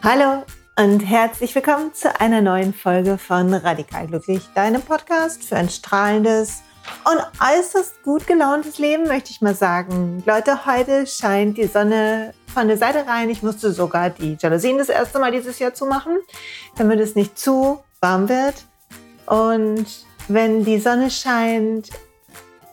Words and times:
Hallo 0.00 0.44
und 0.78 1.00
herzlich 1.00 1.52
willkommen 1.56 1.92
zu 1.92 2.20
einer 2.20 2.40
neuen 2.40 2.72
Folge 2.72 3.18
von 3.18 3.52
Radikal 3.52 4.06
Glücklich, 4.06 4.48
deinem 4.54 4.80
Podcast 4.80 5.42
für 5.42 5.56
ein 5.56 5.68
strahlendes 5.68 6.62
und 7.04 7.20
äußerst 7.40 8.04
gut 8.04 8.24
gelauntes 8.28 8.78
Leben, 8.78 9.08
möchte 9.08 9.32
ich 9.32 9.40
mal 9.40 9.56
sagen. 9.56 10.22
Leute, 10.24 10.66
heute 10.66 11.04
scheint 11.08 11.58
die 11.58 11.66
Sonne 11.66 12.32
von 12.46 12.68
der 12.68 12.78
Seite 12.78 13.08
rein. 13.08 13.28
Ich 13.28 13.42
musste 13.42 13.72
sogar 13.72 14.10
die 14.10 14.38
Jalousien 14.40 14.78
das 14.78 14.88
erste 14.88 15.18
Mal 15.18 15.32
dieses 15.32 15.58
Jahr 15.58 15.74
zumachen, 15.74 16.16
damit 16.76 17.00
es 17.00 17.16
nicht 17.16 17.36
zu 17.36 17.82
warm 18.00 18.28
wird. 18.28 18.66
Und 19.26 20.06
wenn 20.28 20.64
die 20.64 20.78
Sonne 20.78 21.10
scheint, 21.10 21.90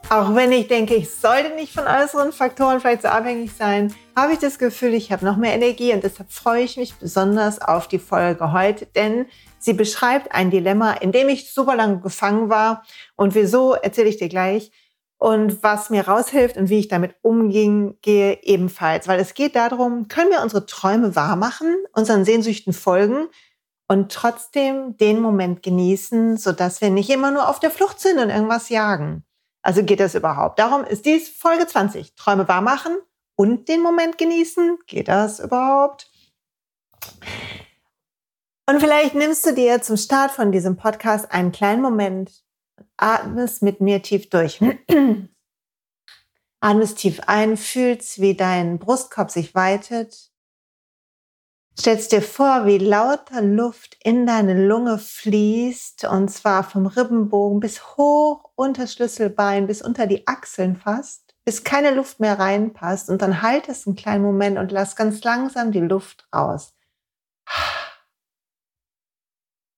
auch 0.09 0.35
wenn 0.35 0.51
ich 0.51 0.67
denke, 0.67 0.95
ich 0.95 1.09
sollte 1.09 1.55
nicht 1.55 1.73
von 1.73 1.85
äußeren 1.87 2.31
Faktoren 2.31 2.79
vielleicht 2.79 3.01
so 3.01 3.07
abhängig 3.07 3.51
sein, 3.53 3.93
habe 4.15 4.33
ich 4.33 4.39
das 4.39 4.59
Gefühl, 4.59 4.93
ich 4.93 5.11
habe 5.11 5.25
noch 5.25 5.37
mehr 5.37 5.53
Energie 5.53 5.93
und 5.93 6.03
deshalb 6.03 6.31
freue 6.31 6.63
ich 6.63 6.77
mich 6.77 6.95
besonders 6.95 7.61
auf 7.61 7.87
die 7.87 7.99
Folge 7.99 8.51
heute, 8.51 8.85
denn 8.85 9.25
sie 9.57 9.73
beschreibt 9.73 10.31
ein 10.31 10.51
Dilemma, 10.51 10.93
in 10.93 11.11
dem 11.11 11.29
ich 11.29 11.51
super 11.51 11.75
lange 11.75 11.99
gefangen 11.99 12.49
war 12.49 12.83
und 13.15 13.35
wieso 13.35 13.73
erzähle 13.73 14.09
ich 14.09 14.17
dir 14.17 14.29
gleich 14.29 14.71
und 15.17 15.63
was 15.63 15.89
mir 15.89 16.07
raushilft 16.07 16.55
und 16.57 16.69
wie 16.69 16.79
ich 16.79 16.87
damit 16.87 17.15
umging, 17.21 17.97
gehe 18.01 18.39
ebenfalls, 18.43 19.07
weil 19.07 19.19
es 19.19 19.33
geht 19.33 19.55
darum, 19.55 20.07
können 20.07 20.29
wir 20.29 20.43
unsere 20.43 20.65
Träume 20.65 21.15
wahr 21.15 21.35
machen, 21.35 21.75
unseren 21.93 22.25
Sehnsüchten 22.25 22.73
folgen 22.73 23.27
und 23.87 24.11
trotzdem 24.11 24.97
den 24.97 25.19
Moment 25.19 25.63
genießen, 25.63 26.37
sodass 26.37 26.81
wir 26.81 26.91
nicht 26.91 27.09
immer 27.09 27.31
nur 27.31 27.49
auf 27.49 27.59
der 27.59 27.71
Flucht 27.71 27.99
sind 27.99 28.19
und 28.19 28.29
irgendwas 28.29 28.69
jagen. 28.69 29.24
Also 29.65 29.83
geht 29.83 29.99
das 29.99 30.13
überhaupt? 30.13 30.59
Darum 30.59 30.83
ist 30.83 31.07
dies 31.07 31.27
Folge 31.27 31.65
20. 31.65 32.13
Träume 32.13 32.47
wahr 32.47 32.61
machen 32.61 32.95
und 33.35 33.67
den 33.67 33.81
Moment 33.81 34.19
genießen. 34.19 34.77
Geht 34.85 35.07
das 35.07 35.39
überhaupt? 35.39 36.11
Und 38.69 38.79
vielleicht 38.79 39.15
nimmst 39.15 39.43
du 39.43 39.55
dir 39.55 39.81
zum 39.81 39.97
Start 39.97 40.29
von 40.29 40.51
diesem 40.51 40.77
Podcast 40.77 41.31
einen 41.31 41.51
kleinen 41.51 41.81
Moment, 41.81 42.43
atmest 42.97 43.63
mit 43.63 43.81
mir 43.81 44.03
tief 44.03 44.29
durch. 44.29 44.59
atmest 46.59 46.99
tief 46.99 47.21
ein, 47.25 47.57
fühlst, 47.57 48.21
wie 48.21 48.35
dein 48.35 48.77
Brustkorb 48.77 49.31
sich 49.31 49.55
weitet 49.55 50.29
Stellst 51.77 52.13
dir 52.13 52.21
vor, 52.21 52.65
wie 52.65 52.77
lauter 52.77 53.41
Luft 53.41 53.97
in 54.01 54.25
deine 54.25 54.65
Lunge 54.65 54.97
fließt 54.97 56.05
und 56.05 56.29
zwar 56.29 56.63
vom 56.63 56.85
Rippenbogen 56.85 57.59
bis 57.59 57.97
hoch 57.97 58.49
unter 58.55 58.87
Schlüsselbein, 58.87 59.67
bis 59.67 59.81
unter 59.81 60.07
die 60.07 60.25
Achseln 60.25 60.77
fast, 60.77 61.35
bis 61.43 61.65
keine 61.65 61.91
Luft 61.91 62.21
mehr 62.21 62.39
reinpasst 62.39 63.09
und 63.09 63.21
dann 63.21 63.41
halt 63.41 63.67
es 63.67 63.85
einen 63.85 63.97
kleinen 63.97 64.23
Moment 64.23 64.57
und 64.57 64.71
lass 64.71 64.95
ganz 64.95 65.21
langsam 65.25 65.73
die 65.73 65.81
Luft 65.81 66.27
raus. 66.33 66.73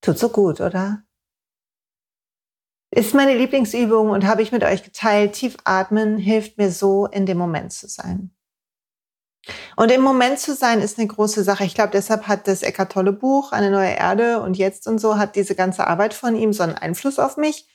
Tut 0.02 0.20
so 0.20 0.30
gut, 0.30 0.62
oder? 0.62 1.04
Ist 2.92 3.14
meine 3.14 3.36
Lieblingsübung 3.36 4.12
und 4.12 4.26
habe 4.26 4.42
ich 4.44 4.52
mit 4.52 4.64
euch 4.64 4.84
geteilt. 4.84 5.34
Tief 5.34 5.58
atmen 5.66 6.18
hilft 6.18 6.58
mir 6.58 6.72
so, 6.72 7.08
in 7.08 7.26
dem 7.26 7.38
Moment 7.38 7.74
zu 7.74 7.88
sein. 7.88 8.37
Und 9.76 9.92
im 9.92 10.02
Moment 10.02 10.40
zu 10.40 10.54
sein 10.54 10.82
ist 10.82 10.98
eine 10.98 11.08
große 11.08 11.44
Sache. 11.44 11.64
Ich 11.64 11.76
glaube, 11.76 11.92
deshalb 11.92 12.28
hat 12.28 12.48
das 12.48 12.64
Eckart 12.64 12.92
Tolle 12.92 13.14
Buch, 13.14 13.52
Eine 13.52 13.72
neue 13.72 13.92
Erde 13.92 14.42
und 14.42 14.58
jetzt 14.58 14.88
und 14.88 15.00
so, 15.00 15.18
hat 15.18 15.36
diese 15.36 15.56
ganze 15.56 15.88
Arbeit 15.88 16.14
von 16.14 16.36
ihm 16.36 16.54
so 16.54 16.64
einen 16.64 16.76
Einfluss 16.76 17.20
auf 17.20 17.38
mich, 17.38 17.68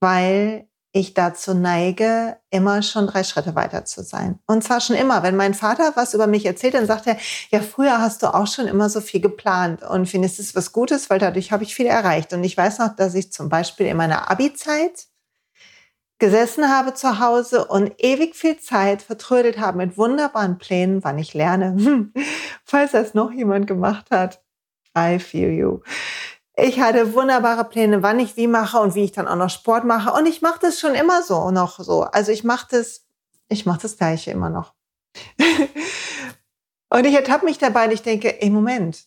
weil 0.00 0.68
ich 0.92 1.14
dazu 1.14 1.54
neige, 1.54 2.38
immer 2.50 2.82
schon 2.82 3.06
drei 3.06 3.22
Schritte 3.22 3.54
weiter 3.54 3.84
zu 3.84 4.02
sein. 4.02 4.38
Und 4.46 4.64
zwar 4.64 4.80
schon 4.80 4.96
immer. 4.96 5.22
Wenn 5.22 5.36
mein 5.36 5.54
Vater 5.54 5.92
was 5.96 6.14
über 6.14 6.26
mich 6.26 6.46
erzählt, 6.46 6.74
dann 6.74 6.86
sagt 6.86 7.06
er, 7.06 7.16
ja, 7.50 7.60
früher 7.60 8.00
hast 8.00 8.22
du 8.22 8.34
auch 8.34 8.46
schon 8.46 8.66
immer 8.66 8.88
so 8.88 9.00
viel 9.00 9.20
geplant 9.20 9.82
und 9.82 10.06
findest 10.06 10.40
es 10.40 10.56
was 10.56 10.72
Gutes, 10.72 11.10
weil 11.10 11.18
dadurch 11.18 11.52
habe 11.52 11.62
ich 11.62 11.74
viel 11.74 11.86
erreicht. 11.86 12.32
Und 12.32 12.42
ich 12.42 12.56
weiß 12.56 12.78
noch, 12.78 12.96
dass 12.96 13.14
ich 13.14 13.32
zum 13.32 13.48
Beispiel 13.48 13.86
in 13.86 13.96
meiner 13.96 14.30
Abi-Zeit 14.30 15.08
gesessen 16.18 16.68
habe 16.68 16.94
zu 16.94 17.20
Hause 17.20 17.66
und 17.66 17.92
ewig 17.98 18.34
viel 18.34 18.58
Zeit 18.58 19.02
vertrödelt 19.02 19.58
habe 19.58 19.78
mit 19.78 19.96
wunderbaren 19.96 20.58
Plänen, 20.58 21.04
wann 21.04 21.18
ich 21.18 21.34
lerne. 21.34 22.10
Falls 22.64 22.92
das 22.92 23.14
noch 23.14 23.32
jemand 23.32 23.66
gemacht 23.66 24.10
hat, 24.10 24.42
I 24.96 25.18
feel 25.18 25.50
you. 25.50 25.80
Ich 26.56 26.80
hatte 26.80 27.14
wunderbare 27.14 27.64
Pläne, 27.64 28.02
wann 28.02 28.18
ich 28.18 28.36
wie 28.36 28.48
mache 28.48 28.80
und 28.80 28.96
wie 28.96 29.04
ich 29.04 29.12
dann 29.12 29.28
auch 29.28 29.36
noch 29.36 29.50
Sport 29.50 29.84
mache. 29.84 30.12
Und 30.12 30.26
ich 30.26 30.42
mache 30.42 30.58
das 30.60 30.80
schon 30.80 30.94
immer 30.96 31.22
so, 31.22 31.52
noch 31.52 31.78
so. 31.78 32.02
Also 32.02 32.32
ich 32.32 32.42
mache 32.42 32.66
das, 32.72 33.06
ich 33.48 33.64
mache 33.64 33.82
das 33.82 33.96
Gleiche 33.96 34.32
immer 34.32 34.50
noch. 34.50 34.74
und 36.90 37.06
ich 37.06 37.14
ertappe 37.14 37.44
mich 37.44 37.58
dabei 37.58 37.84
und 37.84 37.92
ich 37.92 38.02
denke, 38.02 38.42
ey, 38.42 38.50
Moment, 38.50 39.04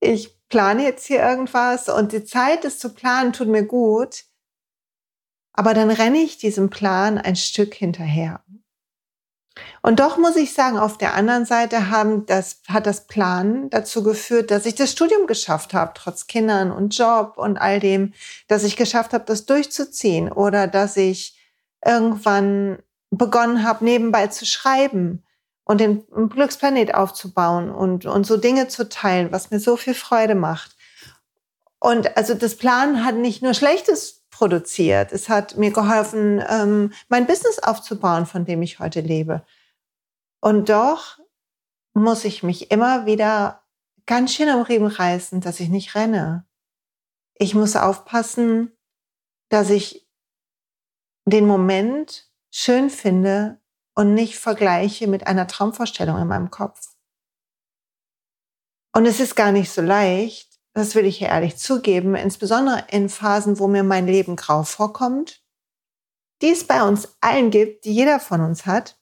ich 0.00 0.38
plane 0.50 0.82
jetzt 0.82 1.06
hier 1.06 1.22
irgendwas 1.22 1.88
und 1.88 2.12
die 2.12 2.24
Zeit, 2.24 2.64
das 2.64 2.78
zu 2.78 2.90
planen, 2.92 3.32
tut 3.32 3.48
mir 3.48 3.64
gut. 3.64 4.24
Aber 5.52 5.74
dann 5.74 5.90
renne 5.90 6.18
ich 6.18 6.38
diesem 6.38 6.70
Plan 6.70 7.18
ein 7.18 7.36
Stück 7.36 7.74
hinterher. 7.74 8.42
Und 9.82 10.00
doch 10.00 10.18
muss 10.18 10.36
ich 10.36 10.52
sagen, 10.52 10.78
auf 10.78 10.98
der 10.98 11.14
anderen 11.14 11.44
Seite 11.44 11.90
haben 11.90 12.26
das, 12.26 12.60
hat 12.68 12.86
das 12.86 13.06
Plan 13.06 13.70
dazu 13.70 14.02
geführt, 14.02 14.50
dass 14.50 14.66
ich 14.66 14.74
das 14.74 14.92
Studium 14.92 15.26
geschafft 15.26 15.74
habe, 15.74 15.92
trotz 15.94 16.26
Kindern 16.26 16.70
und 16.70 16.96
Job 16.96 17.34
und 17.36 17.58
all 17.58 17.80
dem, 17.80 18.12
dass 18.46 18.64
ich 18.64 18.76
geschafft 18.76 19.12
habe, 19.12 19.24
das 19.26 19.46
durchzuziehen 19.46 20.30
oder 20.30 20.66
dass 20.66 20.96
ich 20.96 21.36
irgendwann 21.84 22.78
begonnen 23.10 23.64
habe, 23.64 23.84
nebenbei 23.84 24.28
zu 24.28 24.46
schreiben 24.46 25.24
und 25.64 25.80
den 25.80 26.06
Glücksplanet 26.28 26.94
aufzubauen 26.94 27.70
und, 27.70 28.06
und 28.06 28.24
so 28.24 28.36
Dinge 28.36 28.68
zu 28.68 28.88
teilen, 28.88 29.32
was 29.32 29.50
mir 29.50 29.60
so 29.60 29.76
viel 29.76 29.94
Freude 29.94 30.34
macht. 30.34 30.76
Und 31.78 32.16
also 32.16 32.34
das 32.34 32.56
Plan 32.56 33.04
hat 33.04 33.14
nicht 33.14 33.42
nur 33.42 33.54
Schlechtes 33.54 34.19
produziert. 34.40 35.12
Es 35.12 35.28
hat 35.28 35.58
mir 35.58 35.70
geholfen, 35.70 36.42
ähm, 36.48 36.94
mein 37.10 37.26
Business 37.26 37.58
aufzubauen, 37.58 38.24
von 38.24 38.46
dem 38.46 38.62
ich 38.62 38.78
heute 38.78 39.02
lebe. 39.02 39.44
Und 40.40 40.70
doch 40.70 41.18
muss 41.92 42.24
ich 42.24 42.42
mich 42.42 42.70
immer 42.70 43.04
wieder 43.04 43.62
ganz 44.06 44.32
schön 44.32 44.48
am 44.48 44.62
Riemen 44.62 44.86
reißen, 44.86 45.42
dass 45.42 45.60
ich 45.60 45.68
nicht 45.68 45.94
renne. 45.94 46.46
Ich 47.34 47.54
muss 47.54 47.76
aufpassen, 47.76 48.74
dass 49.50 49.68
ich 49.68 50.08
den 51.26 51.46
Moment 51.46 52.32
schön 52.50 52.88
finde 52.88 53.60
und 53.94 54.14
nicht 54.14 54.38
vergleiche 54.38 55.06
mit 55.06 55.26
einer 55.26 55.48
Traumvorstellung 55.48 56.16
in 56.16 56.28
meinem 56.28 56.50
Kopf. 56.50 56.96
Und 58.94 59.04
es 59.04 59.20
ist 59.20 59.36
gar 59.36 59.52
nicht 59.52 59.70
so 59.70 59.82
leicht, 59.82 60.49
das 60.80 60.94
will 60.94 61.04
ich 61.04 61.18
hier 61.18 61.28
ehrlich 61.28 61.56
zugeben, 61.56 62.14
insbesondere 62.14 62.84
in 62.90 63.08
Phasen, 63.08 63.58
wo 63.58 63.68
mir 63.68 63.82
mein 63.84 64.06
Leben 64.06 64.34
grau 64.34 64.62
vorkommt, 64.62 65.42
die 66.42 66.50
es 66.50 66.66
bei 66.66 66.82
uns 66.82 67.16
allen 67.20 67.50
gibt, 67.50 67.84
die 67.84 67.92
jeder 67.92 68.18
von 68.18 68.40
uns 68.40 68.66
hat. 68.66 68.96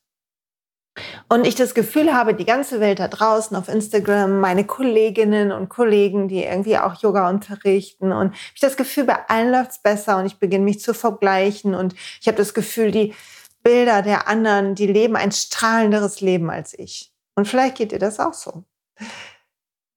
Und 1.29 1.47
ich 1.47 1.55
das 1.55 1.75
Gefühl 1.75 2.13
habe, 2.13 2.35
die 2.35 2.45
ganze 2.45 2.81
Welt 2.81 2.99
da 2.99 3.07
draußen 3.07 3.57
auf 3.57 3.69
Instagram, 3.69 4.41
meine 4.41 4.65
Kolleginnen 4.65 5.53
und 5.53 5.69
Kollegen, 5.69 6.27
die 6.27 6.43
irgendwie 6.43 6.77
auch 6.77 7.01
Yoga 7.01 7.31
unterrichten 7.31 8.11
und 8.11 8.35
ich 8.55 8.61
das 8.61 8.77
Gefühl, 8.77 9.05
bei 9.05 9.29
allen 9.29 9.53
läuft 9.53 9.71
es 9.71 9.79
besser 9.79 10.17
und 10.19 10.27
ich 10.27 10.41
beginne 10.41 10.65
mich 10.65 10.81
zu 10.81 10.95
vergleichen 10.95 11.77
und 11.77 11.95
ich 12.21 12.27
habe 12.27 12.37
das 12.37 12.53
Gefühl, 12.53 12.91
die 12.91 13.15
Bilder 13.63 14.03
der 14.03 14.27
anderen, 14.27 14.75
die 14.75 14.89
leben 14.89 15.15
ein 15.15 15.31
strahlenderes 15.31 16.21
Leben 16.21 16.51
als 16.51 16.77
ich. 16.77 17.13
Und 17.37 17.47
vielleicht 17.47 17.77
geht 17.77 17.93
dir 17.93 18.01
das 18.01 18.19
auch 18.19 18.35
so. 18.35 18.65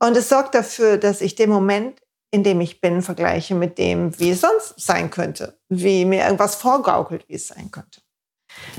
Und 0.01 0.17
es 0.17 0.29
sorgt 0.29 0.55
dafür, 0.55 0.97
dass 0.97 1.21
ich 1.21 1.35
den 1.35 1.51
Moment, 1.51 2.01
in 2.31 2.43
dem 2.43 2.59
ich 2.59 2.81
bin, 2.81 3.03
vergleiche 3.03 3.53
mit 3.53 3.77
dem, 3.77 4.17
wie 4.19 4.31
es 4.31 4.41
sonst 4.41 4.73
sein 4.77 5.11
könnte, 5.11 5.59
wie 5.69 6.05
mir 6.05 6.23
irgendwas 6.23 6.55
vorgaukelt, 6.55 7.25
wie 7.27 7.35
es 7.35 7.49
sein 7.49 7.69
könnte. 7.69 8.01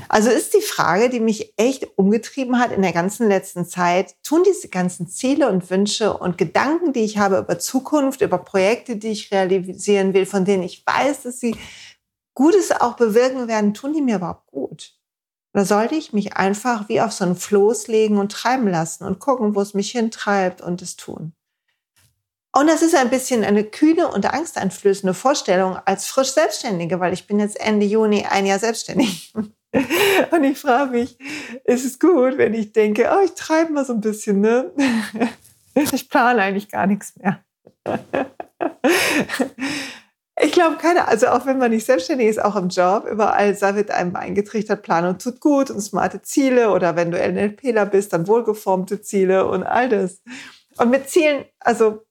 Also 0.09 0.29
ist 0.29 0.53
die 0.53 0.61
Frage, 0.61 1.09
die 1.09 1.21
mich 1.21 1.53
echt 1.55 1.87
umgetrieben 1.97 2.59
hat 2.59 2.73
in 2.73 2.81
der 2.81 2.91
ganzen 2.91 3.29
letzten 3.29 3.65
Zeit, 3.65 4.15
tun 4.21 4.43
diese 4.45 4.67
ganzen 4.67 5.07
Ziele 5.07 5.47
und 5.47 5.69
Wünsche 5.69 6.15
und 6.15 6.37
Gedanken, 6.37 6.91
die 6.91 7.05
ich 7.05 7.17
habe 7.17 7.37
über 7.37 7.57
Zukunft, 7.57 8.19
über 8.19 8.37
Projekte, 8.37 8.97
die 8.97 9.11
ich 9.11 9.31
realisieren 9.31 10.13
will, 10.13 10.25
von 10.25 10.43
denen 10.43 10.63
ich 10.63 10.85
weiß, 10.85 11.23
dass 11.23 11.39
sie 11.39 11.55
Gutes 12.35 12.71
auch 12.71 12.97
bewirken 12.97 13.47
werden, 13.47 13.73
tun 13.73 13.93
die 13.93 14.01
mir 14.01 14.17
überhaupt 14.17 14.47
gut? 14.47 14.93
Oder 15.53 15.65
sollte 15.65 15.95
ich 15.95 16.13
mich 16.13 16.35
einfach 16.35 16.89
wie 16.89 17.01
auf 17.01 17.11
so 17.11 17.25
ein 17.25 17.35
Floß 17.35 17.87
legen 17.87 18.17
und 18.17 18.31
treiben 18.31 18.67
lassen 18.67 19.03
und 19.03 19.19
gucken, 19.19 19.55
wo 19.55 19.61
es 19.61 19.73
mich 19.73 19.91
hintreibt 19.91 20.61
und 20.61 20.81
es 20.81 20.95
tun? 20.95 21.33
Und 22.55 22.67
das 22.67 22.81
ist 22.83 22.95
ein 22.95 23.09
bisschen 23.09 23.43
eine 23.43 23.63
kühne 23.63 24.07
und 24.07 24.31
angsteinflößende 24.31 25.13
Vorstellung 25.13 25.77
als 25.85 26.05
frisch 26.05 26.31
Selbstständige, 26.31 26.99
weil 26.99 27.13
ich 27.13 27.25
bin 27.25 27.39
jetzt 27.39 27.59
Ende 27.59 27.85
Juni 27.85 28.25
ein 28.29 28.45
Jahr 28.45 28.59
selbstständig. 28.59 29.33
Und 30.29 30.43
ich 30.43 30.59
frage 30.59 30.91
mich, 30.91 31.17
ist 31.63 31.83
es 31.83 31.97
gut, 31.97 32.37
wenn 32.37 32.53
ich 32.53 32.73
denke, 32.73 33.09
oh, 33.11 33.23
ich 33.25 33.33
treibe 33.33 33.73
mal 33.73 33.83
so 33.83 33.93
ein 33.93 34.01
bisschen, 34.01 34.39
ne? 34.39 34.71
Ich 35.75 36.07
plane 36.07 36.39
eigentlich 36.39 36.69
gar 36.69 36.85
nichts 36.85 37.15
mehr. 37.15 37.43
Ich 40.41 40.51
glaube 40.51 40.77
keiner, 40.77 41.07
also 41.07 41.27
auch 41.27 41.45
wenn 41.45 41.59
man 41.59 41.69
nicht 41.69 41.85
selbstständig 41.85 42.27
ist, 42.27 42.41
auch 42.43 42.55
im 42.55 42.69
Job, 42.69 43.05
überall 43.05 43.59
wird 43.75 43.91
einem 43.91 44.15
eingetrichtert, 44.15 44.81
Planung 44.81 45.19
tut 45.19 45.39
gut 45.39 45.69
und 45.69 45.79
smarte 45.79 46.23
Ziele 46.23 46.71
oder 46.71 46.95
wenn 46.95 47.11
du 47.11 47.17
NLPler 47.17 47.85
bist, 47.85 48.13
dann 48.13 48.27
wohlgeformte 48.27 49.01
Ziele 49.01 49.45
und 49.47 49.63
all 49.63 49.89
das. 49.89 50.21
Und 50.77 50.89
mit 50.89 51.07
Zielen, 51.07 51.45
also 51.59 52.03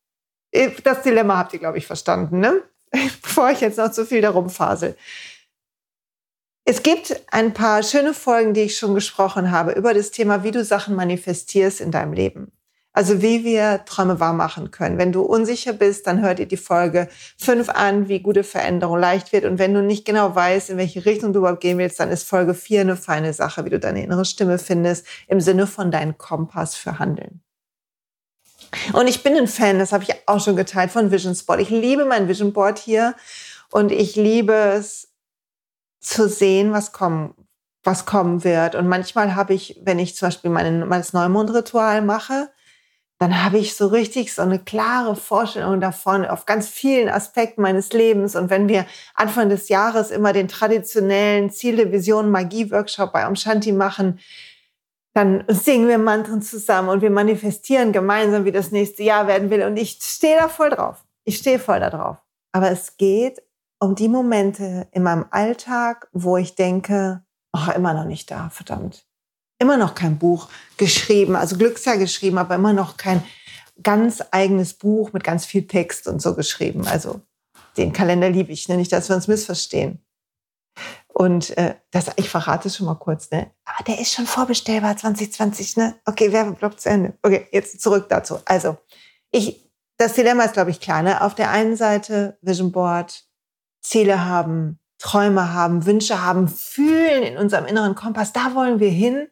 das 0.84 1.02
Dilemma 1.02 1.36
habt 1.36 1.52
ihr, 1.54 1.58
glaube 1.58 1.78
ich, 1.78 1.86
verstanden, 1.86 2.38
ne? 2.38 2.62
Bevor 3.22 3.50
ich 3.50 3.60
jetzt 3.60 3.78
noch 3.78 3.90
zu 3.90 4.06
viel 4.06 4.20
darum 4.20 4.50
fasel. 4.50 4.96
Es 6.64 6.84
gibt 6.84 7.20
ein 7.32 7.54
paar 7.54 7.82
schöne 7.82 8.14
Folgen, 8.14 8.54
die 8.54 8.62
ich 8.62 8.76
schon 8.76 8.94
gesprochen 8.94 9.50
habe, 9.50 9.72
über 9.72 9.94
das 9.94 10.12
Thema, 10.12 10.44
wie 10.44 10.52
du 10.52 10.64
Sachen 10.64 10.94
manifestierst 10.94 11.80
in 11.80 11.90
deinem 11.90 12.12
Leben. 12.12 12.52
Also 12.94 13.22
wie 13.22 13.42
wir 13.44 13.84
Träume 13.86 14.20
wahr 14.20 14.34
machen 14.34 14.70
können. 14.70 14.98
Wenn 14.98 15.12
du 15.12 15.22
unsicher 15.22 15.72
bist, 15.72 16.06
dann 16.06 16.20
hör 16.20 16.34
dir 16.34 16.46
die 16.46 16.58
Folge 16.58 17.08
5 17.38 17.70
an, 17.70 18.08
wie 18.08 18.20
gute 18.20 18.44
Veränderung 18.44 18.98
leicht 18.98 19.32
wird. 19.32 19.46
Und 19.46 19.58
wenn 19.58 19.72
du 19.72 19.82
nicht 19.82 20.04
genau 20.04 20.34
weißt, 20.34 20.70
in 20.70 20.76
welche 20.76 21.06
Richtung 21.06 21.32
du 21.32 21.38
überhaupt 21.38 21.62
gehen 21.62 21.78
willst, 21.78 22.00
dann 22.00 22.10
ist 22.10 22.28
Folge 22.28 22.52
4 22.52 22.82
eine 22.82 22.96
feine 22.96 23.32
Sache, 23.32 23.64
wie 23.64 23.70
du 23.70 23.78
deine 23.78 24.04
innere 24.04 24.26
Stimme 24.26 24.58
findest, 24.58 25.06
im 25.26 25.40
Sinne 25.40 25.66
von 25.66 25.90
deinem 25.90 26.18
Kompass 26.18 26.74
für 26.74 26.98
Handeln. 26.98 27.40
Und 28.92 29.06
ich 29.06 29.22
bin 29.22 29.36
ein 29.36 29.48
Fan, 29.48 29.78
das 29.78 29.92
habe 29.92 30.04
ich 30.04 30.14
auch 30.26 30.40
schon 30.40 30.56
geteilt, 30.56 30.90
von 30.90 31.10
Vision 31.10 31.34
Spot. 31.34 31.56
Ich 31.56 31.70
liebe 31.70 32.04
mein 32.04 32.28
Vision 32.28 32.52
Board 32.52 32.78
hier 32.78 33.14
und 33.70 33.92
ich 33.92 34.16
liebe 34.16 34.52
es 34.52 35.08
zu 36.00 36.28
sehen, 36.28 36.72
was 36.72 36.92
kommen, 36.92 37.34
was 37.82 38.06
kommen 38.06 38.44
wird. 38.44 38.74
Und 38.74 38.88
manchmal 38.88 39.34
habe 39.34 39.54
ich, 39.54 39.80
wenn 39.82 39.98
ich 39.98 40.16
zum 40.16 40.28
Beispiel 40.28 40.50
mein, 40.50 40.86
mein 40.88 41.04
Neumondritual 41.12 42.02
mache, 42.02 42.50
dann 43.22 43.44
habe 43.44 43.58
ich 43.58 43.76
so 43.76 43.86
richtig 43.86 44.34
so 44.34 44.42
eine 44.42 44.58
klare 44.58 45.14
Vorstellung 45.14 45.80
davon 45.80 46.24
auf 46.24 46.44
ganz 46.44 46.68
vielen 46.68 47.08
Aspekten 47.08 47.62
meines 47.62 47.92
Lebens. 47.92 48.34
Und 48.34 48.50
wenn 48.50 48.66
wir 48.66 48.84
Anfang 49.14 49.48
des 49.48 49.68
Jahres 49.68 50.10
immer 50.10 50.32
den 50.32 50.48
traditionellen 50.48 51.48
Ziele, 51.48 51.92
Vision, 51.92 52.32
Magie-Workshop 52.32 53.12
bei 53.12 53.28
Omshanti 53.28 53.70
machen, 53.70 54.18
dann 55.14 55.44
singen 55.46 55.86
wir 55.86 55.98
Mantren 55.98 56.42
zusammen 56.42 56.88
und 56.88 57.00
wir 57.00 57.10
manifestieren 57.10 57.92
gemeinsam, 57.92 58.44
wie 58.44 58.50
das 58.50 58.72
nächste 58.72 59.04
Jahr 59.04 59.28
werden 59.28 59.50
will. 59.50 59.62
Und 59.62 59.76
ich 59.76 60.00
stehe 60.02 60.40
da 60.40 60.48
voll 60.48 60.70
drauf. 60.70 61.04
Ich 61.22 61.38
stehe 61.38 61.60
voll 61.60 61.78
da 61.78 61.90
drauf. 61.90 62.16
Aber 62.50 62.72
es 62.72 62.96
geht 62.96 63.40
um 63.78 63.94
die 63.94 64.08
Momente 64.08 64.88
in 64.90 65.04
meinem 65.04 65.26
Alltag, 65.30 66.08
wo 66.10 66.38
ich 66.38 66.56
denke, 66.56 67.22
ach, 67.52 67.72
immer 67.72 67.94
noch 67.94 68.04
nicht 68.04 68.32
da, 68.32 68.48
verdammt 68.50 69.06
immer 69.62 69.76
noch 69.76 69.94
kein 69.94 70.18
Buch 70.18 70.48
geschrieben, 70.76 71.36
also 71.36 71.56
Glücksjahr 71.56 71.96
geschrieben, 71.96 72.38
aber 72.38 72.56
immer 72.56 72.72
noch 72.72 72.96
kein 72.96 73.22
ganz 73.82 74.22
eigenes 74.30 74.74
Buch 74.74 75.12
mit 75.12 75.24
ganz 75.24 75.46
viel 75.46 75.66
Text 75.66 76.06
und 76.06 76.20
so 76.20 76.34
geschrieben. 76.34 76.86
Also 76.86 77.20
den 77.76 77.92
Kalender 77.92 78.28
liebe 78.28 78.52
ich, 78.52 78.68
ne? 78.68 78.76
nicht, 78.76 78.92
dass 78.92 79.08
wir 79.08 79.16
uns 79.16 79.28
missverstehen. 79.28 80.04
Und 81.08 81.56
äh, 81.58 81.74
das, 81.90 82.10
ich 82.16 82.28
verrate 82.28 82.70
schon 82.70 82.86
mal 82.86 82.94
kurz, 82.94 83.30
ne? 83.30 83.50
Aber 83.64 83.84
der 83.84 84.00
ist 84.00 84.12
schon 84.12 84.26
vorbestellbar 84.26 84.96
2020, 84.96 85.76
ne? 85.76 85.94
Okay, 86.06 86.32
Werbeblock 86.32 86.80
zu 86.80 86.88
Ende. 86.88 87.18
Okay, 87.22 87.46
jetzt 87.52 87.80
zurück 87.82 88.06
dazu. 88.08 88.38
Also, 88.46 88.78
ich, 89.30 89.70
das 89.98 90.14
Dilemma 90.14 90.44
ist, 90.44 90.54
glaube 90.54 90.70
ich, 90.70 90.80
klar, 90.80 91.02
ne? 91.02 91.20
Auf 91.20 91.34
der 91.34 91.50
einen 91.50 91.76
Seite 91.76 92.38
Vision 92.40 92.72
Board, 92.72 93.26
Ziele 93.82 94.24
haben, 94.24 94.80
Träume 94.98 95.52
haben, 95.52 95.84
Wünsche 95.84 96.22
haben, 96.22 96.48
fühlen 96.48 97.24
in 97.24 97.36
unserem 97.36 97.66
inneren 97.66 97.94
Kompass, 97.94 98.32
da 98.32 98.54
wollen 98.54 98.80
wir 98.80 98.90
hin. 98.90 99.28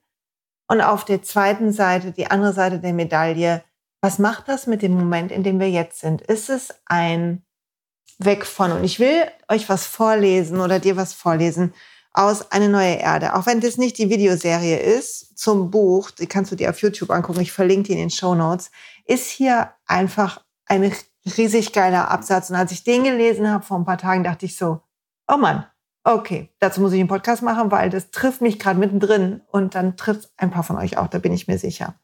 Und 0.70 0.82
auf 0.82 1.04
der 1.04 1.20
zweiten 1.20 1.72
Seite, 1.72 2.12
die 2.12 2.30
andere 2.30 2.52
Seite 2.52 2.78
der 2.78 2.92
Medaille, 2.92 3.64
was 4.00 4.20
macht 4.20 4.46
das 4.46 4.68
mit 4.68 4.82
dem 4.82 4.94
Moment, 4.94 5.32
in 5.32 5.42
dem 5.42 5.58
wir 5.58 5.68
jetzt 5.68 5.98
sind? 5.98 6.22
Ist 6.22 6.48
es 6.48 6.72
ein 6.86 7.42
Weg 8.18 8.46
von? 8.46 8.70
Und 8.70 8.84
ich 8.84 9.00
will 9.00 9.24
euch 9.48 9.68
was 9.68 9.86
vorlesen 9.86 10.60
oder 10.60 10.78
dir 10.78 10.96
was 10.96 11.12
vorlesen 11.12 11.74
aus 12.12 12.52
Eine 12.52 12.68
neue 12.68 12.94
Erde. 12.94 13.34
Auch 13.34 13.46
wenn 13.46 13.60
das 13.60 13.78
nicht 13.78 13.98
die 13.98 14.10
Videoserie 14.10 14.78
ist 14.78 15.36
zum 15.36 15.72
Buch, 15.72 16.12
die 16.12 16.28
kannst 16.28 16.52
du 16.52 16.56
dir 16.56 16.70
auf 16.70 16.80
YouTube 16.80 17.10
angucken, 17.10 17.40
ich 17.40 17.50
verlinke 17.50 17.88
die 17.88 17.94
in 17.94 17.98
den 17.98 18.10
Show 18.10 18.36
Notes, 18.36 18.70
ist 19.06 19.28
hier 19.28 19.72
einfach 19.86 20.40
ein 20.66 20.92
riesig 21.36 21.72
geiler 21.72 22.12
Absatz. 22.12 22.48
Und 22.48 22.54
als 22.54 22.70
ich 22.70 22.84
den 22.84 23.02
gelesen 23.02 23.50
habe 23.50 23.64
vor 23.64 23.76
ein 23.76 23.84
paar 23.84 23.98
Tagen, 23.98 24.22
dachte 24.22 24.46
ich 24.46 24.56
so, 24.56 24.82
oh 25.26 25.36
Mann, 25.36 25.66
Okay, 26.02 26.48
dazu 26.60 26.80
muss 26.80 26.92
ich 26.92 27.00
einen 27.00 27.08
Podcast 27.08 27.42
machen, 27.42 27.70
weil 27.70 27.90
das 27.90 28.10
trifft 28.10 28.40
mich 28.40 28.58
gerade 28.58 28.78
mittendrin 28.78 29.42
und 29.50 29.74
dann 29.74 29.96
trifft 29.96 30.30
ein 30.38 30.50
paar 30.50 30.62
von 30.62 30.76
euch 30.76 30.96
auch, 30.96 31.08
da 31.08 31.18
bin 31.18 31.32
ich 31.32 31.46
mir 31.46 31.58
sicher. 31.58 31.94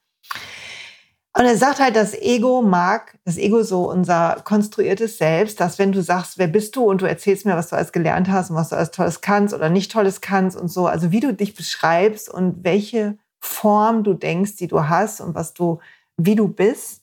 Und 1.38 1.44
er 1.44 1.56
sagt 1.58 1.80
halt, 1.80 1.96
das 1.96 2.14
Ego 2.14 2.62
mag, 2.62 3.18
das 3.24 3.36
Ego 3.36 3.62
so 3.62 3.90
unser 3.90 4.40
konstruiertes 4.44 5.18
Selbst, 5.18 5.60
dass 5.60 5.78
wenn 5.78 5.92
du 5.92 6.02
sagst, 6.02 6.38
wer 6.38 6.46
bist 6.46 6.76
du 6.76 6.84
und 6.84 7.02
du 7.02 7.06
erzählst 7.06 7.44
mir, 7.44 7.56
was 7.56 7.68
du 7.68 7.76
alles 7.76 7.92
gelernt 7.92 8.30
hast 8.30 8.48
und 8.48 8.56
was 8.56 8.70
du 8.70 8.76
alles 8.76 8.90
Tolles 8.90 9.20
kannst 9.20 9.52
oder 9.52 9.68
nicht 9.68 9.92
Tolles 9.92 10.22
kannst 10.22 10.58
und 10.58 10.68
so, 10.68 10.86
also 10.86 11.10
wie 11.10 11.20
du 11.20 11.34
dich 11.34 11.54
beschreibst 11.54 12.30
und 12.30 12.64
welche 12.64 13.18
Form 13.38 14.02
du 14.02 14.14
denkst, 14.14 14.56
die 14.56 14.66
du 14.66 14.88
hast 14.88 15.20
und 15.20 15.34
was 15.34 15.52
du, 15.52 15.78
wie 16.16 16.36
du 16.36 16.48
bist, 16.48 17.02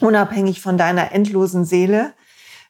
unabhängig 0.00 0.60
von 0.60 0.76
deiner 0.76 1.12
endlosen 1.12 1.64
Seele, 1.64 2.12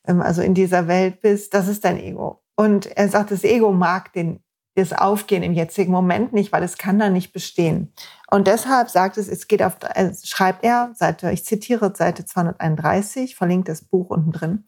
ähm, 0.06 0.22
also 0.22 0.40
in 0.40 0.54
dieser 0.54 0.86
Welt 0.86 1.20
bist, 1.20 1.52
das 1.52 1.66
ist 1.66 1.84
dein 1.84 1.98
Ego. 1.98 2.43
Und 2.56 2.86
er 2.96 3.08
sagt, 3.08 3.30
das 3.30 3.44
Ego 3.44 3.72
mag 3.72 4.12
den, 4.12 4.42
das 4.76 4.92
Aufgehen 4.92 5.42
im 5.42 5.52
jetzigen 5.52 5.92
Moment 5.92 6.32
nicht, 6.32 6.52
weil 6.52 6.62
es 6.62 6.78
kann 6.78 6.98
da 6.98 7.10
nicht 7.10 7.32
bestehen. 7.32 7.92
Und 8.30 8.46
deshalb 8.46 8.90
sagt 8.90 9.18
es, 9.18 9.28
es 9.28 9.46
geht 9.46 9.62
auf, 9.62 9.76
äh, 9.82 10.12
schreibt 10.24 10.64
er, 10.64 10.92
Seite, 10.94 11.30
ich 11.30 11.44
zitiere 11.44 11.94
Seite 11.94 12.24
231, 12.24 13.36
verlinkt 13.36 13.68
das 13.68 13.84
Buch 13.84 14.10
unten 14.10 14.32
drin. 14.32 14.64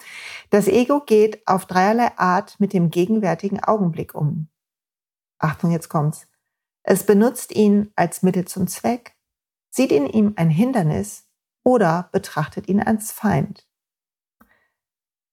Das 0.51 0.69
Ego 0.69 1.01
geht 1.01 1.47
auf 1.47 1.67
dreierlei 1.67 2.17
Art 2.17 2.59
mit 2.61 2.73
dem 2.73 2.91
gegenwärtigen 2.91 3.63
Augenblick 3.63 4.15
um. 4.15 4.49
Achtung, 5.39 5.71
jetzt 5.71 5.89
kommt's. 5.89 6.29
Es 6.83 7.05
benutzt 7.05 7.53
ihn 7.53 7.93
als 7.97 8.23
Mittel 8.23 8.45
zum 8.45 8.69
Zweck, 8.69 9.17
sieht 9.71 9.91
in 9.91 10.07
ihm 10.07 10.35
ein 10.37 10.51
Hindernis 10.51 11.29
oder 11.65 12.09
betrachtet 12.13 12.69
ihn 12.69 12.81
als 12.81 13.11
Feind. 13.11 13.66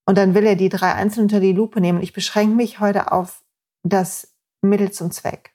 Und 0.06 0.18
dann 0.18 0.34
will 0.34 0.46
er 0.46 0.56
die 0.56 0.70
drei 0.70 0.94
einzeln 0.94 1.24
unter 1.24 1.40
die 1.40 1.54
Lupe 1.54 1.80
nehmen. 1.80 2.02
Ich 2.02 2.14
beschränke 2.14 2.56
mich 2.56 2.80
heute 2.80 3.12
auf 3.12 3.44
das 3.84 4.34
Mittel 4.62 4.92
zum 4.92 5.12
Zweck. 5.12 5.54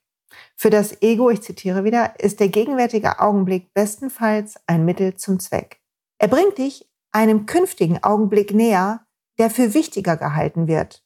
Für 0.56 0.70
das 0.70 1.02
Ego, 1.02 1.30
ich 1.30 1.42
zitiere 1.42 1.84
wieder, 1.84 2.18
ist 2.20 2.40
der 2.40 2.48
gegenwärtige 2.48 3.20
Augenblick 3.20 3.72
bestenfalls 3.74 4.56
ein 4.66 4.84
Mittel 4.84 5.14
zum 5.14 5.38
Zweck. 5.40 5.80
Er 6.18 6.28
bringt 6.28 6.58
dich 6.58 6.88
einem 7.12 7.46
künftigen 7.46 8.02
Augenblick 8.02 8.52
näher, 8.52 9.06
der 9.38 9.50
für 9.50 9.74
wichtiger 9.74 10.16
gehalten 10.16 10.66
wird. 10.66 11.04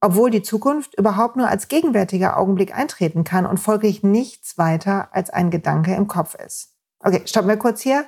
Obwohl 0.00 0.30
die 0.30 0.42
Zukunft 0.42 0.96
überhaupt 0.98 1.36
nur 1.36 1.48
als 1.48 1.68
gegenwärtiger 1.68 2.36
Augenblick 2.36 2.76
eintreten 2.76 3.24
kann 3.24 3.46
und 3.46 3.58
folglich 3.58 4.02
nichts 4.02 4.58
weiter 4.58 5.08
als 5.12 5.30
ein 5.30 5.50
Gedanke 5.50 5.94
im 5.94 6.06
Kopf 6.06 6.34
ist. 6.34 6.76
Okay, 7.00 7.22
stoppen 7.24 7.48
wir 7.48 7.56
kurz 7.56 7.80
hier. 7.80 8.06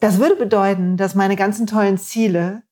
Das 0.00 0.18
würde 0.18 0.36
bedeuten, 0.36 0.96
dass 0.96 1.14
meine 1.14 1.36
ganzen 1.36 1.66
tollen 1.66 1.98
Ziele 1.98 2.62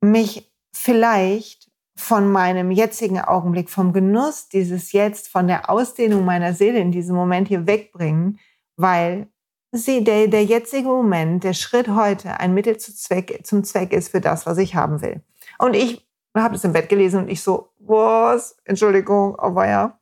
mich 0.00 0.50
vielleicht 0.72 1.70
von 1.96 2.30
meinem 2.32 2.70
jetzigen 2.70 3.20
Augenblick, 3.20 3.68
vom 3.68 3.92
Genuss 3.92 4.48
dieses 4.48 4.92
Jetzt, 4.92 5.28
von 5.28 5.46
der 5.46 5.68
Ausdehnung 5.68 6.24
meiner 6.24 6.54
Seele 6.54 6.78
in 6.78 6.92
diesem 6.92 7.14
Moment 7.14 7.48
hier 7.48 7.66
wegbringen, 7.66 8.38
weil 8.76 9.28
sie, 9.72 10.02
der, 10.02 10.28
der 10.28 10.44
jetzige 10.44 10.88
Moment, 10.88 11.44
der 11.44 11.52
Schritt 11.52 11.88
heute 11.88 12.40
ein 12.40 12.54
Mittel 12.54 12.78
zum 12.78 12.94
Zweck, 12.94 13.40
zum 13.44 13.64
Zweck 13.64 13.92
ist 13.92 14.08
für 14.08 14.20
das, 14.20 14.46
was 14.46 14.58
ich 14.58 14.74
haben 14.74 15.02
will. 15.02 15.22
Und 15.58 15.74
ich 15.74 16.08
habe 16.34 16.56
es 16.56 16.64
im 16.64 16.72
Bett 16.72 16.88
gelesen 16.88 17.22
und 17.22 17.28
ich 17.28 17.42
so, 17.42 17.68
was? 17.78 18.56
Entschuldigung, 18.64 19.38
aber 19.38 19.68
ja, 19.68 20.00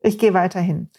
ich 0.00 0.18
gehe 0.18 0.34
weiterhin. 0.34 0.90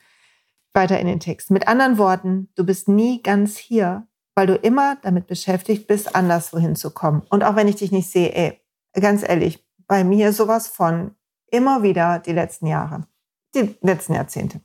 Weiter 0.73 1.00
in 1.00 1.07
den 1.07 1.19
Text. 1.19 1.51
Mit 1.51 1.67
anderen 1.67 1.97
Worten, 1.97 2.50
du 2.55 2.65
bist 2.65 2.88
nie 2.88 3.21
ganz 3.21 3.57
hier, 3.57 4.07
weil 4.35 4.47
du 4.47 4.55
immer 4.55 4.97
damit 5.01 5.27
beschäftigt 5.27 5.87
bist, 5.87 6.15
anderswo 6.15 6.57
hinzukommen. 6.57 7.23
Und 7.29 7.43
auch 7.43 7.55
wenn 7.55 7.67
ich 7.67 7.75
dich 7.75 7.91
nicht 7.91 8.09
sehe, 8.09 8.33
ey, 8.33 8.61
ganz 8.93 9.23
ehrlich, 9.27 9.65
bei 9.87 10.03
mir 10.03 10.33
sowas 10.33 10.67
von 10.67 11.15
immer 11.47 11.83
wieder 11.83 12.19
die 12.19 12.33
letzten 12.33 12.67
Jahre, 12.67 13.07
die 13.55 13.75
letzten 13.81 14.13
Jahrzehnte. 14.13 14.61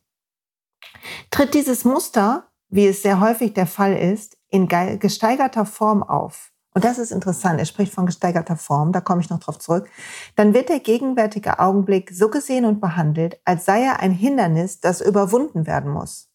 Tritt 1.31 1.55
dieses 1.55 1.85
Muster, 1.85 2.49
wie 2.69 2.87
es 2.87 3.03
sehr 3.03 3.21
häufig 3.21 3.53
der 3.53 3.67
Fall 3.67 3.97
ist, 3.97 4.37
in 4.49 4.69
gesteigerter 4.69 5.67
Form 5.67 6.03
auf. 6.03 6.53
Und 6.75 6.85
das 6.85 6.99
ist 6.99 7.11
interessant. 7.11 7.59
Er 7.59 7.67
spricht 7.67 7.93
von 7.93 8.07
gesteigerter 8.07 8.57
Form, 8.57 8.93
da 8.93 9.01
komme 9.01 9.21
ich 9.21 9.31
noch 9.31 9.41
drauf 9.41 9.59
zurück. 9.59 9.89
Dann 10.37 10.55
wird 10.55 10.69
der 10.69 10.81
gegenwärtige 10.81 11.59
Augenblick 11.59 12.11
so 12.13 12.29
gesehen 12.29 12.65
und 12.65 12.81
behandelt, 12.81 13.41
als 13.45 13.65
sei 13.65 13.83
er 13.83 14.01
ein 14.01 14.13
Hindernis, 14.13 14.81
das 14.81 15.01
überwunden 15.01 15.67
werden 15.67 15.91
muss. 15.91 16.28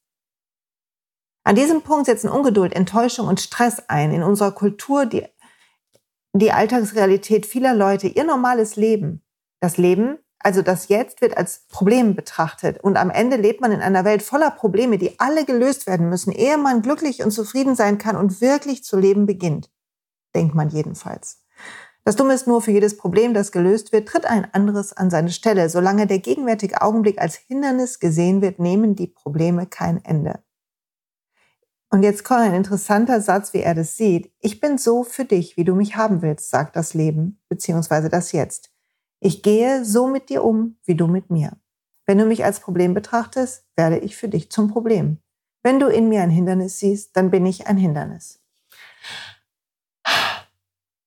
An 1.46 1.56
diesem 1.56 1.82
Punkt 1.82 2.06
setzen 2.06 2.30
Ungeduld, 2.30 2.74
Enttäuschung 2.74 3.28
und 3.28 3.42
Stress 3.42 3.84
ein. 3.90 4.14
In 4.14 4.24
unserer 4.24 4.52
Kultur 4.52 5.06
die, 5.06 5.26
die 6.34 6.52
Alltagsrealität 6.52 7.46
vieler 7.46 7.74
Leute, 7.74 8.08
ihr 8.08 8.24
normales 8.24 8.78
Leben. 8.78 9.22
Das 9.60 9.78
Leben, 9.78 10.20
also 10.40 10.62
das 10.62 10.88
Jetzt, 10.88 11.22
wird 11.22 11.36
als 11.36 11.66
Problem 11.68 12.16
betrachtet. 12.16 12.82
Und 12.82 12.96
am 12.96 13.10
Ende 13.10 13.36
lebt 13.36 13.60
man 13.60 13.74
in 13.74 13.82
einer 13.82 14.06
Welt 14.06 14.24
voller 14.24 14.52
Probleme, 14.52 14.98
die 14.98 15.20
alle 15.20 15.44
gelöst 15.44 15.86
werden 15.86 16.10
müssen, 16.10 16.32
ehe 16.32 16.58
man 16.58 16.82
glücklich 16.82 17.24
und 17.24 17.32
zufrieden 17.32 17.76
sein 17.76 17.98
kann 17.98 18.16
und 18.16 18.40
wirklich 18.40 18.84
zu 18.84 18.98
leben 18.98 19.26
beginnt. 19.26 19.70
Denkt 20.34 20.56
man 20.56 20.70
jedenfalls. 20.70 21.44
Das 22.06 22.16
Dumme 22.16 22.34
ist 22.34 22.48
nur, 22.48 22.62
für 22.62 22.72
jedes 22.72 22.98
Problem, 22.98 23.34
das 23.34 23.52
gelöst 23.52 23.94
wird, 23.94 24.10
tritt 24.10 24.26
ein 24.26 24.54
anderes 24.54 24.92
an 24.92 25.10
seine 25.10 25.32
Stelle. 25.32 25.70
Solange 25.70 26.08
der 26.08 26.20
gegenwärtige 26.20 26.82
Augenblick 26.82 27.20
als 27.20 27.36
Hindernis 27.36 28.00
gesehen 28.00 28.42
wird, 28.42 28.60
nehmen 28.60 28.96
die 28.96 29.08
Probleme 29.08 29.68
kein 29.68 30.04
Ende. 30.04 30.44
Und 31.94 32.02
jetzt 32.02 32.24
kommt 32.24 32.40
ein 32.40 32.56
interessanter 32.56 33.22
Satz, 33.22 33.54
wie 33.54 33.60
er 33.60 33.76
das 33.76 33.98
sieht. 33.98 34.34
Ich 34.40 34.60
bin 34.60 34.80
so 34.80 35.04
für 35.04 35.26
dich, 35.26 35.58
wie 35.58 35.64
du 35.64 35.76
mich 35.76 35.96
haben 35.96 36.24
willst, 36.24 36.50
sagt 36.50 36.76
das 36.76 36.96
Leben, 36.96 37.40
beziehungsweise 37.50 38.10
das 38.10 38.32
Jetzt. 38.32 38.72
Ich 39.20 39.44
gehe 39.44 39.86
so 39.86 40.08
mit 40.08 40.30
dir 40.30 40.44
um, 40.44 40.80
wie 40.86 40.96
du 40.96 41.06
mit 41.06 41.30
mir. 41.30 41.56
Wenn 42.08 42.18
du 42.18 42.26
mich 42.26 42.44
als 42.44 42.62
Problem 42.62 42.96
betrachtest, 42.96 43.68
werde 43.76 44.00
ich 44.00 44.18
für 44.18 44.28
dich 44.28 44.50
zum 44.50 44.70
Problem. 44.70 45.20
Wenn 45.62 45.80
du 45.80 45.86
in 45.86 46.10
mir 46.10 46.24
ein 46.24 46.32
Hindernis 46.32 46.80
siehst, 46.80 47.16
dann 47.16 47.30
bin 47.30 47.46
ich 47.46 47.68
ein 47.68 47.78
Hindernis. 47.78 48.42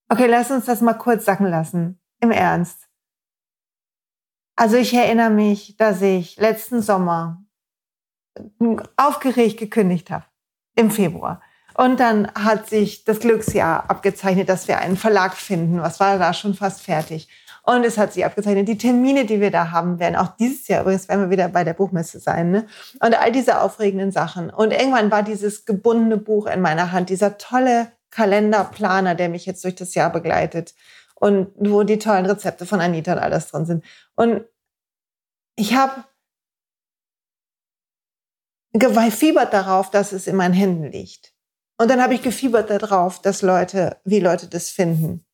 Okay, 0.09 0.28
lass 0.28 0.52
uns 0.52 0.66
das 0.66 0.83
mal 0.83 0.95
kurz 0.95 1.25
sacken 1.25 1.47
lassen. 1.47 2.00
Im 2.21 2.31
Ernst. 2.31 2.88
Also 4.55 4.76
ich 4.76 4.95
erinnere 4.95 5.31
mich, 5.31 5.76
dass 5.76 6.00
ich 6.00 6.37
letzten 6.37 6.81
Sommer 6.81 7.45
aufgeregt 8.97 9.59
gekündigt 9.59 10.12
habe 10.12 10.26
im 10.76 10.90
Februar. 10.90 11.40
Und 11.75 12.00
dann 12.00 12.30
hat 12.35 12.68
sich 12.68 13.04
das 13.04 13.21
Glücksjahr 13.21 13.90
abgezeichnet, 13.90 14.49
dass 14.49 14.66
wir 14.66 14.78
einen 14.78 14.97
Verlag 14.97 15.35
finden. 15.35 15.83
Was 15.83 16.00
war 16.00 16.18
da 16.18 16.33
schon 16.33 16.54
fast 16.54 16.83
fertig? 16.83 17.28
Und 17.64 17.85
es 17.85 17.99
hat 17.99 18.12
sich 18.12 18.25
abgezeichnet. 18.25 18.68
Die 18.68 18.78
Termine, 18.78 19.26
die 19.26 19.40
wir 19.40 19.50
da 19.50 19.73
haben, 19.73 19.99
werden 19.99 20.16
auch 20.16 20.37
dieses 20.37 20.68
Jahr 20.68 20.83
übrigens 20.83 21.09
werden 21.09 21.23
wir 21.23 21.30
wieder 21.30 21.49
bei 21.49 21.64
der 21.64 21.75
Buchmesse 21.75 22.21
sein. 22.21 22.50
Ne? 22.50 22.66
Und 23.00 23.18
all 23.18 23.33
diese 23.33 23.61
aufregenden 23.61 24.12
Sachen. 24.12 24.50
Und 24.50 24.73
irgendwann 24.73 25.11
war 25.11 25.23
dieses 25.23 25.64
gebundene 25.64 26.16
Buch 26.16 26.47
in 26.47 26.61
meiner 26.61 26.92
Hand, 26.92 27.11
dieser 27.11 27.38
tolle 27.38 27.90
Kalenderplaner, 28.11 29.14
der 29.14 29.28
mich 29.28 29.45
jetzt 29.45 29.64
durch 29.64 29.75
das 29.75 29.95
Jahr 29.95 30.11
begleitet. 30.11 30.75
Und 31.16 31.49
wo 31.56 31.83
die 31.83 31.99
tollen 31.99 32.26
Rezepte 32.26 32.66
von 32.66 32.80
Anita 32.80 33.14
und 33.14 33.18
alles 33.18 33.49
drin 33.49 33.66
sind. 33.66 33.85
Und 34.14 34.45
ich 35.56 35.75
habe 35.75 36.04
gefiebert 38.78 39.52
darauf, 39.52 39.90
dass 39.90 40.12
es 40.12 40.26
in 40.26 40.37
meinen 40.37 40.54
Händen 40.54 40.90
liegt. 40.90 41.33
Und 41.78 41.90
dann 41.90 42.02
habe 42.02 42.14
ich 42.14 42.23
gefiebert 42.23 42.71
darauf, 42.71 43.21
dass 43.21 43.42
Leute, 43.42 43.99
wie 44.04 44.21
Leute 44.21 44.49
das 44.49 44.71
finden. 44.71 45.26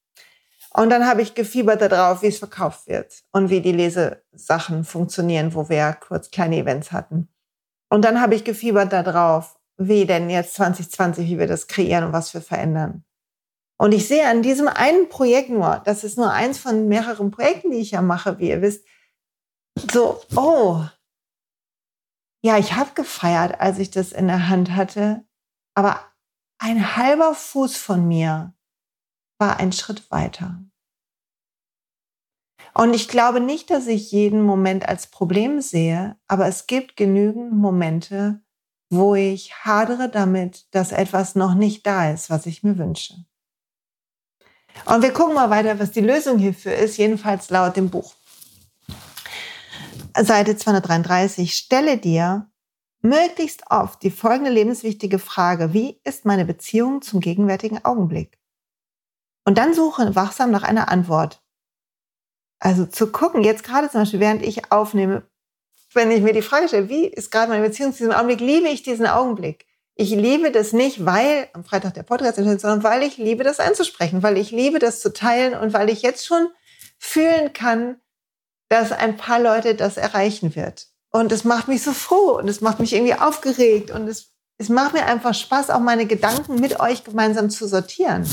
Und 0.75 0.91
dann 0.91 1.07
habe 1.07 1.23
ich 1.23 1.35
gefiebert 1.35 1.83
darauf, 1.83 2.23
wie 2.23 2.29
es 2.29 2.39
verkauft 2.39 2.87
wird 2.87 3.23
und 3.31 3.51
wie 3.51 3.61
die 3.61 3.73
Lesesachen 3.73 4.85
funktionieren, 4.85 5.55
wo 5.55 5.69
wir 5.69 5.93
kurz 5.93 6.31
kleine 6.31 6.57
Events 6.57 6.93
hatten. 6.93 7.29
Und 7.91 8.05
dann 8.05 8.21
habe 8.21 8.35
ich 8.35 8.45
gefiebert 8.45 8.93
darauf, 8.93 9.59
wie 9.77 10.07
denn 10.07 10.31
jetzt 10.31 10.55
2020, 10.55 11.29
wie 11.29 11.39
wir 11.39 11.47
das 11.47 11.67
kreieren 11.67 12.05
und 12.05 12.13
was 12.13 12.33
wir 12.33 12.41
verändern. 12.41 13.05
Und 13.79 13.93
ich 13.93 14.09
sehe 14.09 14.27
an 14.27 14.43
diesem 14.43 14.69
einen 14.69 15.09
Projekt 15.09 15.51
nur, 15.51 15.83
das 15.85 16.05
ist 16.05 16.17
nur 16.17 16.33
eins 16.33 16.59
von 16.59 16.89
mehreren 16.89 17.31
Projekten, 17.31 17.71
die 17.71 17.79
ich 17.79 17.91
ja 17.91 18.01
mache, 18.01 18.39
wie 18.39 18.49
ihr 18.49 18.63
wisst, 18.63 18.87
so, 19.93 20.21
oh, 20.37 20.85
ja, 22.43 22.59
ich 22.59 22.75
habe 22.75 22.91
gefeiert, 22.95 23.61
als 23.61 23.79
ich 23.79 23.91
das 23.91 24.13
in 24.13 24.27
der 24.27 24.49
Hand 24.49 24.73
hatte, 24.73 25.25
aber 25.75 26.01
ein 26.59 26.97
halber 26.97 27.35
Fuß 27.35 27.77
von 27.77 28.07
mir 28.07 28.55
war 29.39 29.59
ein 29.59 29.73
Schritt 29.73 30.11
weiter. 30.11 30.63
Und 32.75 32.95
ich 32.95 33.09
glaube 33.09 33.41
nicht, 33.41 33.71
dass 33.71 33.87
ich 33.87 34.13
jeden 34.13 34.43
Moment 34.43 34.89
als 34.89 35.07
Problem 35.07 35.61
sehe, 35.61 36.17
aber 36.27 36.47
es 36.47 36.67
gibt 36.67 36.97
genügend 36.97 37.53
Momente, 37.53 38.41
wo 38.91 39.15
ich 39.15 39.55
hadere 39.65 40.09
damit, 40.09 40.67
dass 40.75 40.93
etwas 40.93 41.35
noch 41.35 41.55
nicht 41.55 41.87
da 41.87 42.11
ist, 42.11 42.31
was 42.31 42.47
ich 42.47 42.63
mir 42.63 42.79
wünsche. 42.79 43.15
Und 44.87 45.03
wir 45.03 45.13
gucken 45.13 45.35
mal 45.35 45.51
weiter, 45.51 45.79
was 45.79 45.91
die 45.91 46.01
Lösung 46.01 46.39
hierfür 46.39 46.75
ist, 46.75 46.97
jedenfalls 46.97 47.51
laut 47.51 47.77
dem 47.77 47.91
Buch. 47.91 48.15
Seite 50.21 50.57
233, 50.57 51.55
stelle 51.55 51.99
dir 51.99 52.51
möglichst 53.01 53.65
oft 53.71 54.03
die 54.03 54.11
folgende 54.11 54.51
lebenswichtige 54.51 55.19
Frage, 55.19 55.73
wie 55.73 56.01
ist 56.05 56.25
meine 56.25 56.45
Beziehung 56.45 57.03
zum 57.03 57.21
gegenwärtigen 57.21 57.85
Augenblick? 57.85 58.39
Und 59.45 59.59
dann 59.59 59.75
suche 59.75 60.15
wachsam 60.15 60.51
nach 60.51 60.63
einer 60.63 60.89
Antwort. 60.89 61.43
Also 62.61 62.87
zu 62.87 63.11
gucken, 63.11 63.43
jetzt 63.43 63.65
gerade 63.65 63.91
zum 63.91 64.03
Beispiel, 64.03 64.21
während 64.21 64.43
ich 64.43 64.71
aufnehme, 64.71 65.27
wenn 65.95 66.11
ich 66.11 66.23
mir 66.23 66.33
die 66.33 66.43
Frage 66.43 66.69
stelle, 66.69 66.89
wie 66.89 67.07
ist 67.07 67.31
gerade 67.31 67.51
meine 67.51 67.67
Beziehung 67.67 67.93
zu 67.93 67.99
diesem 67.99 68.13
Augenblick, 68.13 68.41
liebe 68.41 68.69
ich 68.69 68.83
diesen 68.83 69.07
Augenblick. 69.07 69.67
Ich 69.95 70.11
liebe 70.11 70.53
das 70.53 70.73
nicht, 70.73 71.05
weil 71.05 71.49
am 71.53 71.65
Freitag 71.65 71.95
der 71.95 72.05
Podcast 72.05 72.39
ist, 72.39 72.61
sondern 72.61 72.83
weil 72.83 73.03
ich 73.03 73.19
liebe, 73.19 73.45
das 73.45 73.61
einzusprechen, 73.61 74.23
weil 74.23 74.39
ich 74.39 74.51
liebe, 74.51 74.79
das 74.79 75.01
zu 75.01 75.13
teilen 75.13 75.59
und 75.59 75.73
weil 75.75 75.91
ich 75.91 76.03
jetzt 76.03 76.25
schon 76.25 76.49
fühlen 76.99 77.53
kann, 77.53 78.01
dass 78.73 78.91
ein 78.91 79.19
paar 79.19 79.39
Leute 79.39 79.75
das 79.75 79.99
erreichen 79.99 80.57
wird. 80.57 80.87
Und 81.11 81.31
es 81.31 81.45
macht 81.45 81.69
mich 81.69 81.83
so 81.83 81.93
froh 81.93 82.39
und 82.39 82.49
es 82.49 82.63
macht 82.63 82.81
mich 82.81 82.95
irgendwie 82.95 83.15
aufgeregt 83.15 83.91
und 83.91 84.09
es, 84.09 84.33
es 84.57 84.71
macht 84.71 84.95
mir 84.95 85.05
einfach 85.05 85.35
Spaß, 85.35 85.69
auch 85.69 85.81
meine 85.81 86.07
Gedanken 86.07 86.59
mit 86.59 86.81
euch 86.81 87.05
gemeinsam 87.05 87.51
zu 87.51 87.69
sortieren. 87.69 88.27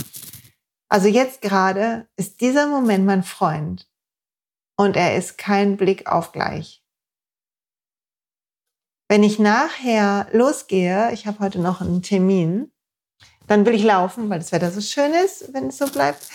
Also 0.88 1.10
jetzt 1.10 1.42
gerade 1.42 2.08
ist 2.16 2.40
dieser 2.40 2.68
Moment 2.68 3.06
mein 3.06 3.24
Freund 3.24 3.90
und 4.78 4.96
er 4.96 5.18
ist 5.18 5.38
kein 5.38 5.76
Blick 5.76 6.08
auf 6.08 6.32
gleich. 6.32 6.86
Wenn 9.10 9.24
ich 9.24 9.40
nachher 9.40 10.28
losgehe, 10.32 11.12
ich 11.12 11.28
habe 11.28 11.40
heute 11.40 11.60
noch 11.60 11.82
einen 11.82 12.02
Termin, 12.02 12.72
dann 13.48 13.66
will 13.66 13.74
ich 13.74 13.84
laufen, 13.84 14.30
weil 14.30 14.40
das 14.40 14.54
Wetter 14.54 14.72
so 14.72 14.80
schön 14.80 15.12
ist, 15.14 15.52
wenn 15.54 15.68
es 15.68 15.80
so 15.80 15.88
bleibt. 15.88 16.30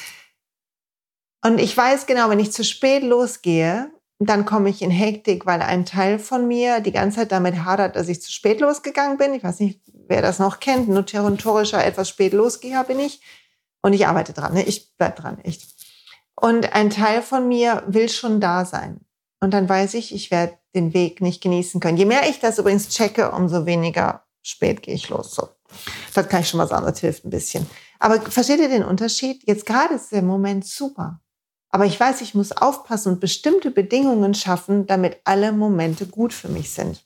Und 1.45 1.59
ich 1.59 1.77
weiß 1.77 2.07
genau, 2.07 2.31
wenn 2.31 2.41
ich 2.41 2.53
zu 2.53 2.65
spät 2.65 3.03
losgehe, 3.03 3.91
dann 4.19 4.47
komme 4.47 4.71
ich 4.71 4.81
in 4.81 4.91
Hektik, 4.91 5.45
weil 5.45 5.61
ein 5.61 5.85
Teil 5.85 6.19
von 6.19 6.49
mir 6.49 6.81
die 6.81 6.93
ganze 6.93 7.19
Zeit 7.19 7.33
damit 7.33 7.65
hadert, 7.65 7.97
dass 7.97 8.09
ich 8.09 8.23
zu 8.23 8.33
spät 8.33 8.61
losgegangen 8.61 9.19
bin. 9.19 9.35
Ich 9.35 9.45
weiß 9.45 9.61
nicht, 9.61 9.81
wer 10.09 10.23
das 10.23 10.39
noch 10.39 10.59
kennt. 10.59 10.89
Notorischer, 10.89 11.85
etwas 11.85 12.09
spät 12.09 12.33
losgeher 12.33 12.85
bin 12.85 12.99
ich. 12.99 13.21
Und 13.83 13.93
ich 13.93 14.07
arbeite 14.07 14.33
dran. 14.33 14.55
Ne? 14.55 14.63
Ich 14.63 14.97
bleib 14.97 15.17
dran, 15.17 15.39
echt. 15.41 15.67
Und 16.35 16.73
ein 16.73 16.89
Teil 16.89 17.21
von 17.21 17.47
mir 17.47 17.83
will 17.87 18.09
schon 18.09 18.41
da 18.41 18.65
sein. 18.65 19.01
Und 19.41 19.53
dann 19.53 19.69
weiß 19.69 19.95
ich, 19.95 20.15
ich 20.15 20.31
werde 20.31 20.59
den 20.75 20.95
Weg 20.95 21.21
nicht 21.21 21.43
genießen 21.43 21.79
können. 21.79 21.99
Je 21.99 22.07
mehr 22.07 22.27
ich 22.29 22.41
das 22.41 22.59
übrigens 22.59 22.89
checke, 22.89 23.31
umso 23.33 23.67
weniger 23.67 24.25
spät 24.43 24.83
gehe 24.83 24.95
ich 24.95 25.11
los. 25.11 25.35
So. 25.35 25.51
Das 26.15 26.29
kann 26.29 26.41
ich 26.41 26.49
schon 26.49 26.59
mal 26.59 26.69
sagen, 26.69 26.87
das 26.87 27.01
hilft 27.01 27.27
ein 27.27 27.31
bisschen. 27.31 27.69
Aber 27.99 28.21
versteht 28.23 28.61
ihr 28.61 28.71
den 28.71 28.85
Unterschied? 28.85 29.43
Jetzt 29.47 29.67
gerade 29.67 29.95
ist 29.95 30.11
der 30.11 30.23
Moment 30.23 30.65
super. 30.65 31.21
Aber 31.75 31.87
ich 31.87 31.99
weiß, 31.99 32.21
ich 32.21 32.37
muss 32.37 32.53
aufpassen 32.53 33.15
und 33.15 33.21
bestimmte 33.21 33.73
Bedingungen 33.73 34.33
schaffen, 34.35 34.87
damit 34.87 35.17
alle 35.25 35.51
Momente 35.51 36.07
gut 36.07 36.33
für 36.33 36.47
mich 36.47 36.71
sind. 36.71 37.03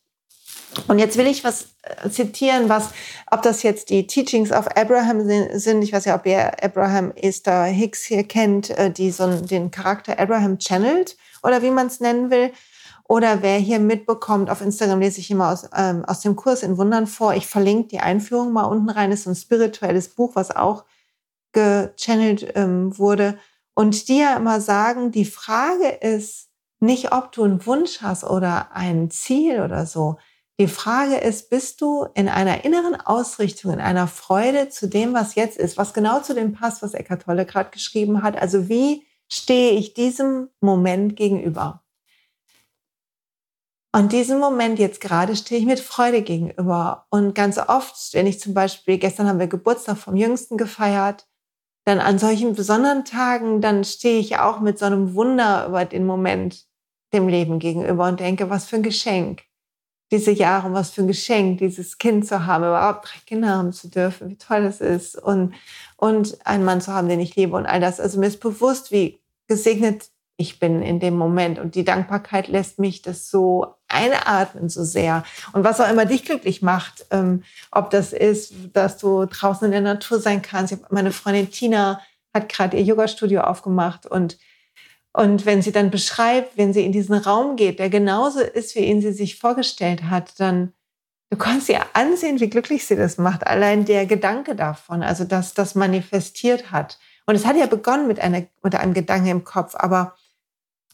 Und 0.89 0.99
jetzt 0.99 1.17
will 1.17 1.27
ich 1.27 1.43
was 1.43 1.69
äh, 1.81 2.11
zitieren, 2.11 2.69
was, 2.69 2.91
ob 3.31 3.41
das 3.41 3.63
jetzt 3.63 3.89
die 3.89 4.07
Teachings 4.07 4.53
of 4.53 4.67
Abraham 4.77 5.27
sind, 5.59 5.81
ich 5.81 5.95
weiß 5.95 6.05
ja, 6.05 6.15
ob 6.15 6.27
ihr 6.27 6.63
Abraham 6.63 7.13
Esther 7.13 7.65
Hicks 7.65 8.05
hier 8.05 8.25
kennt, 8.25 8.69
äh, 8.69 8.91
die 8.91 9.11
so 9.11 9.41
den 9.41 9.71
Charakter 9.71 10.19
Abraham 10.19 10.59
channelt 10.59 11.17
oder 11.43 11.63
wie 11.63 11.71
man 11.71 11.87
es 11.87 12.01
nennen 12.01 12.31
will. 12.31 12.53
Oder 13.05 13.41
wer 13.41 13.57
hier 13.57 13.79
mitbekommt, 13.79 14.51
auf 14.51 14.61
Instagram 14.61 15.01
lese 15.01 15.21
ich 15.21 15.31
immer 15.31 15.51
aus, 15.51 15.67
ähm, 15.75 16.05
aus 16.05 16.21
dem 16.21 16.37
Kurs 16.37 16.63
in 16.63 16.77
Wundern 16.77 17.07
vor. 17.07 17.33
Ich 17.33 17.47
verlinke 17.47 17.89
die 17.89 18.01
Einführung 18.01 18.53
mal 18.53 18.65
unten 18.65 18.91
rein. 18.91 19.09
Das 19.09 19.21
ist 19.21 19.29
ein 19.29 19.35
spirituelles 19.35 20.11
Buch, 20.11 20.33
was 20.35 20.55
auch 20.55 20.85
gechannelt 21.53 22.53
ähm, 22.55 22.99
wurde. 22.99 23.39
Und 23.79 24.09
die 24.09 24.19
ja 24.19 24.37
immer 24.37 24.61
sagen, 24.61 25.13
die 25.13 25.25
Frage 25.25 25.87
ist 25.87 26.49
nicht, 26.81 27.13
ob 27.13 27.31
du 27.31 27.45
einen 27.45 27.65
Wunsch 27.65 28.03
hast 28.03 28.25
oder 28.25 28.73
ein 28.73 29.09
Ziel 29.09 29.61
oder 29.61 29.87
so. 29.87 30.17
Die 30.59 30.67
Frage 30.67 31.15
ist, 31.15 31.49
bist 31.49 31.81
du 31.81 32.09
in 32.15 32.29
einer 32.29 32.65
inneren 32.65 32.97
Ausrichtung, 32.97 33.73
in 33.73 33.79
einer 33.79 34.09
Freude 34.09 34.69
zu 34.69 34.89
dem, 34.89 35.15
was 35.15 35.37
jetzt 35.37 35.57
ist, 35.57 35.79
was 35.79 35.95
genau 35.95 36.19
zu 36.19 36.35
dem 36.35 36.55
passt, 36.55 36.83
was 36.83 36.93
Eckhart 36.93 37.23
Tolle 37.23 37.47
gerade 37.47 37.71
geschrieben 37.71 38.25
hat. 38.25 38.37
Also 38.37 38.69
wie 38.69 39.07
stehe 39.29 39.71
ich 39.79 39.95
diesem 39.95 40.49
Moment 40.61 41.15
gegenüber? 41.15 41.85
Und 43.95 44.11
diesem 44.11 44.41
Moment 44.41 44.81
jetzt 44.81 45.01
gerade 45.01 45.37
stehe 45.37 45.61
ich 45.61 45.67
mit 45.69 45.79
Freude 45.79 46.23
gegenüber. 46.23 47.07
Und 47.11 47.33
ganz 47.33 47.59
oft, 47.59 48.13
wenn 48.13 48.27
ich 48.27 48.41
zum 48.41 48.55
Beispiel, 48.55 48.99
gestern 48.99 49.29
haben 49.29 49.39
wir 49.39 49.47
Geburtstag 49.47 49.99
vom 49.99 50.17
Jüngsten 50.17 50.57
gefeiert, 50.57 51.28
dann 51.89 52.01
an 52.01 52.19
solchen 52.19 52.55
besonderen 52.55 53.07
Tagen, 53.07 53.63
dann 53.63 53.83
stehe 53.83 54.21
ich 54.21 54.39
auch 54.39 54.61
mit 54.61 54.79
so 54.79 54.85
einem 54.85 55.15
Wunder 55.15 55.67
über 55.67 55.87
den 55.87 56.05
Moment 56.05 56.67
dem 57.15 57.29
Leben 57.29 57.59
gegenüber 57.59 58.07
und 58.09 58.21
denke, 58.21 58.51
was 58.51 58.67
für 58.67 58.77
ein 58.77 58.83
Geschenk. 58.83 59.45
Diese 60.11 60.31
Jahre, 60.31 60.73
was 60.75 60.91
für 60.91 61.03
ein 61.03 61.09
Geschenk, 61.09 61.59
dieses 61.59 61.97
Kind 61.97 62.27
zu 62.27 62.47
haben, 62.47 62.65
überhaupt 62.65 63.09
drei 63.09 63.19
Kinder 63.25 63.49
haben 63.57 63.73
zu 63.73 63.89
dürfen, 63.89 64.29
wie 64.29 64.37
toll 64.37 64.65
das 64.65 64.83
ist 64.83 65.17
und, 65.17 65.55
und 65.97 66.47
einen 66.47 66.65
Mann 66.65 66.83
zu 66.83 66.93
haben, 66.93 67.09
den 67.09 67.21
ich 67.21 67.37
liebe 67.37 67.57
und 67.57 67.65
all 67.65 67.81
das. 67.81 68.01
Also 68.01 68.21
mir 68.21 68.27
ist 68.27 68.41
bewusst, 68.41 68.93
wie 68.93 69.21
gesegnet 69.47 70.11
ich 70.37 70.59
bin 70.59 70.83
in 70.83 71.01
dem 71.01 71.17
Moment. 71.17 71.59
Und 71.59 71.75
die 71.75 71.85
Dankbarkeit 71.85 72.49
lässt 72.49 72.79
mich 72.79 73.01
das 73.01 73.31
so 73.31 73.78
einatmen 73.89 74.69
so 74.69 74.85
sehr. 74.85 75.25
Und 75.53 75.65
was 75.65 75.81
auch 75.81 75.91
immer 75.91 76.05
dich 76.05 76.25
glücklich 76.25 76.63
macht, 76.63 77.07
ähm, 77.11 77.43
ob 77.71 77.91
das 77.91 78.13
ist, 78.13 78.53
dass 78.73 78.99
du 78.99 79.27
draußen 79.27 79.67
in 79.67 79.73
der 79.73 79.81
Natur 79.81 80.21
sein 80.21 80.43
kannst. 80.43 80.77
meine 80.91 81.13
Freundin 81.13 81.51
Tina 81.51 82.01
hat 82.35 82.49
gerade 82.49 82.77
ihr 82.77 82.83
Yoga-Studio 82.85 83.43
aufgemacht 83.43 84.07
und 84.07 84.39
und 85.15 85.47
wenn 85.47 85.63
sie 85.63 85.73
dann 85.73 85.91
beschreibt, 85.91 86.57
wenn 86.57 86.73
sie 86.73 86.85
in 86.85 86.93
diesen 86.93 87.15
Raum 87.15 87.57
geht, 87.57 87.81
der 87.81 87.91
genauso 87.91 88.41
ist, 88.41 88.77
wie 88.77 88.85
ihn 88.85 89.01
sie 89.01 89.13
sich 89.13 89.37
vorgestellt 89.37 90.05
hat, 90.05 90.39
dann, 90.39 90.75
Du 91.31 91.37
kannst 91.37 91.69
ihr 91.69 91.85
ansehen, 91.93 92.41
wie 92.41 92.49
glücklich 92.49 92.87
sie 92.87 92.97
das 92.97 93.19
macht. 93.19 93.47
Allein 93.47 93.85
der 93.85 94.07
Gedanke 94.07 94.57
davon, 94.57 95.03
also 95.03 95.25
dass 95.25 95.53
das 95.53 95.75
manifestiert 95.75 96.71
hat. 96.73 96.99
Und 97.27 97.35
es 97.35 97.45
hat 97.45 97.57
ja 97.57 97.67
begonnen 97.67 98.07
mit, 98.07 98.19
einer, 98.19 98.47
mit 98.63 98.75
einem 98.75 98.95
Gedanke 98.95 99.29
im 99.29 99.45
Kopf, 99.45 99.75
aber 99.75 100.15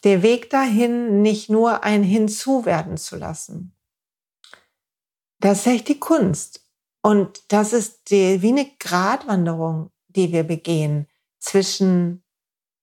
der 0.04 0.22
Weg 0.22 0.50
dahin 0.50 1.22
nicht 1.22 1.50
nur 1.50 1.82
ein 1.82 2.02
Hinzuwerden 2.02 2.96
zu 2.96 3.16
lassen. 3.16 3.74
Das 5.40 5.60
ist 5.60 5.66
echt 5.66 5.88
die 5.88 5.98
Kunst. 5.98 6.64
Und 7.02 7.52
das 7.52 7.72
ist 7.72 8.10
die, 8.10 8.40
wie 8.40 8.48
eine 8.48 8.70
Gratwanderung, 8.78 9.90
die 10.08 10.32
wir 10.32 10.44
begehen 10.44 11.06
zwischen 11.38 12.22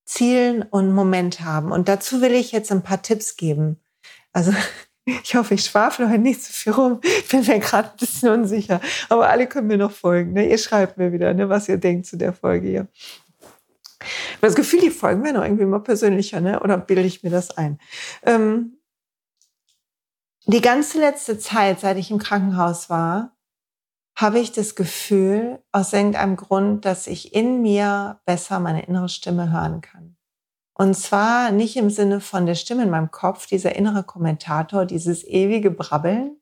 Zielen 0.06 0.62
und 0.64 0.94
Moment 0.94 1.42
haben. 1.42 1.72
Und 1.72 1.88
dazu 1.88 2.22
will 2.22 2.34
ich 2.34 2.52
jetzt 2.52 2.72
ein 2.72 2.84
paar 2.84 3.02
Tipps 3.02 3.38
geben. 3.38 3.80
Also 4.32 4.54
ich 5.06 5.36
hoffe, 5.36 5.54
ich 5.54 5.66
schwafle 5.66 6.10
heute 6.10 6.20
nicht 6.20 6.44
zu 6.44 6.54
viel 6.54 6.74
rum. 6.74 7.00
Ich 7.04 7.30
bin 7.30 7.46
mir 7.46 7.60
gerade 7.60 7.90
ein 7.90 7.98
bisschen 7.98 8.30
unsicher. 8.30 8.82
Aber 9.10 9.30
alle 9.30 9.48
können 9.48 9.68
mir 9.68 9.78
noch 9.78 9.92
folgen. 9.92 10.34
Ne? 10.34 10.50
Ihr 10.50 10.58
schreibt 10.58 10.98
mir 10.98 11.12
wieder, 11.12 11.34
ne, 11.34 11.50
was 11.50 11.70
ihr 11.70 11.78
denkt 11.78 12.06
zu 12.06 12.18
der 12.18 12.34
Folge 12.34 12.68
hier. 12.68 12.88
Habe 14.02 14.48
das 14.48 14.56
Gefühl, 14.56 14.82
die 14.82 14.90
Folgen 14.90 15.24
werden 15.24 15.38
auch 15.38 15.44
irgendwie 15.44 15.64
immer 15.64 15.80
persönlicher, 15.80 16.42
ne? 16.42 16.60
oder 16.60 16.78
bilde 16.78 17.04
ich 17.04 17.24
mir 17.24 17.30
das 17.30 17.58
ein? 17.58 17.80
Ähm, 18.24 18.78
die 20.46 20.62
ganze 20.62 21.00
letzte 21.00 21.38
Zeit, 21.38 21.80
seit 21.80 21.98
ich 21.98 22.12
im 22.12 22.18
Krankenhaus 22.18 22.90
war, 22.90 23.38
habe 24.16 24.40
ich 24.40 24.52
das 24.52 24.76
Gefühl, 24.76 25.64
aus 25.72 25.94
irgendeinem 25.94 26.36
Grund, 26.36 26.86
dass 26.86 27.08
ich 27.08 27.34
in 27.34 27.62
mir 27.62 28.22
besser 28.26 28.60
meine 28.60 28.86
innere 28.86 29.10
Stimme 29.10 29.52
hören 29.52 29.82
kann. 29.82 30.18
Und 30.74 30.96
zwar 30.96 31.52
nicht 31.52 31.78
im 31.78 31.90
Sinne 31.90 32.22
von 32.22 32.46
der 32.46 32.56
Stimme 32.56 32.84
in 32.84 32.90
meinem 32.90 33.12
Kopf, 33.12 33.46
dieser 33.46 33.76
innere 33.76 34.04
Kommentator, 34.04 34.86
dieses 34.86 35.24
ewige 35.24 35.70
Brabbeln, 35.72 36.38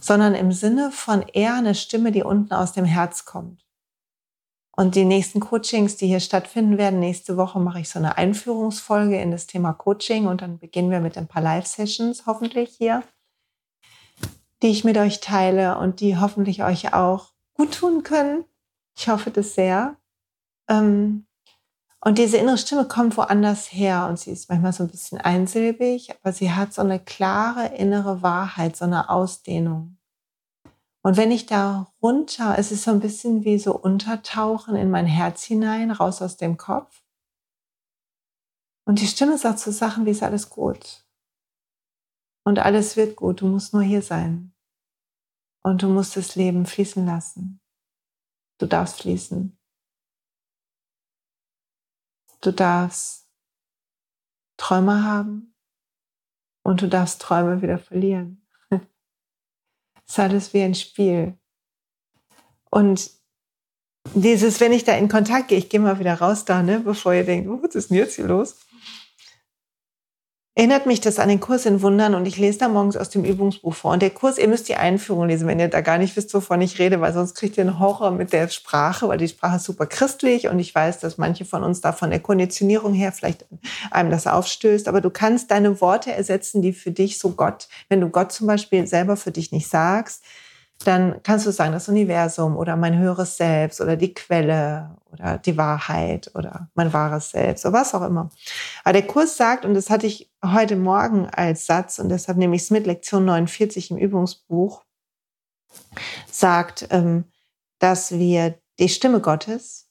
sondern 0.00 0.34
im 0.34 0.52
Sinne 0.52 0.90
von 0.92 1.22
eher 1.22 1.54
eine 1.54 1.74
Stimme, 1.74 2.12
die 2.12 2.22
unten 2.22 2.54
aus 2.54 2.72
dem 2.72 2.84
Herz 2.84 3.24
kommt. 3.24 3.66
Und 4.80 4.94
die 4.94 5.04
nächsten 5.04 5.40
Coachings, 5.40 5.98
die 5.98 6.06
hier 6.06 6.20
stattfinden 6.20 6.78
werden, 6.78 7.00
nächste 7.00 7.36
Woche 7.36 7.60
mache 7.60 7.80
ich 7.80 7.90
so 7.90 7.98
eine 7.98 8.16
Einführungsfolge 8.16 9.20
in 9.20 9.30
das 9.30 9.46
Thema 9.46 9.74
Coaching 9.74 10.26
und 10.26 10.40
dann 10.40 10.58
beginnen 10.58 10.90
wir 10.90 11.00
mit 11.00 11.18
ein 11.18 11.28
paar 11.28 11.42
Live-Sessions 11.42 12.24
hoffentlich 12.24 12.76
hier, 12.78 13.02
die 14.62 14.68
ich 14.68 14.82
mit 14.82 14.96
euch 14.96 15.20
teile 15.20 15.76
und 15.76 16.00
die 16.00 16.16
hoffentlich 16.16 16.64
euch 16.64 16.94
auch 16.94 17.34
gut 17.52 17.74
tun 17.74 18.04
können. 18.04 18.46
Ich 18.96 19.06
hoffe 19.06 19.30
das 19.30 19.54
sehr. 19.54 19.96
Ähm, 20.66 21.26
und 22.00 22.16
diese 22.16 22.38
innere 22.38 22.56
Stimme 22.56 22.88
kommt 22.88 23.18
woanders 23.18 23.70
her 23.74 24.06
und 24.08 24.18
sie 24.18 24.30
ist 24.30 24.48
manchmal 24.48 24.72
so 24.72 24.84
ein 24.84 24.90
bisschen 24.90 25.18
einsilbig, 25.18 26.10
aber 26.22 26.32
sie 26.32 26.52
hat 26.52 26.72
so 26.72 26.80
eine 26.80 27.00
klare 27.00 27.66
innere 27.76 28.22
Wahrheit, 28.22 28.76
so 28.76 28.86
eine 28.86 29.10
Ausdehnung. 29.10 29.98
Und 31.02 31.16
wenn 31.16 31.30
ich 31.30 31.46
da 31.46 31.92
runter, 32.02 32.58
es 32.58 32.72
ist 32.72 32.84
so 32.84 32.90
ein 32.90 33.00
bisschen 33.00 33.44
wie 33.44 33.58
so 33.58 33.74
untertauchen 33.74 34.76
in 34.76 34.90
mein 34.90 35.06
Herz 35.06 35.44
hinein, 35.44 35.90
raus 35.90 36.20
aus 36.20 36.36
dem 36.36 36.56
Kopf. 36.56 37.02
Und 38.84 39.00
die 39.00 39.06
Stimme 39.06 39.38
sagt 39.38 39.60
so 39.60 39.70
Sachen 39.70 40.04
wie 40.04 40.10
ist 40.10 40.22
alles 40.22 40.50
gut. 40.50 41.06
Und 42.44 42.58
alles 42.58 42.96
wird 42.96 43.16
gut, 43.16 43.40
du 43.40 43.46
musst 43.46 43.72
nur 43.72 43.82
hier 43.82 44.02
sein. 44.02 44.54
Und 45.62 45.82
du 45.82 45.88
musst 45.88 46.16
das 46.16 46.36
Leben 46.36 46.66
fließen 46.66 47.04
lassen. 47.06 47.60
Du 48.58 48.66
darfst 48.66 49.02
fließen. 49.02 49.58
Du 52.42 52.52
darfst 52.52 53.28
Träume 54.56 55.04
haben 55.04 55.54
und 56.62 56.82
du 56.82 56.88
darfst 56.88 57.20
Träume 57.20 57.62
wieder 57.62 57.78
verlieren. 57.78 58.46
Ist 60.10 60.18
alles 60.18 60.52
wie 60.54 60.62
ein 60.62 60.74
Spiel. 60.74 61.38
Und 62.68 63.12
dieses, 64.14 64.58
wenn 64.58 64.72
ich 64.72 64.82
da 64.82 64.96
in 64.96 65.08
Kontakt 65.08 65.46
gehe, 65.46 65.58
ich 65.58 65.68
gehe 65.68 65.78
mal 65.78 66.00
wieder 66.00 66.14
raus 66.14 66.44
da, 66.44 66.64
ne, 66.64 66.80
bevor 66.80 67.14
ihr 67.14 67.22
denkt, 67.22 67.48
oh, 67.48 67.62
was 67.62 67.76
ist 67.76 67.90
denn 67.90 67.98
jetzt 67.98 68.16
hier 68.16 68.26
los? 68.26 68.56
Erinnert 70.60 70.84
mich 70.84 71.00
das 71.00 71.18
an 71.18 71.30
den 71.30 71.40
Kurs 71.40 71.64
in 71.64 71.80
Wundern 71.80 72.14
und 72.14 72.26
ich 72.26 72.36
lese 72.36 72.58
da 72.58 72.68
morgens 72.68 72.94
aus 72.94 73.08
dem 73.08 73.24
Übungsbuch 73.24 73.72
vor. 73.72 73.92
Und 73.92 74.02
der 74.02 74.10
Kurs, 74.10 74.36
ihr 74.36 74.46
müsst 74.46 74.68
die 74.68 74.74
Einführung 74.74 75.26
lesen, 75.26 75.48
wenn 75.48 75.58
ihr 75.58 75.68
da 75.68 75.80
gar 75.80 75.96
nicht 75.96 76.14
wisst, 76.16 76.34
wovon 76.34 76.60
ich 76.60 76.78
rede, 76.78 77.00
weil 77.00 77.14
sonst 77.14 77.34
kriegt 77.34 77.56
ihr 77.56 77.62
einen 77.62 77.78
Horror 77.78 78.10
mit 78.10 78.34
der 78.34 78.46
Sprache, 78.48 79.08
weil 79.08 79.16
die 79.16 79.28
Sprache 79.28 79.56
ist 79.56 79.64
super 79.64 79.86
christlich 79.86 80.48
und 80.48 80.58
ich 80.58 80.74
weiß, 80.74 80.98
dass 80.98 81.16
manche 81.16 81.46
von 81.46 81.64
uns 81.64 81.80
da 81.80 81.92
von 81.92 82.10
der 82.10 82.20
Konditionierung 82.20 82.92
her 82.92 83.10
vielleicht 83.10 83.46
einem 83.90 84.10
das 84.10 84.26
aufstößt. 84.26 84.86
Aber 84.86 85.00
du 85.00 85.08
kannst 85.08 85.50
deine 85.50 85.80
Worte 85.80 86.12
ersetzen, 86.12 86.60
die 86.60 86.74
für 86.74 86.90
dich 86.90 87.18
so 87.18 87.30
Gott, 87.30 87.68
wenn 87.88 88.02
du 88.02 88.10
Gott 88.10 88.30
zum 88.30 88.46
Beispiel 88.46 88.86
selber 88.86 89.16
für 89.16 89.30
dich 89.30 89.52
nicht 89.52 89.66
sagst, 89.66 90.22
dann 90.84 91.22
kannst 91.22 91.46
du 91.46 91.52
sagen, 91.52 91.72
das 91.72 91.88
Universum 91.88 92.56
oder 92.56 92.74
mein 92.76 92.98
höheres 92.98 93.36
Selbst 93.36 93.80
oder 93.80 93.96
die 93.96 94.14
Quelle 94.14 94.96
oder 95.12 95.36
die 95.38 95.56
Wahrheit 95.56 96.30
oder 96.34 96.70
mein 96.74 96.92
wahres 96.92 97.30
Selbst 97.30 97.66
oder 97.66 97.74
was 97.74 97.94
auch 97.94 98.02
immer. 98.02 98.30
Aber 98.84 98.94
der 98.94 99.06
Kurs 99.06 99.36
sagt, 99.36 99.64
und 99.64 99.74
das 99.74 99.90
hatte 99.90 100.06
ich 100.06 100.30
heute 100.44 100.76
Morgen 100.76 101.28
als 101.28 101.66
Satz, 101.66 101.98
und 101.98 102.08
deshalb 102.08 102.38
nehme 102.38 102.56
ich 102.56 102.62
es 102.62 102.70
mit, 102.70 102.86
Lektion 102.86 103.26
49 103.26 103.90
im 103.90 103.98
Übungsbuch, 103.98 104.84
sagt, 106.30 106.86
ähm, 106.90 107.24
dass 107.78 108.12
wir 108.12 108.58
die 108.78 108.88
Stimme 108.88 109.20
Gottes 109.20 109.88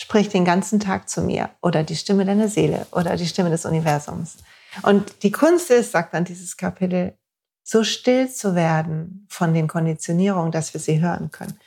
spricht 0.00 0.34
den 0.34 0.44
ganzen 0.44 0.80
Tag 0.80 1.08
zu 1.08 1.22
mir 1.22 1.50
oder 1.62 1.84
die 1.84 1.96
Stimme 1.96 2.24
deiner 2.24 2.48
Seele 2.48 2.86
oder 2.90 3.16
die 3.16 3.26
Stimme 3.26 3.50
des 3.50 3.64
Universums. 3.64 4.38
Und 4.82 5.22
die 5.22 5.32
Kunst 5.32 5.70
ist, 5.70 5.92
sagt 5.92 6.14
dann 6.14 6.24
dieses 6.24 6.56
Kapitel, 6.56 7.16
so 7.62 7.84
still 7.84 8.30
zu 8.30 8.54
werden 8.54 9.26
von 9.28 9.54
den 9.54 9.68
Konditionierungen, 9.68 10.52
dass 10.52 10.74
wir 10.74 10.80
sie 10.80 11.00
hören 11.00 11.30
können. 11.30 11.58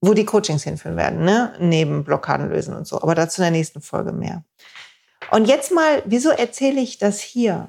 Wo 0.00 0.14
die 0.14 0.24
Coachings 0.24 0.62
hinführen 0.62 0.96
werden, 0.96 1.24
ne? 1.24 1.54
neben 1.58 2.04
Blockaden 2.04 2.48
lösen 2.50 2.74
und 2.74 2.86
so. 2.86 3.00
Aber 3.02 3.14
dazu 3.14 3.40
in 3.40 3.44
der 3.44 3.50
nächsten 3.52 3.80
Folge 3.80 4.12
mehr. 4.12 4.44
Und 5.30 5.46
jetzt 5.46 5.72
mal, 5.72 6.02
wieso 6.06 6.30
erzähle 6.30 6.80
ich 6.80 6.98
das 6.98 7.20
hier? 7.20 7.68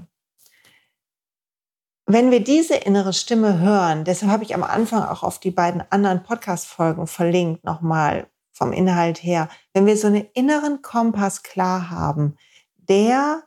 Wenn 2.06 2.32
wir 2.32 2.44
diese 2.44 2.76
innere 2.76 3.14
Stimme 3.14 3.60
hören, 3.60 4.04
deshalb 4.04 4.32
habe 4.32 4.44
ich 4.44 4.56
am 4.56 4.64
Anfang 4.64 5.04
auch 5.04 5.22
auf 5.24 5.40
die 5.40 5.52
beiden 5.52 5.84
anderen 5.92 6.24
Podcast-Folgen 6.24 7.06
verlinkt, 7.06 7.64
nochmal 7.64 8.28
vom 8.52 8.74
Inhalt 8.74 9.22
her, 9.22 9.48
wenn 9.74 9.86
wir 9.86 9.96
so 9.96 10.08
einen 10.08 10.26
inneren 10.34 10.82
Kompass 10.82 11.44
klar 11.44 11.90
haben, 11.90 12.36
der 12.78 13.44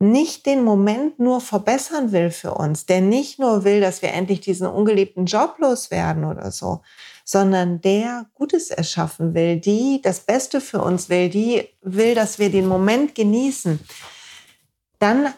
nicht 0.00 0.46
den 0.46 0.62
Moment 0.62 1.18
nur 1.18 1.40
verbessern 1.40 2.12
will 2.12 2.30
für 2.30 2.54
uns, 2.54 2.86
der 2.86 3.00
nicht 3.00 3.38
nur 3.38 3.64
will, 3.64 3.80
dass 3.80 4.00
wir 4.00 4.12
endlich 4.12 4.40
diesen 4.40 4.66
ungeliebten 4.66 5.26
Job 5.26 5.56
loswerden 5.58 6.24
oder 6.24 6.52
so, 6.52 6.82
sondern 7.24 7.80
der 7.80 8.26
Gutes 8.34 8.70
erschaffen 8.70 9.34
will, 9.34 9.58
die 9.58 10.00
das 10.00 10.20
Beste 10.20 10.60
für 10.60 10.82
uns 10.82 11.08
will, 11.08 11.28
die 11.28 11.68
will, 11.82 12.14
dass 12.14 12.38
wir 12.38 12.50
den 12.50 12.68
Moment 12.68 13.14
genießen, 13.14 13.80
dann 15.00 15.34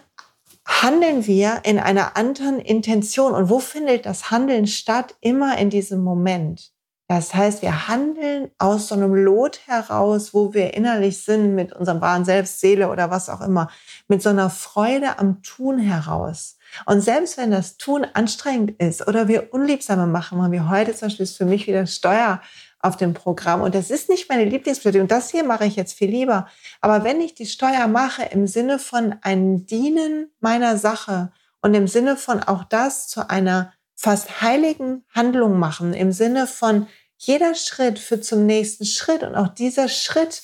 handeln 0.66 1.26
wir 1.26 1.60
in 1.64 1.78
einer 1.78 2.16
anderen 2.16 2.60
Intention. 2.60 3.32
Und 3.32 3.48
wo 3.48 3.58
findet 3.60 4.06
das 4.06 4.30
Handeln 4.30 4.66
statt? 4.66 5.16
Immer 5.20 5.58
in 5.58 5.70
diesem 5.70 6.02
Moment. 6.02 6.72
Das 7.10 7.34
heißt, 7.34 7.60
wir 7.60 7.88
handeln 7.88 8.52
aus 8.58 8.86
so 8.86 8.94
einem 8.94 9.12
Lot 9.12 9.66
heraus, 9.66 10.32
wo 10.32 10.54
wir 10.54 10.74
innerlich 10.74 11.24
sind 11.24 11.56
mit 11.56 11.72
unserem 11.72 12.00
wahren 12.00 12.24
Selbst, 12.24 12.60
Seele 12.60 12.88
oder 12.88 13.10
was 13.10 13.28
auch 13.28 13.40
immer, 13.40 13.68
mit 14.06 14.22
so 14.22 14.28
einer 14.28 14.48
Freude 14.48 15.18
am 15.18 15.42
Tun 15.42 15.80
heraus. 15.80 16.56
Und 16.86 17.00
selbst 17.00 17.36
wenn 17.36 17.50
das 17.50 17.78
Tun 17.78 18.06
anstrengend 18.14 18.80
ist 18.80 19.08
oder 19.08 19.26
wir 19.26 19.52
unliebsame 19.52 20.06
machen, 20.06 20.38
machen 20.38 20.52
wir 20.52 20.68
heute 20.68 20.94
zum 20.94 21.08
Beispiel 21.08 21.24
ist 21.24 21.36
für 21.36 21.46
mich 21.46 21.66
wieder 21.66 21.84
Steuer 21.86 22.40
auf 22.78 22.96
dem 22.96 23.12
Programm 23.12 23.62
und 23.62 23.74
das 23.74 23.90
ist 23.90 24.08
nicht 24.08 24.28
meine 24.28 24.44
Lieblingsbetätigung. 24.44 25.08
Das 25.08 25.30
hier 25.30 25.42
mache 25.42 25.66
ich 25.66 25.74
jetzt 25.74 25.94
viel 25.94 26.10
lieber. 26.10 26.46
Aber 26.80 27.02
wenn 27.02 27.20
ich 27.20 27.34
die 27.34 27.46
Steuer 27.46 27.88
mache 27.88 28.22
im 28.22 28.46
Sinne 28.46 28.78
von 28.78 29.16
einem 29.22 29.66
Dienen 29.66 30.30
meiner 30.38 30.76
Sache 30.76 31.32
und 31.60 31.74
im 31.74 31.88
Sinne 31.88 32.16
von 32.16 32.40
auch 32.40 32.62
das 32.62 33.08
zu 33.08 33.28
einer 33.28 33.72
fast 34.00 34.40
heiligen 34.40 35.04
Handlung 35.14 35.58
machen, 35.58 35.92
im 35.92 36.10
Sinne 36.10 36.46
von 36.46 36.86
jeder 37.22 37.54
Schritt 37.54 37.98
führt 37.98 38.24
zum 38.24 38.46
nächsten 38.46 38.86
Schritt 38.86 39.22
und 39.22 39.34
auch 39.34 39.48
dieser 39.48 39.88
Schritt, 39.88 40.42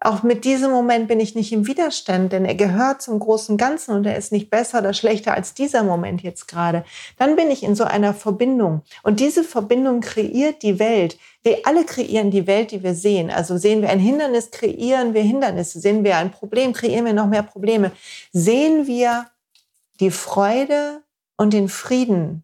auch 0.00 0.24
mit 0.24 0.44
diesem 0.44 0.72
Moment 0.72 1.06
bin 1.06 1.20
ich 1.20 1.36
nicht 1.36 1.52
im 1.52 1.68
Widerstand, 1.68 2.32
denn 2.32 2.44
er 2.44 2.56
gehört 2.56 3.02
zum 3.02 3.20
großen 3.20 3.56
Ganzen 3.56 3.94
und 3.94 4.04
er 4.04 4.16
ist 4.16 4.32
nicht 4.32 4.50
besser 4.50 4.80
oder 4.80 4.94
schlechter 4.94 5.34
als 5.34 5.54
dieser 5.54 5.84
Moment 5.84 6.20
jetzt 6.22 6.48
gerade. 6.48 6.84
Dann 7.18 7.36
bin 7.36 7.52
ich 7.52 7.62
in 7.62 7.76
so 7.76 7.84
einer 7.84 8.14
Verbindung 8.14 8.82
und 9.04 9.20
diese 9.20 9.44
Verbindung 9.44 10.00
kreiert 10.00 10.64
die 10.64 10.80
Welt. 10.80 11.18
Wir 11.44 11.58
alle 11.62 11.84
kreieren 11.84 12.32
die 12.32 12.48
Welt, 12.48 12.72
die 12.72 12.82
wir 12.82 12.94
sehen. 12.94 13.30
Also 13.30 13.56
sehen 13.56 13.80
wir 13.80 13.90
ein 13.90 14.00
Hindernis, 14.00 14.50
kreieren 14.50 15.14
wir 15.14 15.22
Hindernisse. 15.22 15.78
Sehen 15.78 16.02
wir 16.02 16.16
ein 16.16 16.32
Problem, 16.32 16.72
kreieren 16.72 17.04
wir 17.04 17.12
noch 17.12 17.28
mehr 17.28 17.44
Probleme. 17.44 17.92
Sehen 18.32 18.88
wir 18.88 19.30
die 20.00 20.10
Freude 20.10 21.00
und 21.36 21.52
den 21.52 21.68
Frieden, 21.68 22.42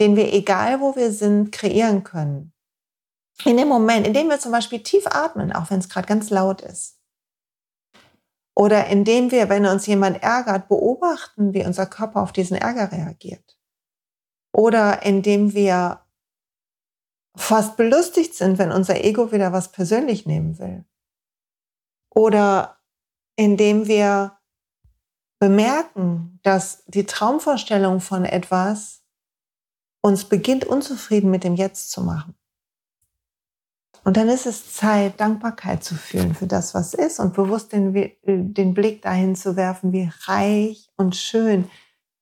den 0.00 0.16
wir, 0.16 0.32
egal 0.32 0.80
wo 0.80 0.96
wir 0.96 1.12
sind, 1.12 1.52
kreieren 1.52 2.02
können 2.02 2.54
in 3.46 3.56
dem 3.56 3.68
Moment, 3.68 4.06
in 4.06 4.14
dem 4.14 4.28
wir 4.28 4.38
zum 4.38 4.52
Beispiel 4.52 4.82
tief 4.82 5.06
atmen, 5.06 5.52
auch 5.52 5.70
wenn 5.70 5.78
es 5.78 5.88
gerade 5.88 6.06
ganz 6.06 6.30
laut 6.30 6.60
ist, 6.60 7.00
oder 8.60 8.88
indem 8.88 9.30
wir, 9.30 9.48
wenn 9.48 9.64
uns 9.64 9.86
jemand 9.86 10.22
ärgert, 10.22 10.68
beobachten, 10.68 11.54
wie 11.54 11.64
unser 11.64 11.86
Körper 11.86 12.20
auf 12.20 12.32
diesen 12.32 12.56
Ärger 12.56 12.92
reagiert. 12.92 13.58
Oder 14.52 15.02
indem 15.02 15.54
wir 15.54 16.04
fast 17.36 17.76
belustigt 17.76 18.34
sind, 18.34 18.58
wenn 18.58 18.72
unser 18.72 19.02
Ego 19.02 19.32
wieder 19.32 19.52
was 19.52 19.72
persönlich 19.72 20.26
nehmen 20.26 20.58
will. 20.58 20.84
Oder 22.12 22.80
indem 23.36 23.86
wir 23.86 24.38
bemerken, 25.38 26.38
dass 26.42 26.84
die 26.86 27.06
Traumvorstellung 27.06 28.00
von 28.00 28.24
etwas 28.24 29.02
uns 30.02 30.24
beginnt 30.28 30.66
unzufrieden 30.66 31.30
mit 31.30 31.44
dem 31.44 31.54
Jetzt 31.54 31.90
zu 31.90 32.02
machen. 32.02 32.34
Und 34.02 34.16
dann 34.16 34.28
ist 34.28 34.46
es 34.46 34.72
Zeit, 34.74 35.20
Dankbarkeit 35.20 35.84
zu 35.84 35.94
fühlen 35.94 36.34
für 36.34 36.46
das, 36.46 36.74
was 36.74 36.94
ist 36.94 37.20
und 37.20 37.34
bewusst 37.34 37.72
den, 37.72 37.92
den 38.24 38.74
Blick 38.74 39.02
dahin 39.02 39.36
zu 39.36 39.56
werfen, 39.56 39.92
wie 39.92 40.10
reich 40.24 40.88
und 40.96 41.16
schön 41.16 41.70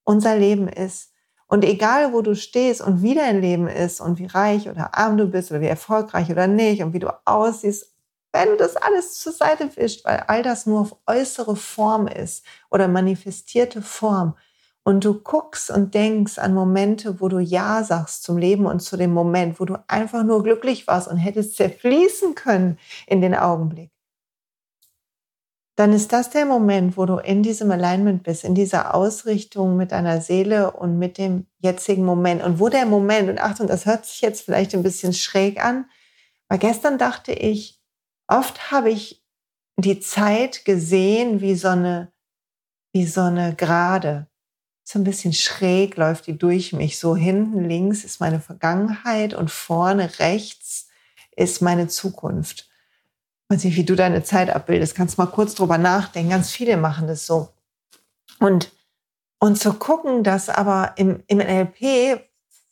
unser 0.04 0.36
Leben 0.36 0.68
ist. 0.68 1.12
Und 1.46 1.64
egal, 1.64 2.12
wo 2.12 2.20
du 2.20 2.34
stehst 2.34 2.80
und 2.80 3.02
wie 3.02 3.14
dein 3.14 3.40
Leben 3.40 3.68
ist 3.68 4.00
und 4.00 4.18
wie 4.18 4.26
reich 4.26 4.68
oder 4.68 4.98
arm 4.98 5.16
du 5.16 5.26
bist 5.26 5.50
oder 5.50 5.60
wie 5.60 5.66
erfolgreich 5.66 6.30
oder 6.30 6.46
nicht 6.46 6.82
und 6.82 6.92
wie 6.92 6.98
du 6.98 7.08
aussiehst, 7.24 7.94
wenn 8.32 8.50
du 8.50 8.56
das 8.56 8.76
alles 8.76 9.14
zur 9.14 9.32
Seite 9.32 9.74
wischt, 9.76 10.04
weil 10.04 10.24
all 10.26 10.42
das 10.42 10.66
nur 10.66 10.80
auf 10.80 10.96
äußere 11.06 11.56
Form 11.56 12.06
ist 12.06 12.44
oder 12.70 12.86
manifestierte 12.88 13.80
Form 13.80 14.34
und 14.88 15.04
du 15.04 15.20
guckst 15.20 15.70
und 15.70 15.92
denkst 15.92 16.38
an 16.38 16.54
Momente, 16.54 17.20
wo 17.20 17.28
du 17.28 17.40
Ja 17.40 17.84
sagst 17.84 18.22
zum 18.22 18.38
Leben 18.38 18.64
und 18.64 18.80
zu 18.80 18.96
dem 18.96 19.12
Moment, 19.12 19.60
wo 19.60 19.66
du 19.66 19.76
einfach 19.86 20.24
nur 20.24 20.42
glücklich 20.42 20.86
warst 20.86 21.08
und 21.08 21.18
hättest 21.18 21.56
zerfließen 21.56 22.34
können 22.34 22.78
in 23.06 23.20
den 23.20 23.34
Augenblick, 23.34 23.90
dann 25.76 25.92
ist 25.92 26.12
das 26.14 26.30
der 26.30 26.46
Moment, 26.46 26.96
wo 26.96 27.04
du 27.04 27.18
in 27.18 27.42
diesem 27.42 27.70
Alignment 27.70 28.22
bist, 28.22 28.44
in 28.44 28.54
dieser 28.54 28.94
Ausrichtung 28.94 29.76
mit 29.76 29.92
deiner 29.92 30.22
Seele 30.22 30.70
und 30.70 30.98
mit 30.98 31.18
dem 31.18 31.46
jetzigen 31.58 32.06
Moment. 32.06 32.42
Und 32.42 32.58
wo 32.58 32.70
der 32.70 32.86
Moment, 32.86 33.28
und 33.28 33.42
Achtung, 33.42 33.66
das 33.66 33.84
hört 33.84 34.06
sich 34.06 34.22
jetzt 34.22 34.40
vielleicht 34.40 34.74
ein 34.74 34.82
bisschen 34.82 35.12
schräg 35.12 35.62
an, 35.62 35.84
weil 36.48 36.58
gestern 36.58 36.96
dachte 36.96 37.32
ich, 37.32 37.78
Oft 38.30 38.70
habe 38.70 38.90
ich 38.90 39.24
die 39.78 40.00
Zeit 40.00 40.66
gesehen 40.66 41.40
wie 41.40 41.54
so 41.54 41.68
eine, 41.68 42.12
wie 42.92 43.06
so 43.06 43.22
eine 43.22 43.54
Gerade. 43.54 44.27
So 44.90 44.98
ein 44.98 45.04
bisschen 45.04 45.34
schräg 45.34 45.98
läuft 45.98 46.28
die 46.28 46.38
durch 46.38 46.72
mich. 46.72 46.98
So 46.98 47.14
hinten 47.14 47.68
links 47.68 48.04
ist 48.04 48.20
meine 48.20 48.40
Vergangenheit 48.40 49.34
und 49.34 49.50
vorne 49.50 50.18
rechts 50.18 50.88
ist 51.36 51.60
meine 51.60 51.88
Zukunft. 51.88 52.70
Ich 53.42 53.54
weiß 53.54 53.64
nicht, 53.64 53.76
wie 53.76 53.84
du 53.84 53.96
deine 53.96 54.22
Zeit 54.22 54.48
abbildest. 54.48 54.94
Kannst 54.94 55.18
mal 55.18 55.26
kurz 55.26 55.54
drüber 55.54 55.76
nachdenken. 55.76 56.30
Ganz 56.30 56.50
viele 56.50 56.78
machen 56.78 57.06
das 57.06 57.26
so. 57.26 57.50
Und, 58.40 58.72
und 59.38 59.58
zu 59.58 59.74
gucken, 59.74 60.24
dass 60.24 60.48
aber 60.48 60.94
im, 60.96 61.22
im 61.26 61.36
NLP, 61.36 62.22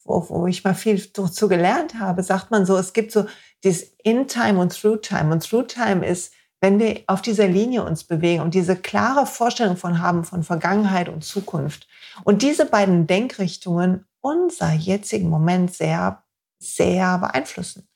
wo, 0.05 0.27
wo 0.31 0.47
ich 0.47 0.65
mal 0.65 0.75
viel 0.75 0.99
dazu 1.13 1.49
gelernt 1.49 2.01
habe, 2.01 2.23
sagt 2.23 2.51
man 2.51 2.65
so, 2.65 2.79
es 2.79 2.95
gibt 2.95 3.13
so 3.13 3.27
dieses 3.63 3.93
In-Time 4.05 4.59
und 4.59 4.73
Through-Time. 4.73 5.31
Und 5.35 5.47
Through-Time 5.47 6.07
ist, 6.07 6.33
wenn 6.63 6.79
wir 6.79 7.03
auf 7.09 7.21
dieser 7.21 7.47
Linie 7.47 7.85
uns 7.85 8.05
bewegen 8.05 8.41
und 8.41 8.55
diese 8.55 8.75
klare 8.75 9.27
Vorstellung 9.27 9.77
von 9.77 10.01
haben 10.01 10.25
von 10.25 10.45
Vergangenheit 10.45 11.11
und 11.11 11.23
Zukunft 11.23 11.87
und 12.25 12.43
diese 12.43 12.67
beiden 12.67 13.07
Denkrichtungen 13.07 14.07
unser 14.21 14.73
jetzigen 14.73 15.29
Moment 15.29 15.75
sehr, 15.75 16.25
sehr 16.59 17.19
beeinflussen. 17.19 17.89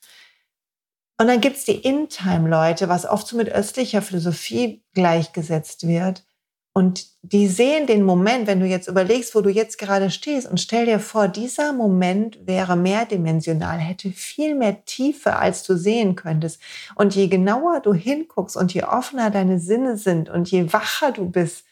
Und 1.18 1.26
dann 1.26 1.40
gibt's 1.40 1.64
die 1.64 1.76
In-Time-Leute, 1.76 2.88
was 2.88 3.04
oft 3.04 3.26
so 3.26 3.36
mit 3.36 3.50
östlicher 3.50 4.00
Philosophie 4.00 4.82
gleichgesetzt 4.94 5.86
wird, 5.86 6.24
und 6.72 7.06
die 7.22 7.48
sehen 7.48 7.88
den 7.88 8.04
Moment, 8.04 8.46
wenn 8.46 8.60
du 8.60 8.66
jetzt 8.66 8.86
überlegst, 8.86 9.34
wo 9.34 9.40
du 9.40 9.50
jetzt 9.50 9.76
gerade 9.76 10.08
stehst 10.08 10.48
und 10.48 10.60
stell 10.60 10.86
dir 10.86 11.00
vor, 11.00 11.26
dieser 11.26 11.72
Moment 11.72 12.46
wäre 12.46 12.76
mehrdimensional, 12.76 13.78
hätte 13.78 14.10
viel 14.10 14.54
mehr 14.54 14.84
Tiefe, 14.84 15.36
als 15.36 15.64
du 15.64 15.76
sehen 15.76 16.14
könntest. 16.14 16.60
Und 16.94 17.16
je 17.16 17.26
genauer 17.26 17.80
du 17.80 17.92
hinguckst 17.92 18.56
und 18.56 18.72
je 18.72 18.84
offener 18.84 19.30
deine 19.30 19.58
Sinne 19.58 19.96
sind 19.96 20.30
und 20.30 20.48
je 20.50 20.72
wacher 20.72 21.10
du 21.10 21.28
bist, 21.28 21.64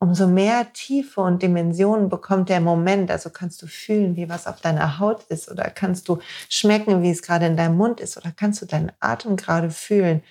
umso 0.00 0.26
mehr 0.26 0.72
Tiefe 0.72 1.20
und 1.20 1.42
Dimensionen 1.42 2.08
bekommt 2.08 2.48
der 2.48 2.60
Moment. 2.60 3.10
Also 3.10 3.30
kannst 3.30 3.60
du 3.62 3.66
fühlen, 3.66 4.16
wie 4.16 4.28
was 4.28 4.46
auf 4.46 4.60
deiner 4.60 4.98
Haut 4.98 5.24
ist 5.24 5.50
oder 5.50 5.64
kannst 5.70 6.08
du 6.08 6.18
schmecken, 6.48 7.02
wie 7.02 7.10
es 7.10 7.22
gerade 7.22 7.46
in 7.46 7.56
deinem 7.56 7.76
Mund 7.76 8.00
ist 8.00 8.16
oder 8.16 8.32
kannst 8.34 8.62
du 8.62 8.66
deinen 8.66 8.92
Atem 9.00 9.36
gerade 9.36 9.70
fühlen. 9.70 10.22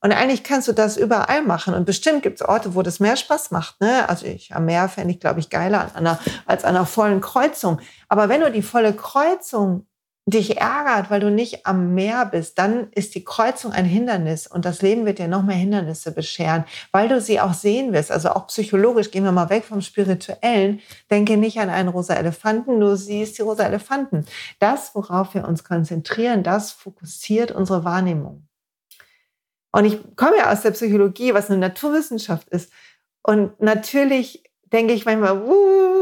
Und 0.00 0.10
eigentlich 0.10 0.42
kannst 0.42 0.66
du 0.66 0.72
das 0.72 0.96
überall 0.96 1.42
machen. 1.42 1.74
Und 1.74 1.84
bestimmt 1.84 2.24
gibt 2.24 2.40
es 2.40 2.46
Orte, 2.46 2.74
wo 2.74 2.82
das 2.82 2.98
mehr 2.98 3.16
Spaß 3.16 3.52
macht. 3.52 3.80
Ne? 3.80 4.08
Also 4.08 4.26
ich 4.26 4.52
am 4.52 4.64
Meer 4.64 4.88
fände 4.88 5.14
ich, 5.14 5.20
glaube 5.20 5.38
ich, 5.38 5.48
geiler 5.48 5.90
an 5.94 6.06
einer, 6.06 6.18
als 6.44 6.64
an 6.64 6.74
einer 6.74 6.86
vollen 6.86 7.20
Kreuzung. 7.20 7.80
Aber 8.08 8.28
wenn 8.28 8.40
du 8.40 8.50
die 8.50 8.62
volle 8.62 8.92
Kreuzung 8.94 9.86
dich 10.24 10.58
ärgert, 10.58 11.10
weil 11.10 11.20
du 11.20 11.30
nicht 11.30 11.66
am 11.66 11.94
Meer 11.94 12.26
bist, 12.26 12.56
dann 12.58 12.90
ist 12.92 13.16
die 13.16 13.24
Kreuzung 13.24 13.72
ein 13.72 13.84
Hindernis 13.84 14.46
und 14.46 14.64
das 14.64 14.80
Leben 14.80 15.04
wird 15.04 15.18
dir 15.18 15.26
noch 15.26 15.42
mehr 15.42 15.56
Hindernisse 15.56 16.12
bescheren, 16.12 16.64
weil 16.92 17.08
du 17.08 17.20
sie 17.20 17.40
auch 17.40 17.54
sehen 17.54 17.92
wirst. 17.92 18.12
Also 18.12 18.30
auch 18.30 18.46
psychologisch, 18.46 19.10
gehen 19.10 19.24
wir 19.24 19.32
mal 19.32 19.50
weg 19.50 19.64
vom 19.64 19.80
Spirituellen, 19.80 20.80
denke 21.10 21.36
nicht 21.36 21.58
an 21.58 21.70
einen 21.70 21.88
rosa 21.88 22.14
Elefanten, 22.14 22.78
du 22.78 22.94
siehst 22.96 23.38
die 23.38 23.42
rosa 23.42 23.64
Elefanten. 23.64 24.24
Das, 24.60 24.94
worauf 24.94 25.34
wir 25.34 25.46
uns 25.46 25.64
konzentrieren, 25.64 26.44
das 26.44 26.70
fokussiert 26.70 27.50
unsere 27.50 27.84
Wahrnehmung. 27.84 28.46
Und 29.72 29.86
ich 29.86 29.98
komme 30.16 30.36
ja 30.36 30.52
aus 30.52 30.60
der 30.60 30.70
Psychologie, 30.72 31.34
was 31.34 31.50
eine 31.50 31.58
Naturwissenschaft 31.58 32.48
ist. 32.50 32.70
Und 33.22 33.60
natürlich 33.60 34.44
denke 34.72 34.92
ich 34.92 35.04
manchmal, 35.04 35.46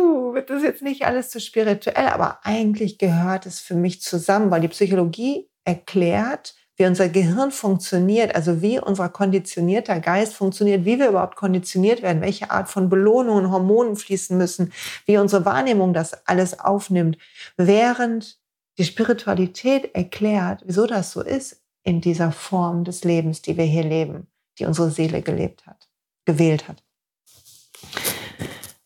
uh, 0.01 0.35
wird 0.35 0.51
das 0.51 0.63
jetzt 0.63 0.83
nicht 0.83 1.05
alles 1.05 1.31
zu 1.31 1.41
spirituell, 1.41 2.09
aber 2.09 2.41
eigentlich 2.45 2.99
gehört 2.99 3.47
es 3.47 3.61
für 3.61 3.75
mich 3.75 4.01
zusammen, 4.03 4.51
weil 4.51 4.61
die 4.61 4.69
Psychologie 4.69 5.49
erklärt, 5.65 6.55
wie 6.77 6.87
unser 6.87 7.11
Gehirn 7.11 7.51
funktioniert, 7.51 8.35
also 8.35 8.63
wie 8.63 8.81
unser 8.81 9.11
konditionierter 9.11 10.01
Geist 10.01 10.33
funktioniert, 10.33 10.87
wie 10.87 10.99
wir 10.99 11.11
überhaupt 11.11 11.37
konditioniert 11.37 12.01
werden, 12.01 12.23
welche 12.23 12.51
Art 12.51 12.71
von 12.71 12.89
Belohnungen, 12.89 13.51
Hormonen 13.51 13.97
fließen 13.97 14.37
müssen, 14.37 14.73
wie 15.05 15.19
unsere 15.19 15.45
Wahrnehmung 15.45 15.93
das 15.93 16.27
alles 16.27 16.59
aufnimmt, 16.59 17.19
während 17.59 18.39
die 18.79 18.85
Spiritualität 18.85 19.95
erklärt, 19.95 20.63
wieso 20.65 20.87
das 20.87 21.13
so 21.13 21.21
ist, 21.21 21.63
in 21.83 22.01
dieser 22.01 22.33
Form 22.33 22.85
des 22.85 23.05
Lebens, 23.05 23.43
die 23.43 23.59
wir 23.59 23.65
hier 23.65 23.85
leben, 23.85 24.29
die 24.59 24.65
unsere 24.65 24.91
Seele 24.91 25.21
gelebt 25.21 25.67
hat, 25.67 25.91
gewählt 26.25 26.67
hat. 26.67 26.83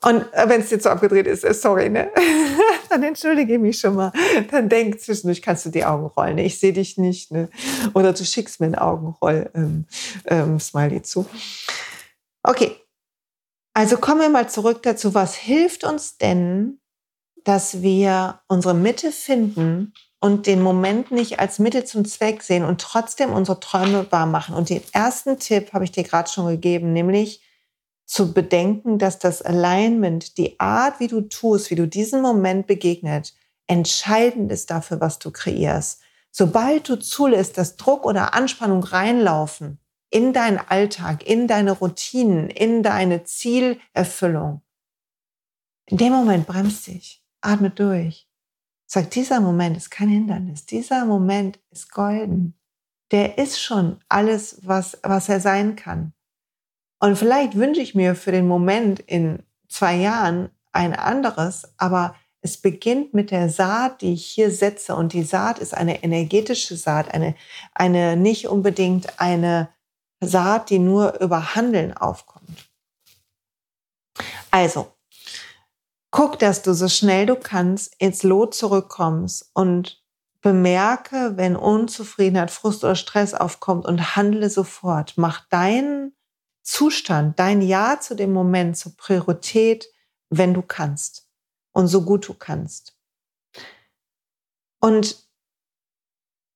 Und 0.04 0.26
wenn 0.32 0.60
es 0.60 0.70
jetzt 0.70 0.84
so 0.84 0.90
abgedreht 0.90 1.26
ist, 1.26 1.44
äh, 1.44 1.54
sorry, 1.54 1.88
ne? 1.88 2.10
dann 2.90 3.02
entschuldige 3.02 3.54
ich 3.54 3.60
mich 3.60 3.80
schon 3.80 3.94
mal. 3.94 4.12
Dann 4.50 4.68
denk 4.68 5.00
zwischendurch 5.00 5.40
kannst 5.40 5.64
du 5.64 5.70
die 5.70 5.84
Augen 5.84 6.06
rollen. 6.06 6.36
Ich 6.38 6.60
sehe 6.60 6.72
dich 6.72 6.98
nicht, 6.98 7.32
ne? 7.32 7.48
Oder 7.94 8.12
du 8.12 8.24
schickst 8.24 8.60
mir 8.60 8.66
ein 8.66 8.74
Augenroll-Smiley 8.74 9.86
ähm, 10.26 10.56
ähm, 10.96 11.04
zu. 11.04 11.26
Okay. 12.42 12.76
Also 13.72 13.96
kommen 13.96 14.20
wir 14.20 14.28
mal 14.28 14.48
zurück 14.48 14.82
dazu. 14.82 15.14
Was 15.14 15.34
hilft 15.34 15.84
uns 15.84 16.18
denn, 16.18 16.80
dass 17.44 17.82
wir 17.82 18.40
unsere 18.46 18.74
Mitte 18.74 19.10
finden 19.10 19.94
und 20.20 20.46
den 20.46 20.62
Moment 20.62 21.10
nicht 21.10 21.38
als 21.40 21.58
Mittel 21.58 21.84
zum 21.84 22.04
Zweck 22.04 22.42
sehen 22.42 22.64
und 22.64 22.80
trotzdem 22.80 23.32
unsere 23.32 23.60
Träume 23.60 24.06
wahr 24.10 24.26
machen. 24.26 24.54
Und 24.54 24.70
den 24.70 24.82
ersten 24.92 25.38
Tipp 25.38 25.72
habe 25.74 25.84
ich 25.84 25.92
dir 25.92 26.04
gerade 26.04 26.30
schon 26.30 26.46
gegeben, 26.46 26.94
nämlich 26.94 27.43
zu 28.14 28.32
bedenken, 28.32 29.00
dass 29.00 29.18
das 29.18 29.42
Alignment, 29.42 30.38
die 30.38 30.60
Art, 30.60 31.00
wie 31.00 31.08
du 31.08 31.22
tust, 31.22 31.72
wie 31.72 31.74
du 31.74 31.88
diesen 31.88 32.22
Moment 32.22 32.68
begegnet, 32.68 33.34
entscheidend 33.66 34.52
ist 34.52 34.70
dafür, 34.70 35.00
was 35.00 35.18
du 35.18 35.32
kreierst. 35.32 36.00
Sobald 36.30 36.88
du 36.88 36.94
zulässt, 36.94 37.58
dass 37.58 37.74
Druck 37.74 38.06
oder 38.06 38.32
Anspannung 38.32 38.84
reinlaufen 38.84 39.80
in 40.10 40.32
deinen 40.32 40.58
Alltag, 40.58 41.26
in 41.26 41.48
deine 41.48 41.72
Routinen, 41.72 42.50
in 42.50 42.84
deine 42.84 43.24
Zielerfüllung, 43.24 44.62
in 45.86 45.96
dem 45.96 46.12
Moment 46.12 46.46
bremst 46.46 46.86
dich, 46.86 47.20
atme 47.40 47.70
durch 47.70 48.28
sagt, 48.86 49.16
dieser 49.16 49.40
Moment 49.40 49.76
ist 49.76 49.90
kein 49.90 50.08
Hindernis, 50.08 50.66
dieser 50.66 51.04
Moment 51.04 51.58
ist 51.70 51.90
golden. 51.90 52.54
Der 53.10 53.38
ist 53.38 53.60
schon 53.60 53.98
alles, 54.08 54.60
was, 54.62 54.98
was 55.02 55.28
er 55.28 55.40
sein 55.40 55.74
kann. 55.74 56.13
Und 57.04 57.16
vielleicht 57.18 57.58
wünsche 57.58 57.82
ich 57.82 57.94
mir 57.94 58.14
für 58.14 58.32
den 58.32 58.48
Moment 58.48 58.98
in 58.98 59.42
zwei 59.68 59.94
Jahren 59.94 60.48
ein 60.72 60.94
anderes, 60.94 61.74
aber 61.76 62.14
es 62.40 62.56
beginnt 62.56 63.12
mit 63.12 63.30
der 63.30 63.50
Saat, 63.50 64.00
die 64.00 64.14
ich 64.14 64.24
hier 64.24 64.50
setze. 64.50 64.96
Und 64.96 65.12
die 65.12 65.22
Saat 65.22 65.58
ist 65.58 65.74
eine 65.74 66.02
energetische 66.02 66.76
Saat, 66.76 67.12
eine, 67.12 67.34
eine 67.74 68.16
nicht 68.16 68.48
unbedingt 68.48 69.20
eine 69.20 69.68
Saat, 70.22 70.70
die 70.70 70.78
nur 70.78 71.20
über 71.20 71.54
Handeln 71.54 71.94
aufkommt. 71.94 72.70
Also, 74.50 74.90
guck, 76.10 76.38
dass 76.38 76.62
du 76.62 76.72
so 76.72 76.88
schnell 76.88 77.26
du 77.26 77.36
kannst 77.36 77.94
ins 77.98 78.22
Lot 78.22 78.54
zurückkommst 78.54 79.50
und 79.52 80.02
bemerke, 80.40 81.36
wenn 81.36 81.54
Unzufriedenheit, 81.54 82.50
Frust 82.50 82.82
oder 82.82 82.96
Stress 82.96 83.34
aufkommt 83.34 83.84
und 83.84 84.16
handle 84.16 84.48
sofort. 84.48 85.18
Mach 85.18 85.46
deinen 85.50 86.14
Zustand, 86.64 87.38
dein 87.38 87.62
Ja 87.62 88.00
zu 88.00 88.16
dem 88.16 88.32
Moment 88.32 88.76
zur 88.76 88.96
Priorität, 88.96 89.86
wenn 90.30 90.54
du 90.54 90.62
kannst 90.62 91.28
und 91.72 91.86
so 91.88 92.02
gut 92.02 92.26
du 92.26 92.34
kannst. 92.34 92.96
Und 94.80 95.16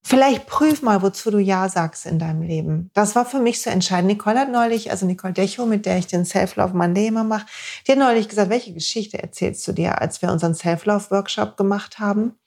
vielleicht 0.02 0.46
prüf 0.46 0.82
mal, 0.82 1.02
wozu 1.02 1.30
du 1.30 1.38
Ja 1.38 1.68
sagst 1.68 2.06
in 2.06 2.18
deinem 2.18 2.42
Leben. 2.42 2.90
Das 2.94 3.14
war 3.14 3.26
für 3.26 3.38
mich 3.38 3.60
so 3.60 3.68
entscheidend. 3.68 4.08
Nicole 4.08 4.40
hat 4.40 4.50
neulich, 4.50 4.90
also 4.90 5.04
Nicole 5.04 5.34
Decho, 5.34 5.66
mit 5.66 5.84
der 5.84 5.98
ich 5.98 6.06
den 6.06 6.24
Self-Love 6.24 6.76
Monday 6.76 7.08
immer 7.08 7.24
mache, 7.24 7.46
die 7.86 7.92
hat 7.92 7.98
neulich 7.98 8.28
gesagt, 8.28 8.50
welche 8.50 8.72
Geschichte 8.72 9.22
erzählst 9.22 9.68
du 9.68 9.72
dir, 9.72 10.00
als 10.00 10.22
wir 10.22 10.32
unseren 10.32 10.54
Self-Love-Workshop 10.54 11.56
gemacht 11.56 11.98
haben? 11.98 12.38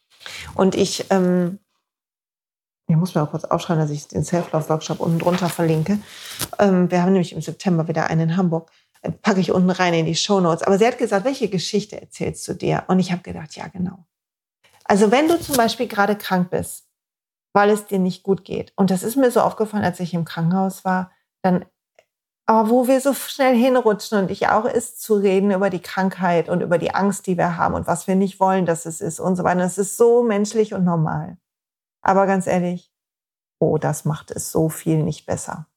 Und 0.55 0.75
ich, 0.75 1.05
ähm, 1.09 1.59
ich 2.91 2.97
muss 2.97 3.15
mir 3.15 3.23
auch 3.23 3.31
kurz 3.31 3.43
aufschreiben, 3.43 3.81
dass 3.81 3.91
ich 3.91 4.07
den 4.07 4.23
Self-Love-Workshop 4.23 4.99
unten 4.99 5.19
drunter 5.19 5.49
verlinke. 5.49 5.99
Ähm, 6.59 6.91
wir 6.91 7.01
haben 7.01 7.13
nämlich 7.13 7.33
im 7.33 7.41
September 7.41 7.87
wieder 7.87 8.07
einen 8.07 8.29
in 8.31 8.37
Hamburg. 8.37 8.71
Äh, 9.01 9.11
packe 9.11 9.39
ich 9.39 9.51
unten 9.51 9.69
rein 9.69 9.93
in 9.93 10.05
die 10.05 10.15
Show 10.15 10.39
Notes. 10.39 10.63
Aber 10.63 10.77
sie 10.77 10.85
hat 10.85 10.97
gesagt, 10.97 11.25
welche 11.25 11.49
Geschichte 11.49 11.99
erzählst 11.99 12.47
du 12.47 12.53
dir? 12.53 12.83
Und 12.87 12.99
ich 12.99 13.11
habe 13.11 13.21
gedacht, 13.21 13.55
ja, 13.55 13.67
genau. 13.67 14.05
Also 14.83 15.11
wenn 15.11 15.27
du 15.27 15.39
zum 15.39 15.55
Beispiel 15.55 15.87
gerade 15.87 16.15
krank 16.15 16.49
bist, 16.49 16.85
weil 17.53 17.69
es 17.69 17.85
dir 17.85 17.99
nicht 17.99 18.23
gut 18.23 18.43
geht. 18.43 18.73
Und 18.75 18.91
das 18.91 19.03
ist 19.03 19.15
mir 19.15 19.31
so 19.31 19.41
aufgefallen, 19.41 19.83
als 19.83 19.99
ich 19.99 20.13
im 20.13 20.25
Krankenhaus 20.25 20.85
war, 20.85 21.11
dann, 21.41 21.65
aber 22.45 22.69
wo 22.69 22.87
wir 22.87 23.01
so 23.01 23.13
schnell 23.13 23.55
hinrutschen 23.55 24.19
und 24.19 24.31
ich 24.31 24.47
auch 24.47 24.65
ist, 24.65 25.01
zu 25.01 25.15
reden 25.15 25.51
über 25.51 25.69
die 25.69 25.81
Krankheit 25.81 26.49
und 26.49 26.61
über 26.61 26.77
die 26.77 26.93
Angst, 26.93 27.27
die 27.27 27.37
wir 27.37 27.57
haben 27.57 27.75
und 27.75 27.87
was 27.87 28.07
wir 28.07 28.15
nicht 28.15 28.39
wollen, 28.39 28.65
dass 28.65 28.85
es 28.85 29.01
ist 29.01 29.19
und 29.19 29.35
so 29.35 29.43
weiter. 29.43 29.61
Es 29.61 29.77
ist 29.77 29.97
so 29.97 30.23
menschlich 30.23 30.73
und 30.73 30.83
normal. 30.83 31.37
Aber 32.01 32.25
ganz 32.25 32.47
ehrlich, 32.47 32.91
oh, 33.59 33.77
das 33.77 34.05
macht 34.05 34.31
es 34.31 34.51
so 34.51 34.69
viel 34.69 35.03
nicht 35.03 35.25
besser. 35.25 35.67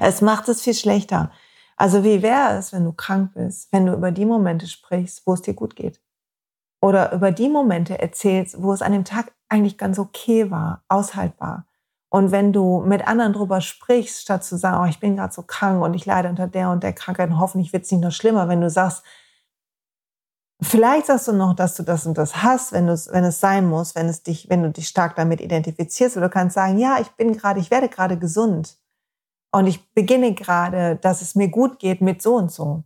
Es 0.00 0.20
macht 0.20 0.48
es 0.48 0.62
viel 0.62 0.74
schlechter. 0.74 1.30
Also 1.76 2.04
wie 2.04 2.22
wäre 2.22 2.56
es, 2.56 2.72
wenn 2.72 2.84
du 2.84 2.92
krank 2.92 3.34
bist, 3.34 3.72
wenn 3.72 3.86
du 3.86 3.92
über 3.92 4.10
die 4.10 4.24
Momente 4.24 4.66
sprichst, 4.66 5.26
wo 5.26 5.34
es 5.34 5.42
dir 5.42 5.54
gut 5.54 5.76
geht? 5.76 6.00
oder 6.80 7.12
über 7.12 7.32
die 7.32 7.48
Momente 7.48 7.98
erzählst, 7.98 8.62
wo 8.62 8.72
es 8.72 8.82
an 8.82 8.92
dem 8.92 9.04
Tag 9.04 9.32
eigentlich 9.48 9.78
ganz 9.78 9.98
okay 9.98 10.50
war, 10.50 10.84
aushaltbar. 10.88 11.66
Und 12.08 12.30
wenn 12.30 12.52
du 12.52 12.80
mit 12.80 13.06
anderen 13.06 13.32
drüber 13.32 13.60
sprichst, 13.60 14.22
statt 14.22 14.44
zu 14.44 14.56
sagen, 14.56 14.82
oh, 14.82 14.88
ich 14.88 15.00
bin 15.00 15.16
gerade 15.16 15.34
so 15.34 15.42
krank 15.42 15.82
und 15.82 15.94
ich 15.94 16.06
leide 16.06 16.28
unter 16.28 16.46
der 16.46 16.70
und 16.70 16.82
der 16.82 16.92
Krankheit 16.92 17.30
und 17.30 17.40
hoffentlich 17.40 17.72
wird 17.72 17.84
es 17.84 17.90
nicht 17.90 18.02
noch 18.02 18.12
schlimmer, 18.12 18.48
wenn 18.48 18.60
du 18.60 18.70
sagst, 18.70 19.04
vielleicht 20.62 21.06
sagst 21.06 21.28
du 21.28 21.32
noch, 21.32 21.54
dass 21.54 21.74
du 21.74 21.82
das 21.82 22.06
und 22.06 22.16
das 22.18 22.42
hast, 22.42 22.72
wenn, 22.72 22.86
wenn 22.86 23.24
es 23.24 23.40
sein 23.40 23.66
muss, 23.66 23.94
wenn, 23.94 24.08
es 24.08 24.22
dich, 24.22 24.48
wenn 24.48 24.62
du 24.62 24.70
dich 24.70 24.88
stark 24.88 25.16
damit 25.16 25.40
identifizierst. 25.40 26.16
Oder 26.16 26.28
du 26.28 26.32
kannst 26.32 26.54
sagen, 26.54 26.78
ja, 26.78 26.98
ich 27.00 27.10
bin 27.12 27.32
gerade, 27.32 27.60
ich 27.60 27.70
werde 27.70 27.88
gerade 27.88 28.18
gesund. 28.18 28.78
Und 29.52 29.66
ich 29.66 29.92
beginne 29.92 30.34
gerade, 30.34 30.96
dass 30.96 31.22
es 31.22 31.34
mir 31.34 31.48
gut 31.48 31.78
geht 31.78 32.00
mit 32.00 32.20
so 32.20 32.34
und 32.34 32.50
so. 32.50 32.84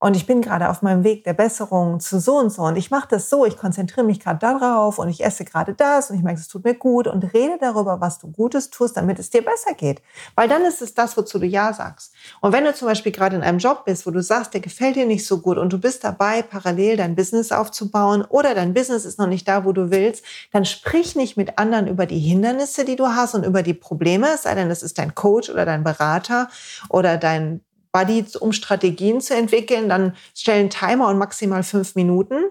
Und 0.00 0.16
ich 0.16 0.26
bin 0.26 0.42
gerade 0.42 0.68
auf 0.68 0.80
meinem 0.82 1.02
Weg 1.02 1.24
der 1.24 1.32
Besserung 1.32 1.98
zu 1.98 2.20
so 2.20 2.36
und 2.36 2.50
so. 2.50 2.62
Und 2.62 2.76
ich 2.76 2.92
mache 2.92 3.08
das 3.10 3.28
so, 3.28 3.44
ich 3.44 3.56
konzentriere 3.56 4.06
mich 4.06 4.20
gerade 4.20 4.38
darauf 4.38 4.98
und 5.00 5.08
ich 5.08 5.24
esse 5.24 5.44
gerade 5.44 5.74
das 5.74 6.10
und 6.10 6.16
ich 6.16 6.22
merke, 6.22 6.40
es 6.40 6.46
tut 6.46 6.62
mir 6.62 6.74
gut 6.74 7.08
und 7.08 7.24
rede 7.34 7.58
darüber, 7.60 8.00
was 8.00 8.20
du 8.20 8.30
Gutes 8.30 8.70
tust, 8.70 8.96
damit 8.96 9.18
es 9.18 9.30
dir 9.30 9.44
besser 9.44 9.74
geht. 9.74 10.00
Weil 10.36 10.48
dann 10.48 10.64
ist 10.64 10.82
es 10.82 10.94
das, 10.94 11.16
wozu 11.16 11.40
du 11.40 11.46
Ja 11.46 11.72
sagst. 11.72 12.12
Und 12.40 12.52
wenn 12.52 12.64
du 12.64 12.72
zum 12.72 12.86
Beispiel 12.86 13.10
gerade 13.10 13.34
in 13.34 13.42
einem 13.42 13.58
Job 13.58 13.84
bist, 13.86 14.06
wo 14.06 14.12
du 14.12 14.22
sagst, 14.22 14.54
der 14.54 14.60
gefällt 14.60 14.94
dir 14.94 15.06
nicht 15.06 15.26
so 15.26 15.40
gut 15.40 15.58
und 15.58 15.72
du 15.72 15.78
bist 15.78 16.04
dabei, 16.04 16.42
parallel 16.42 16.96
dein 16.96 17.16
Business 17.16 17.50
aufzubauen 17.50 18.24
oder 18.28 18.54
dein 18.54 18.74
Business 18.74 19.04
ist 19.04 19.18
noch 19.18 19.26
nicht 19.26 19.48
da, 19.48 19.64
wo 19.64 19.72
du 19.72 19.90
willst, 19.90 20.24
dann 20.52 20.64
sprich 20.64 21.16
nicht 21.16 21.36
mit 21.36 21.58
anderen 21.58 21.88
über 21.88 22.06
die 22.06 22.20
Hindernisse, 22.20 22.84
die 22.84 22.94
du 22.96 23.08
hast 23.08 23.34
und 23.34 23.44
über 23.44 23.64
die 23.64 23.74
Probleme, 23.74 24.36
sei 24.38 24.54
denn, 24.54 24.70
es 24.70 24.84
ist 24.84 24.98
dein 24.98 25.16
Coach 25.16 25.50
oder 25.50 25.64
dein 25.64 25.82
Berater 25.82 26.48
oder 26.88 27.16
dein 27.16 27.62
Buddies, 27.98 28.36
um 28.36 28.52
Strategien 28.52 29.20
zu 29.20 29.34
entwickeln. 29.34 29.88
Dann 29.88 30.14
stellen 30.34 30.70
Timer 30.70 31.08
und 31.08 31.18
maximal 31.18 31.62
fünf 31.62 31.94
Minuten. 31.94 32.44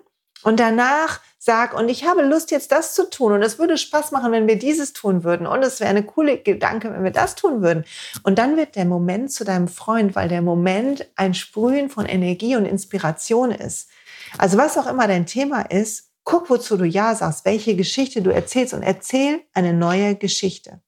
Und 0.43 0.59
danach 0.59 1.19
sag, 1.39 1.73
und 1.77 1.89
ich 1.89 2.05
habe 2.05 2.21
Lust, 2.21 2.51
jetzt 2.51 2.71
das 2.71 2.93
zu 2.93 3.09
tun. 3.09 3.33
Und 3.33 3.41
es 3.41 3.57
würde 3.57 3.77
Spaß 3.77 4.11
machen, 4.11 4.31
wenn 4.31 4.47
wir 4.47 4.57
dieses 4.57 4.93
tun 4.93 5.23
würden. 5.23 5.47
Und 5.47 5.63
es 5.63 5.79
wäre 5.79 5.89
eine 5.89 6.03
coole 6.03 6.37
Gedanke, 6.37 6.91
wenn 6.91 7.03
wir 7.03 7.11
das 7.11 7.35
tun 7.35 7.61
würden. 7.61 7.85
Und 8.23 8.37
dann 8.37 8.57
wird 8.57 8.75
der 8.75 8.85
Moment 8.85 9.31
zu 9.31 9.45
deinem 9.45 9.67
Freund, 9.67 10.15
weil 10.15 10.29
der 10.29 10.41
Moment 10.41 11.09
ein 11.15 11.33
Sprühen 11.33 11.89
von 11.89 12.05
Energie 12.05 12.55
und 12.55 12.65
Inspiration 12.65 13.51
ist. 13.51 13.89
Also 14.37 14.57
was 14.57 14.77
auch 14.77 14.87
immer 14.87 15.07
dein 15.07 15.25
Thema 15.25 15.61
ist, 15.61 16.11
guck, 16.23 16.49
wozu 16.49 16.77
du 16.77 16.85
Ja 16.85 17.15
sagst, 17.15 17.45
welche 17.45 17.75
Geschichte 17.75 18.21
du 18.21 18.31
erzählst 18.31 18.73
und 18.73 18.83
erzähl 18.83 19.41
eine 19.53 19.73
neue 19.73 20.15
Geschichte. 20.15 20.81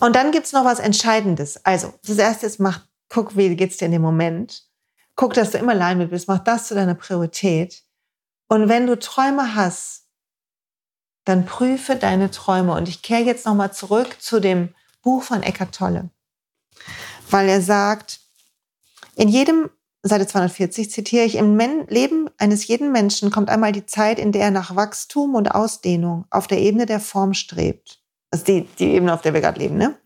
Und 0.00 0.16
dann 0.16 0.32
gibt's 0.32 0.52
noch 0.52 0.64
was 0.64 0.78
Entscheidendes. 0.78 1.64
Also, 1.64 1.94
das 2.06 2.18
erste 2.18 2.46
ist, 2.46 2.58
mach, 2.58 2.80
guck, 3.08 3.36
wie 3.36 3.54
geht's 3.56 3.76
dir 3.76 3.86
in 3.86 3.92
dem 3.92 4.02
Moment. 4.02 4.64
Guck, 5.16 5.34
dass 5.34 5.52
du 5.52 5.58
immer 5.58 5.72
allein 5.72 5.98
mit 5.98 6.10
bist. 6.10 6.28
Mach 6.28 6.40
das 6.40 6.68
zu 6.68 6.74
deiner 6.74 6.94
Priorität. 6.94 7.84
Und 8.48 8.68
wenn 8.68 8.86
du 8.86 8.98
Träume 8.98 9.54
hast, 9.54 10.04
dann 11.24 11.46
prüfe 11.46 11.96
deine 11.96 12.30
Träume. 12.30 12.74
Und 12.74 12.88
ich 12.88 13.02
kehre 13.02 13.22
jetzt 13.22 13.46
nochmal 13.46 13.72
zurück 13.72 14.20
zu 14.20 14.40
dem 14.40 14.74
Buch 15.02 15.22
von 15.22 15.42
Eckart 15.42 15.74
Tolle. 15.74 16.10
Weil 17.30 17.48
er 17.48 17.62
sagt, 17.62 18.20
in 19.14 19.28
jedem, 19.28 19.70
Seite 20.02 20.26
240 20.26 20.90
zitiere 20.90 21.24
ich, 21.24 21.36
im 21.36 21.56
Men 21.56 21.86
Leben 21.88 22.28
eines 22.36 22.66
jeden 22.66 22.92
Menschen 22.92 23.30
kommt 23.30 23.48
einmal 23.48 23.72
die 23.72 23.86
Zeit, 23.86 24.18
in 24.18 24.32
der 24.32 24.42
er 24.42 24.50
nach 24.50 24.76
Wachstum 24.76 25.34
und 25.34 25.48
Ausdehnung 25.48 26.26
auf 26.30 26.46
der 26.46 26.58
Ebene 26.58 26.84
der 26.84 27.00
Form 27.00 27.32
strebt. 27.32 28.03
Ist 28.34 28.48
die, 28.48 28.62
die 28.78 28.92
Ebene, 28.92 29.14
auf 29.14 29.22
der 29.22 29.34
wir 29.34 29.40
gerade 29.40 29.60
leben. 29.60 29.76
Ne? 29.76 29.96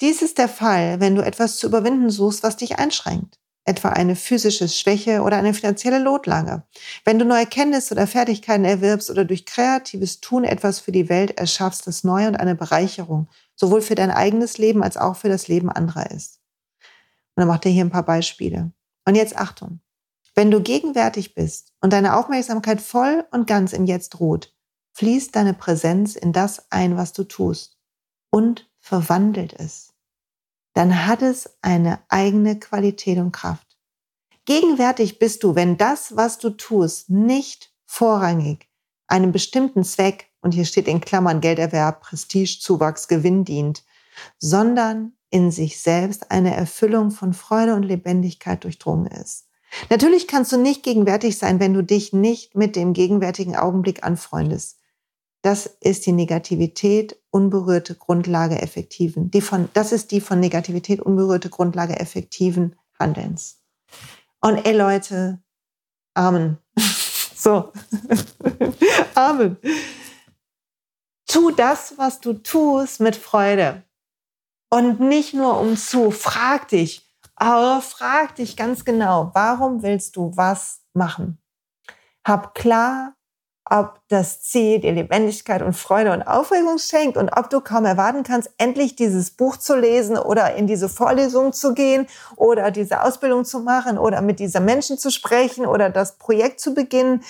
Dies 0.00 0.22
ist 0.22 0.38
der 0.38 0.48
Fall, 0.48 1.00
wenn 1.00 1.14
du 1.14 1.22
etwas 1.22 1.58
zu 1.58 1.66
überwinden 1.66 2.10
suchst, 2.10 2.42
was 2.42 2.56
dich 2.56 2.78
einschränkt. 2.78 3.38
Etwa 3.64 3.90
eine 3.90 4.16
physische 4.16 4.68
Schwäche 4.68 5.22
oder 5.22 5.36
eine 5.36 5.54
finanzielle 5.54 6.02
Notlage. 6.02 6.64
Wenn 7.04 7.20
du 7.20 7.24
neue 7.24 7.46
Kenntnisse 7.46 7.94
oder 7.94 8.08
Fertigkeiten 8.08 8.64
erwirbst 8.64 9.10
oder 9.10 9.24
durch 9.24 9.46
kreatives 9.46 10.20
Tun 10.20 10.42
etwas 10.42 10.80
für 10.80 10.90
die 10.90 11.08
Welt 11.08 11.38
erschaffst, 11.38 11.86
das 11.86 12.02
neu 12.02 12.26
und 12.26 12.34
eine 12.34 12.56
Bereicherung, 12.56 13.28
sowohl 13.54 13.82
für 13.82 13.94
dein 13.94 14.10
eigenes 14.10 14.58
Leben 14.58 14.82
als 14.82 14.96
auch 14.96 15.14
für 15.14 15.28
das 15.28 15.46
Leben 15.46 15.70
anderer 15.70 16.10
ist. 16.10 16.40
Und 17.36 17.42
dann 17.42 17.48
macht 17.48 17.64
er 17.64 17.70
hier 17.70 17.84
ein 17.84 17.90
paar 17.90 18.04
Beispiele. 18.04 18.72
Und 19.06 19.14
jetzt 19.14 19.36
Achtung. 19.36 19.80
Wenn 20.34 20.50
du 20.50 20.60
gegenwärtig 20.60 21.34
bist 21.34 21.72
und 21.80 21.92
deine 21.92 22.16
Aufmerksamkeit 22.16 22.80
voll 22.80 23.24
und 23.30 23.46
ganz 23.46 23.72
im 23.72 23.84
Jetzt 23.84 24.18
ruht, 24.18 24.52
fließt 24.92 25.34
deine 25.34 25.54
Präsenz 25.54 26.16
in 26.16 26.32
das 26.32 26.70
ein, 26.70 26.96
was 26.96 27.12
du 27.12 27.24
tust 27.24 27.78
und 28.30 28.70
verwandelt 28.80 29.54
es. 29.58 29.94
Dann 30.74 31.06
hat 31.06 31.22
es 31.22 31.58
eine 31.60 32.00
eigene 32.08 32.58
Qualität 32.58 33.18
und 33.18 33.32
Kraft. 33.32 33.76
Gegenwärtig 34.44 35.18
bist 35.18 35.44
du, 35.44 35.54
wenn 35.54 35.76
das, 35.76 36.16
was 36.16 36.38
du 36.38 36.50
tust, 36.50 37.10
nicht 37.10 37.72
vorrangig 37.84 38.68
einem 39.12 39.30
bestimmten 39.30 39.84
Zweck, 39.84 40.30
und 40.40 40.52
hier 40.52 40.64
steht 40.64 40.88
in 40.88 41.00
Klammern 41.00 41.40
Gelderwerb, 41.40 42.00
Prestige, 42.00 42.58
Zuwachs, 42.60 43.06
Gewinn 43.06 43.44
dient, 43.44 43.84
sondern 44.38 45.12
in 45.30 45.50
sich 45.50 45.80
selbst 45.80 46.30
eine 46.30 46.54
Erfüllung 46.54 47.10
von 47.10 47.32
Freude 47.32 47.74
und 47.74 47.84
Lebendigkeit 47.84 48.64
durchdrungen 48.64 49.06
ist. 49.06 49.46
Natürlich 49.88 50.26
kannst 50.26 50.50
du 50.52 50.56
nicht 50.56 50.82
gegenwärtig 50.82 51.38
sein, 51.38 51.60
wenn 51.60 51.74
du 51.74 51.82
dich 51.82 52.12
nicht 52.12 52.56
mit 52.56 52.74
dem 52.74 52.92
gegenwärtigen 52.92 53.54
Augenblick 53.54 54.02
anfreundest. 54.02 54.78
Das 55.42 55.66
ist 55.80 56.06
die 56.06 56.12
Negativität 56.12 57.18
unberührte 57.30 57.94
Grundlage 57.94 58.62
effektiven. 58.62 59.30
Die 59.30 59.40
von, 59.40 59.68
das 59.74 59.92
ist 59.92 60.10
die 60.12 60.20
von 60.20 60.40
Negativität 60.40 61.00
unberührte 61.00 61.50
Grundlage 61.50 61.98
effektiven 61.98 62.76
Handelns. 62.98 63.60
Und 64.40 64.64
ey 64.64 64.76
Leute, 64.76 65.42
Amen. 66.14 66.58
so. 67.34 67.72
Amen. 69.14 69.56
Tu 71.26 71.50
das, 71.52 71.94
was 71.96 72.20
du 72.20 72.34
tust, 72.34 73.00
mit 73.00 73.16
Freude. 73.16 73.82
Und 74.70 75.00
nicht 75.00 75.34
nur 75.34 75.58
um 75.60 75.76
zu. 75.76 76.10
Frag 76.10 76.68
dich, 76.68 77.10
aber 77.34 77.80
frag 77.80 78.36
dich 78.36 78.56
ganz 78.56 78.84
genau, 78.84 79.30
warum 79.34 79.82
willst 79.82 80.16
du 80.16 80.36
was 80.36 80.82
machen? 80.92 81.38
Hab 82.24 82.54
klar, 82.54 83.16
ob 83.64 84.00
das 84.08 84.42
Ziel 84.42 84.80
dir 84.80 84.92
Lebendigkeit 84.92 85.62
und 85.62 85.74
Freude 85.74 86.12
und 86.12 86.22
Aufregung 86.22 86.78
schenkt 86.78 87.16
und 87.16 87.30
ob 87.30 87.48
du 87.48 87.60
kaum 87.60 87.84
erwarten 87.84 88.22
kannst, 88.24 88.50
endlich 88.58 88.96
dieses 88.96 89.30
Buch 89.30 89.56
zu 89.56 89.76
lesen 89.76 90.18
oder 90.18 90.54
in 90.54 90.66
diese 90.66 90.88
Vorlesung 90.88 91.52
zu 91.52 91.74
gehen 91.74 92.06
oder 92.36 92.70
diese 92.70 93.02
Ausbildung 93.02 93.44
zu 93.44 93.60
machen 93.60 93.98
oder 93.98 94.20
mit 94.20 94.40
dieser 94.40 94.60
Menschen 94.60 94.98
zu 94.98 95.10
sprechen 95.10 95.64
oder 95.64 95.90
das 95.90 96.18
Projekt 96.18 96.60
zu 96.60 96.74
beginnen. 96.74 97.22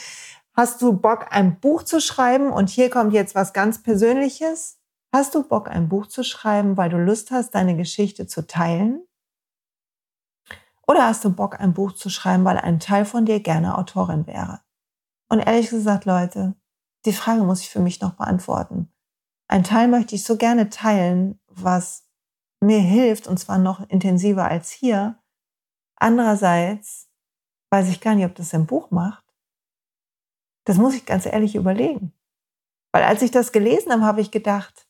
Hast 0.55 0.83
du 0.83 0.92
Bock, 0.92 1.27
ein 1.31 1.61
Buch 1.61 1.83
zu 1.83 2.01
schreiben? 2.01 2.51
Und 2.51 2.71
hier 2.71 2.90
kommt 2.90 3.12
jetzt 3.12 3.35
was 3.35 3.53
ganz 3.53 3.83
Persönliches. 3.83 4.79
Hast 5.14 5.35
du 5.35 5.42
Bock, 5.42 5.68
ein 5.68 5.88
Buch 5.88 6.07
zu 6.07 6.25
schreiben, 6.25 6.77
weil 6.77 6.90
du 6.90 6.97
Lust 6.99 7.31
hast, 7.31 7.55
deine 7.55 7.77
Geschichte 7.77 8.27
zu 8.27 8.47
teilen? 8.47 9.03
Oder 10.87 11.07
hast 11.07 11.25
du 11.25 11.31
Bock, 11.31 11.61
ein 11.61 11.75
Buch 11.75 11.92
zu 11.92 12.11
schreiben, 12.11 12.45
weil 12.45 12.59
ein 12.59 12.81
Teil 12.81 13.05
von 13.05 13.25
dir 13.25 13.40
gerne 13.40 13.79
Autorin 13.79 14.27
wäre? 14.27 14.61
Und 15.33 15.40
ehrlich 15.40 15.71
gesagt, 15.71 16.05
Leute, 16.05 16.55
die 17.07 17.14
Frage 17.14 17.42
muss 17.42 17.62
ich 17.62 17.71
für 17.71 17.81
mich 17.81 18.03
noch 18.03 18.16
beantworten. 18.16 18.92
Ein 19.49 19.64
Teil 19.64 19.88
möchte 19.88 20.14
ich 20.14 20.25
so 20.25 20.37
gerne 20.37 20.68
teilen, 20.68 21.40
was 21.47 22.07
mir 22.61 22.81
hilft, 22.81 23.27
und 23.27 23.38
zwar 23.38 23.57
noch 23.57 23.88
intensiver 23.88 24.45
als 24.45 24.71
hier. 24.71 25.18
Andererseits 25.97 27.09
weiß 27.71 27.88
ich 27.88 28.03
gar 28.03 28.14
nicht, 28.14 28.27
ob 28.27 28.35
das 28.35 28.53
ein 28.53 28.66
Buch 28.66 28.90
macht. 28.90 29.25
Das 30.66 30.77
muss 30.77 30.95
ich 30.95 31.07
ganz 31.07 31.25
ehrlich 31.25 31.55
überlegen. 31.55 32.12
Weil 32.92 33.05
als 33.05 33.23
ich 33.23 33.31
das 33.31 33.53
gelesen 33.53 33.90
habe, 33.90 34.05
habe 34.05 34.21
ich 34.21 34.33
gedacht, 34.33 34.87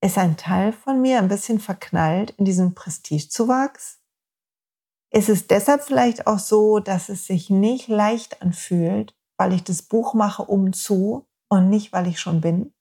ist 0.00 0.16
ein 0.16 0.38
Teil 0.38 0.72
von 0.72 1.02
mir 1.02 1.18
ein 1.18 1.28
bisschen 1.28 1.60
verknallt 1.60 2.30
in 2.38 2.46
diesen 2.46 2.74
Prestigezuwachs? 2.74 4.00
Ist 5.10 5.28
es 5.28 5.46
deshalb 5.46 5.82
vielleicht 5.82 6.26
auch 6.26 6.38
so, 6.38 6.78
dass 6.78 7.10
es 7.10 7.26
sich 7.26 7.50
nicht 7.50 7.88
leicht 7.88 8.40
anfühlt, 8.40 9.14
weil 9.36 9.52
ich 9.52 9.64
das 9.64 9.82
Buch 9.82 10.14
mache 10.14 10.42
um 10.42 10.72
zu 10.72 11.26
und 11.48 11.70
nicht, 11.70 11.92
weil 11.92 12.06
ich 12.06 12.20
schon 12.20 12.40
bin? 12.40 12.72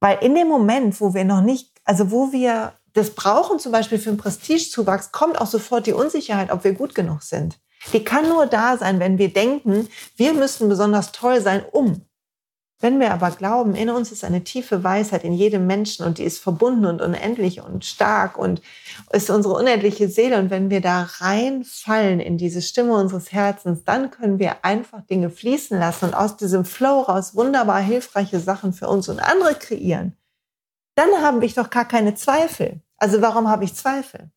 Weil 0.00 0.18
in 0.22 0.34
dem 0.34 0.48
Moment, 0.48 1.00
wo 1.00 1.14
wir 1.14 1.24
noch 1.24 1.40
nicht, 1.40 1.80
also 1.84 2.10
wo 2.10 2.32
wir 2.32 2.74
das 2.92 3.10
brauchen 3.10 3.58
zum 3.58 3.72
Beispiel 3.72 3.98
für 3.98 4.10
einen 4.10 4.18
Prestigezuwachs, 4.18 5.12
kommt 5.12 5.40
auch 5.40 5.46
sofort 5.46 5.86
die 5.86 5.92
Unsicherheit, 5.92 6.50
ob 6.50 6.64
wir 6.64 6.74
gut 6.74 6.94
genug 6.94 7.22
sind. 7.22 7.58
Die 7.92 8.04
kann 8.04 8.28
nur 8.28 8.46
da 8.46 8.78
sein, 8.78 9.00
wenn 9.00 9.18
wir 9.18 9.32
denken, 9.32 9.88
wir 10.16 10.32
müssen 10.32 10.68
besonders 10.68 11.12
toll 11.12 11.40
sein, 11.40 11.64
um. 11.72 12.06
Wenn 12.84 13.00
wir 13.00 13.14
aber 13.14 13.30
glauben, 13.30 13.74
in 13.74 13.88
uns 13.88 14.12
ist 14.12 14.24
eine 14.24 14.44
tiefe 14.44 14.84
Weisheit 14.84 15.24
in 15.24 15.32
jedem 15.32 15.66
Menschen 15.66 16.04
und 16.04 16.18
die 16.18 16.24
ist 16.24 16.38
verbunden 16.38 16.84
und 16.84 17.00
unendlich 17.00 17.62
und 17.62 17.86
stark 17.86 18.36
und 18.36 18.60
ist 19.10 19.30
unsere 19.30 19.54
unendliche 19.54 20.10
Seele 20.10 20.38
und 20.38 20.50
wenn 20.50 20.68
wir 20.68 20.82
da 20.82 21.08
reinfallen 21.16 22.20
in 22.20 22.36
diese 22.36 22.60
Stimme 22.60 22.92
unseres 22.92 23.32
Herzens, 23.32 23.84
dann 23.84 24.10
können 24.10 24.38
wir 24.38 24.66
einfach 24.66 25.00
Dinge 25.00 25.30
fließen 25.30 25.78
lassen 25.78 26.04
und 26.04 26.14
aus 26.14 26.36
diesem 26.36 26.66
Flow 26.66 27.00
raus 27.00 27.34
wunderbar 27.34 27.80
hilfreiche 27.80 28.38
Sachen 28.38 28.74
für 28.74 28.88
uns 28.88 29.08
und 29.08 29.18
andere 29.18 29.54
kreieren. 29.54 30.14
Dann 30.94 31.08
haben 31.22 31.40
wir 31.40 31.48
doch 31.48 31.70
gar 31.70 31.88
keine 31.88 32.14
Zweifel. 32.14 32.82
Also 32.98 33.22
warum 33.22 33.48
habe 33.48 33.64
ich 33.64 33.74
Zweifel? 33.74 34.30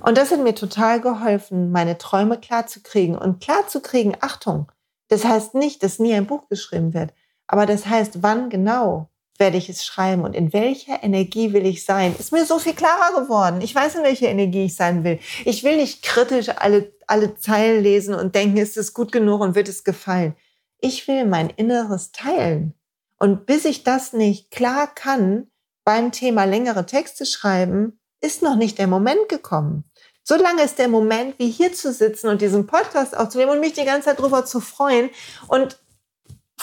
Und 0.00 0.18
das 0.18 0.32
hat 0.32 0.40
mir 0.40 0.56
total 0.56 1.00
geholfen, 1.00 1.70
meine 1.70 1.96
Träume 1.96 2.40
klar 2.40 2.66
zu 2.66 2.82
kriegen 2.82 3.16
und 3.16 3.40
klar 3.40 3.68
zu 3.68 3.80
kriegen, 3.80 4.16
Achtung, 4.20 4.66
das 5.06 5.24
heißt 5.24 5.54
nicht, 5.54 5.84
dass 5.84 6.00
nie 6.00 6.14
ein 6.14 6.26
Buch 6.26 6.48
geschrieben 6.48 6.92
wird. 6.92 7.12
Aber 7.52 7.66
das 7.66 7.84
heißt, 7.84 8.22
wann 8.22 8.48
genau 8.48 9.10
werde 9.36 9.58
ich 9.58 9.68
es 9.68 9.84
schreiben 9.84 10.22
und 10.22 10.34
in 10.34 10.54
welcher 10.54 11.02
Energie 11.02 11.52
will 11.52 11.66
ich 11.66 11.84
sein, 11.84 12.16
ist 12.18 12.32
mir 12.32 12.46
so 12.46 12.58
viel 12.58 12.72
klarer 12.72 13.20
geworden. 13.20 13.60
Ich 13.60 13.74
weiß, 13.74 13.96
in 13.96 14.02
welcher 14.04 14.28
Energie 14.28 14.64
ich 14.64 14.74
sein 14.74 15.04
will. 15.04 15.18
Ich 15.44 15.62
will 15.62 15.76
nicht 15.76 16.02
kritisch 16.02 16.48
alle, 16.48 16.94
alle 17.06 17.34
Zeilen 17.34 17.82
lesen 17.82 18.14
und 18.14 18.34
denken, 18.34 18.56
ist 18.56 18.78
es 18.78 18.94
gut 18.94 19.12
genug 19.12 19.42
und 19.42 19.54
wird 19.54 19.68
es 19.68 19.84
gefallen. 19.84 20.34
Ich 20.78 21.06
will 21.08 21.26
mein 21.26 21.50
Inneres 21.50 22.10
teilen. 22.12 22.72
Und 23.18 23.44
bis 23.44 23.66
ich 23.66 23.84
das 23.84 24.14
nicht 24.14 24.50
klar 24.50 24.86
kann, 24.86 25.48
beim 25.84 26.10
Thema 26.10 26.44
längere 26.44 26.86
Texte 26.86 27.26
schreiben, 27.26 28.00
ist 28.22 28.40
noch 28.40 28.56
nicht 28.56 28.78
der 28.78 28.86
Moment 28.86 29.28
gekommen. 29.28 29.84
So 30.24 30.36
lange 30.36 30.62
ist 30.62 30.78
der 30.78 30.88
Moment, 30.88 31.38
wie 31.38 31.50
hier 31.50 31.74
zu 31.74 31.92
sitzen 31.92 32.28
und 32.28 32.40
diesen 32.40 32.66
Podcast 32.66 33.14
aufzunehmen 33.14 33.52
und 33.52 33.60
mich 33.60 33.74
die 33.74 33.84
ganze 33.84 34.06
Zeit 34.06 34.20
drüber 34.20 34.46
zu 34.46 34.60
freuen. 34.60 35.10
Und 35.48 35.78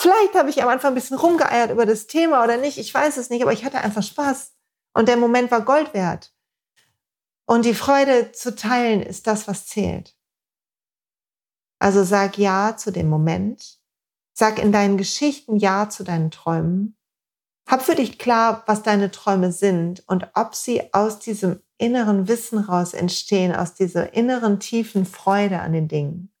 Vielleicht 0.00 0.34
habe 0.34 0.48
ich 0.48 0.62
am 0.62 0.70
Anfang 0.70 0.92
ein 0.92 0.94
bisschen 0.94 1.18
rumgeeiert 1.18 1.70
über 1.70 1.84
das 1.84 2.06
Thema 2.06 2.42
oder 2.42 2.56
nicht, 2.56 2.78
ich 2.78 2.94
weiß 2.94 3.18
es 3.18 3.28
nicht, 3.28 3.42
aber 3.42 3.52
ich 3.52 3.66
hatte 3.66 3.82
einfach 3.82 4.02
Spaß. 4.02 4.54
Und 4.94 5.08
der 5.08 5.18
Moment 5.18 5.50
war 5.50 5.60
Gold 5.60 5.92
wert. 5.92 6.32
Und 7.46 7.66
die 7.66 7.74
Freude 7.74 8.32
zu 8.32 8.54
teilen 8.54 9.02
ist 9.02 9.26
das, 9.26 9.46
was 9.46 9.66
zählt. 9.66 10.16
Also 11.78 12.02
sag 12.02 12.38
Ja 12.38 12.78
zu 12.78 12.92
dem 12.92 13.10
Moment. 13.10 13.78
Sag 14.32 14.58
in 14.58 14.72
deinen 14.72 14.96
Geschichten 14.96 15.58
Ja 15.58 15.90
zu 15.90 16.02
deinen 16.02 16.30
Träumen. 16.30 16.96
Hab 17.68 17.82
für 17.82 17.94
dich 17.94 18.18
klar, 18.18 18.62
was 18.64 18.82
deine 18.82 19.10
Träume 19.10 19.52
sind 19.52 20.02
und 20.08 20.30
ob 20.32 20.54
sie 20.54 20.94
aus 20.94 21.18
diesem 21.18 21.60
inneren 21.76 22.26
Wissen 22.26 22.58
raus 22.58 22.94
entstehen, 22.94 23.54
aus 23.54 23.74
dieser 23.74 24.14
inneren 24.14 24.60
tiefen 24.60 25.04
Freude 25.04 25.60
an 25.60 25.74
den 25.74 25.88
Dingen 25.88 26.32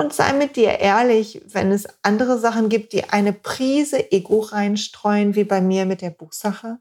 und 0.00 0.14
sei 0.14 0.32
mit 0.32 0.56
dir 0.56 0.78
ehrlich, 0.78 1.42
wenn 1.44 1.70
es 1.70 1.86
andere 2.00 2.38
Sachen 2.38 2.70
gibt, 2.70 2.94
die 2.94 3.04
eine 3.04 3.34
Prise 3.34 4.10
Ego 4.10 4.40
reinstreuen, 4.40 5.34
wie 5.34 5.44
bei 5.44 5.60
mir 5.60 5.84
mit 5.84 6.00
der 6.00 6.08
Buchsache. 6.08 6.78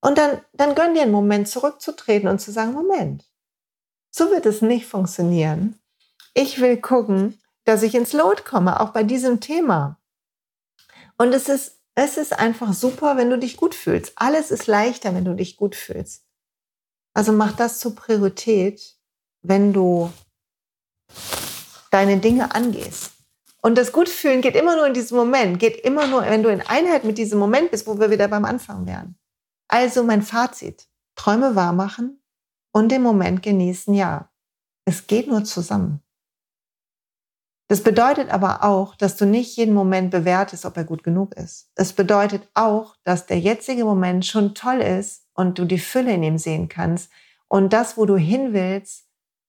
Und 0.00 0.18
dann, 0.18 0.40
dann 0.52 0.74
gönn 0.74 0.94
dir 0.94 1.02
einen 1.02 1.12
Moment 1.12 1.46
zurückzutreten 1.46 2.28
und 2.28 2.40
zu 2.40 2.50
sagen, 2.50 2.72
Moment, 2.72 3.30
so 4.10 4.32
wird 4.32 4.46
es 4.46 4.62
nicht 4.62 4.86
funktionieren. 4.86 5.78
Ich 6.34 6.60
will 6.60 6.76
gucken, 6.76 7.40
dass 7.62 7.84
ich 7.84 7.94
ins 7.94 8.12
Lot 8.12 8.44
komme, 8.44 8.80
auch 8.80 8.90
bei 8.90 9.04
diesem 9.04 9.38
Thema. 9.40 10.00
Und 11.18 11.32
es 11.32 11.48
ist, 11.48 11.80
es 11.94 12.16
ist 12.16 12.36
einfach 12.36 12.72
super, 12.72 13.16
wenn 13.16 13.30
du 13.30 13.38
dich 13.38 13.56
gut 13.56 13.76
fühlst. 13.76 14.14
Alles 14.16 14.50
ist 14.50 14.66
leichter, 14.66 15.14
wenn 15.14 15.24
du 15.24 15.36
dich 15.36 15.56
gut 15.56 15.76
fühlst. 15.76 16.26
Also 17.14 17.32
mach 17.32 17.54
das 17.54 17.78
zur 17.78 17.94
Priorität, 17.94 18.96
wenn 19.42 19.72
du 19.72 20.12
deine 21.90 22.18
Dinge 22.18 22.54
angehst. 22.54 23.12
Und 23.62 23.78
das 23.78 23.92
Gutfühlen 23.92 24.42
geht 24.42 24.56
immer 24.56 24.76
nur 24.76 24.86
in 24.86 24.94
diesem 24.94 25.16
Moment, 25.16 25.58
geht 25.58 25.76
immer 25.84 26.06
nur, 26.06 26.22
wenn 26.22 26.42
du 26.42 26.50
in 26.50 26.60
Einheit 26.60 27.04
mit 27.04 27.16
diesem 27.16 27.38
Moment 27.38 27.70
bist, 27.70 27.86
wo 27.86 27.98
wir 27.98 28.10
wieder 28.10 28.28
beim 28.28 28.44
Anfang 28.44 28.86
wären. 28.86 29.16
Also 29.68 30.04
mein 30.04 30.22
Fazit, 30.22 30.86
Träume 31.14 31.56
wahrmachen 31.56 32.22
und 32.72 32.90
den 32.90 33.02
Moment 33.02 33.42
genießen, 33.42 33.94
ja. 33.94 34.30
Es 34.84 35.06
geht 35.06 35.28
nur 35.28 35.44
zusammen. 35.44 36.02
Das 37.68 37.82
bedeutet 37.82 38.30
aber 38.30 38.62
auch, 38.62 38.94
dass 38.96 39.16
du 39.16 39.24
nicht 39.24 39.56
jeden 39.56 39.72
Moment 39.72 40.10
bewertest, 40.10 40.66
ob 40.66 40.76
er 40.76 40.84
gut 40.84 41.02
genug 41.02 41.34
ist. 41.34 41.70
Es 41.74 41.94
bedeutet 41.94 42.46
auch, 42.52 42.96
dass 43.04 43.26
der 43.26 43.38
jetzige 43.38 43.84
Moment 43.84 44.26
schon 44.26 44.54
toll 44.54 44.80
ist 44.82 45.26
und 45.32 45.58
du 45.58 45.64
die 45.64 45.78
Fülle 45.78 46.12
in 46.12 46.22
ihm 46.22 46.38
sehen 46.38 46.68
kannst 46.68 47.10
und 47.48 47.72
das, 47.72 47.96
wo 47.96 48.04
du 48.04 48.16
hin 48.16 48.52
willst, 48.52 49.06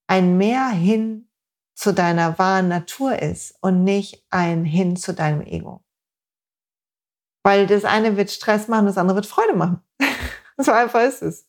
ein 0.08 0.38
Mehr 0.38 0.70
hin 0.70 1.28
zu 1.76 1.94
deiner 1.94 2.40
wahren 2.40 2.70
Natur 2.70 3.22
ist 3.22 3.56
und 3.62 3.84
nicht 3.84 4.26
ein 4.30 4.64
Hin 4.66 4.96
zu 4.96 5.14
deinem 5.14 5.42
Ego. 5.42 5.84
Weil 7.44 7.68
das 7.68 7.86
eine 7.86 8.18
wird 8.18 8.32
Stress 8.32 8.68
machen, 8.68 8.88
das 8.88 8.98
andere 8.98 9.18
wird 9.18 9.26
Freude 9.28 9.54
machen. 9.54 9.82
so 10.58 10.72
einfach 10.72 11.02
ist 11.02 11.22
es. 11.22 11.48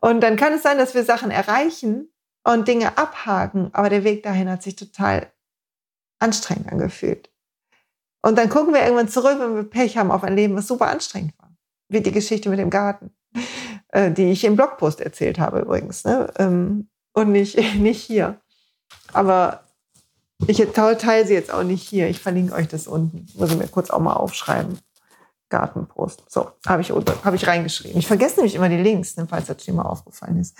Und 0.00 0.20
dann 0.20 0.36
kann 0.36 0.52
es 0.52 0.62
sein, 0.62 0.78
dass 0.78 0.94
wir 0.94 1.04
Sachen 1.04 1.30
erreichen 1.30 2.12
und 2.44 2.68
Dinge 2.68 2.96
abhaken, 2.98 3.70
aber 3.72 3.88
der 3.88 4.04
Weg 4.04 4.22
dahin 4.22 4.48
hat 4.48 4.62
sich 4.62 4.76
total 4.76 5.32
anstrengend 6.20 6.70
angefühlt. 6.70 7.30
Und 8.22 8.36
dann 8.36 8.50
gucken 8.50 8.74
wir 8.74 8.82
irgendwann 8.82 9.08
zurück, 9.08 9.38
wenn 9.38 9.56
wir 9.56 9.64
Pech 9.64 9.96
haben 9.96 10.10
auf 10.10 10.22
ein 10.22 10.36
Leben, 10.36 10.54
was 10.54 10.66
super 10.66 10.88
anstrengend 10.88 11.32
war. 11.38 11.50
Wie 11.88 12.02
die 12.02 12.12
Geschichte 12.12 12.50
mit 12.50 12.58
dem 12.58 12.70
Garten, 12.70 13.12
äh, 13.88 14.10
die 14.10 14.30
ich 14.30 14.44
im 14.44 14.56
Blogpost 14.56 15.00
erzählt 15.00 15.38
habe 15.38 15.60
übrigens. 15.60 16.04
Ne? 16.04 16.32
Ähm, 16.38 16.90
und 17.14 17.32
nicht, 17.32 17.56
nicht 17.76 18.02
hier. 18.02 18.40
Aber 19.12 19.64
ich 20.46 20.58
teile 20.58 21.26
sie 21.26 21.34
jetzt 21.34 21.52
auch 21.52 21.62
nicht 21.62 21.86
hier. 21.86 22.08
Ich 22.08 22.20
verlinke 22.20 22.54
euch 22.54 22.68
das 22.68 22.86
unten. 22.86 23.26
Muss 23.34 23.50
ich 23.50 23.58
mir 23.58 23.68
kurz 23.68 23.90
auch 23.90 24.00
mal 24.00 24.14
aufschreiben. 24.14 24.78
Gartenpost. 25.50 26.24
So, 26.30 26.52
habe 26.66 26.80
ich, 26.80 26.90
hab 26.90 27.34
ich 27.34 27.46
reingeschrieben. 27.46 27.98
Ich 27.98 28.06
vergesse 28.06 28.36
nämlich 28.36 28.54
immer 28.54 28.68
die 28.68 28.76
Links, 28.76 29.16
ne, 29.16 29.26
falls 29.28 29.46
das 29.46 29.66
mal 29.68 29.82
aufgefallen 29.82 30.38
ist. 30.38 30.56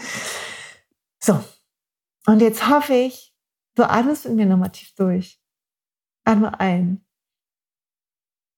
So, 1.23 1.43
und 2.27 2.40
jetzt 2.40 2.69
hoffe 2.69 2.95
ich, 2.95 3.35
du 3.77 3.85
atmest 3.85 4.25
mit 4.27 4.35
mir 4.35 4.47
nochmal 4.47 4.73
tief 4.73 4.95
durch. 4.97 5.40
Atme 6.25 6.59
ein. 6.61 7.05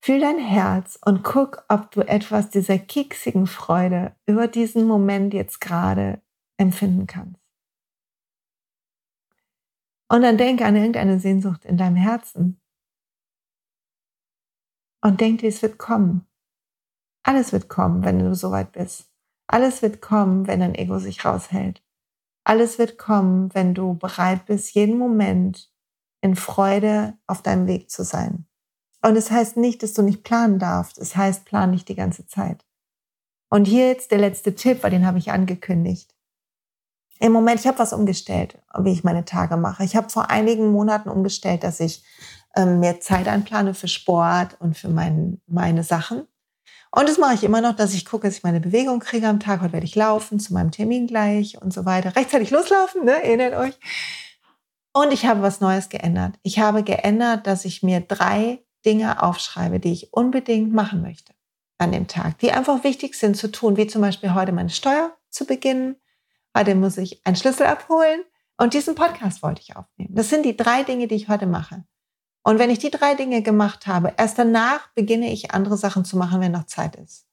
Fühl 0.04 0.20
dein 0.20 0.38
Herz 0.38 0.98
und 1.04 1.22
guck, 1.22 1.64
ob 1.68 1.90
du 1.92 2.00
etwas 2.00 2.50
dieser 2.50 2.78
kieksigen 2.78 3.46
Freude 3.46 4.16
über 4.26 4.48
diesen 4.48 4.86
Moment 4.86 5.32
jetzt 5.32 5.60
gerade 5.60 6.20
empfinden 6.56 7.06
kannst. 7.06 7.41
Und 10.12 10.20
dann 10.20 10.36
denke 10.36 10.66
an 10.66 10.76
irgendeine 10.76 11.18
Sehnsucht 11.18 11.64
in 11.64 11.78
deinem 11.78 11.96
Herzen. 11.96 12.60
Und 15.02 15.22
denk, 15.22 15.40
wie 15.40 15.46
es 15.46 15.62
wird 15.62 15.78
kommen. 15.78 16.26
Alles 17.22 17.54
wird 17.54 17.70
kommen, 17.70 18.04
wenn 18.04 18.18
du 18.18 18.34
soweit 18.34 18.72
bist. 18.72 19.10
Alles 19.46 19.80
wird 19.80 20.02
kommen, 20.02 20.46
wenn 20.46 20.60
dein 20.60 20.74
Ego 20.74 20.98
sich 20.98 21.24
raushält. 21.24 21.82
Alles 22.44 22.78
wird 22.78 22.98
kommen, 22.98 23.54
wenn 23.54 23.72
du 23.72 23.94
bereit 23.94 24.44
bist, 24.44 24.74
jeden 24.74 24.98
Moment 24.98 25.72
in 26.20 26.36
Freude 26.36 27.16
auf 27.26 27.40
deinem 27.40 27.66
Weg 27.66 27.90
zu 27.90 28.04
sein. 28.04 28.46
Und 29.00 29.16
es 29.16 29.30
heißt 29.30 29.56
nicht, 29.56 29.82
dass 29.82 29.94
du 29.94 30.02
nicht 30.02 30.24
planen 30.24 30.58
darfst. 30.58 30.98
Es 30.98 31.16
heißt, 31.16 31.46
plan 31.46 31.70
nicht 31.70 31.88
die 31.88 31.96
ganze 31.96 32.26
Zeit. 32.26 32.66
Und 33.48 33.64
hier 33.64 33.88
jetzt 33.88 34.10
der 34.10 34.18
letzte 34.18 34.54
Tipp, 34.54 34.82
weil 34.82 34.90
den 34.90 35.06
habe 35.06 35.16
ich 35.16 35.32
angekündigt. 35.32 36.11
Im 37.22 37.30
Moment, 37.30 37.60
ich 37.60 37.68
habe 37.68 37.78
was 37.78 37.92
umgestellt, 37.92 38.58
wie 38.80 38.90
ich 38.90 39.04
meine 39.04 39.24
Tage 39.24 39.56
mache. 39.56 39.84
Ich 39.84 39.94
habe 39.94 40.10
vor 40.10 40.28
einigen 40.28 40.72
Monaten 40.72 41.08
umgestellt, 41.08 41.62
dass 41.62 41.78
ich 41.78 42.02
ähm, 42.56 42.80
mehr 42.80 42.98
Zeit 42.98 43.28
einplane 43.28 43.74
für 43.74 43.86
Sport 43.86 44.56
und 44.58 44.76
für 44.76 44.88
mein, 44.88 45.40
meine 45.46 45.84
Sachen. 45.84 46.26
Und 46.90 47.08
das 47.08 47.18
mache 47.18 47.34
ich 47.34 47.44
immer 47.44 47.60
noch, 47.60 47.76
dass 47.76 47.94
ich 47.94 48.06
gucke, 48.06 48.26
dass 48.26 48.38
ich 48.38 48.42
meine 48.42 48.58
Bewegung 48.58 48.98
kriege 48.98 49.28
am 49.28 49.38
Tag. 49.38 49.60
Heute 49.60 49.74
werde 49.74 49.86
ich 49.86 49.94
laufen, 49.94 50.40
zu 50.40 50.52
meinem 50.52 50.72
Termin 50.72 51.06
gleich 51.06 51.62
und 51.62 51.72
so 51.72 51.84
weiter. 51.84 52.16
Rechtzeitig 52.16 52.50
loslaufen, 52.50 53.04
ne? 53.04 53.22
erinnert 53.22 53.54
euch. 53.54 53.78
Und 54.92 55.12
ich 55.12 55.24
habe 55.24 55.42
was 55.42 55.60
Neues 55.60 55.90
geändert. 55.90 56.40
Ich 56.42 56.58
habe 56.58 56.82
geändert, 56.82 57.46
dass 57.46 57.64
ich 57.64 57.84
mir 57.84 58.00
drei 58.00 58.64
Dinge 58.84 59.22
aufschreibe, 59.22 59.78
die 59.78 59.92
ich 59.92 60.12
unbedingt 60.12 60.72
machen 60.72 61.02
möchte 61.02 61.32
an 61.78 61.92
dem 61.92 62.08
Tag, 62.08 62.38
die 62.40 62.50
einfach 62.50 62.82
wichtig 62.82 63.14
sind 63.14 63.36
zu 63.36 63.52
tun, 63.52 63.76
wie 63.76 63.86
zum 63.86 64.02
Beispiel 64.02 64.34
heute 64.34 64.50
meine 64.50 64.70
Steuer 64.70 65.12
zu 65.30 65.46
beginnen, 65.46 65.94
Heute 66.56 66.74
muss 66.74 66.98
ich 66.98 67.24
einen 67.26 67.36
Schlüssel 67.36 67.66
abholen 67.66 68.22
und 68.58 68.74
diesen 68.74 68.94
Podcast 68.94 69.42
wollte 69.42 69.62
ich 69.62 69.76
aufnehmen. 69.76 70.14
Das 70.14 70.28
sind 70.28 70.44
die 70.44 70.56
drei 70.56 70.82
Dinge, 70.82 71.08
die 71.08 71.14
ich 71.14 71.28
heute 71.28 71.46
mache. 71.46 71.84
Und 72.44 72.58
wenn 72.58 72.70
ich 72.70 72.78
die 72.78 72.90
drei 72.90 73.14
Dinge 73.14 73.42
gemacht 73.42 73.86
habe, 73.86 74.14
erst 74.16 74.38
danach 74.38 74.88
beginne 74.94 75.32
ich 75.32 75.52
andere 75.52 75.76
Sachen 75.76 76.04
zu 76.04 76.16
machen, 76.16 76.40
wenn 76.40 76.52
noch 76.52 76.66
Zeit 76.66 76.96
ist. 76.96 77.26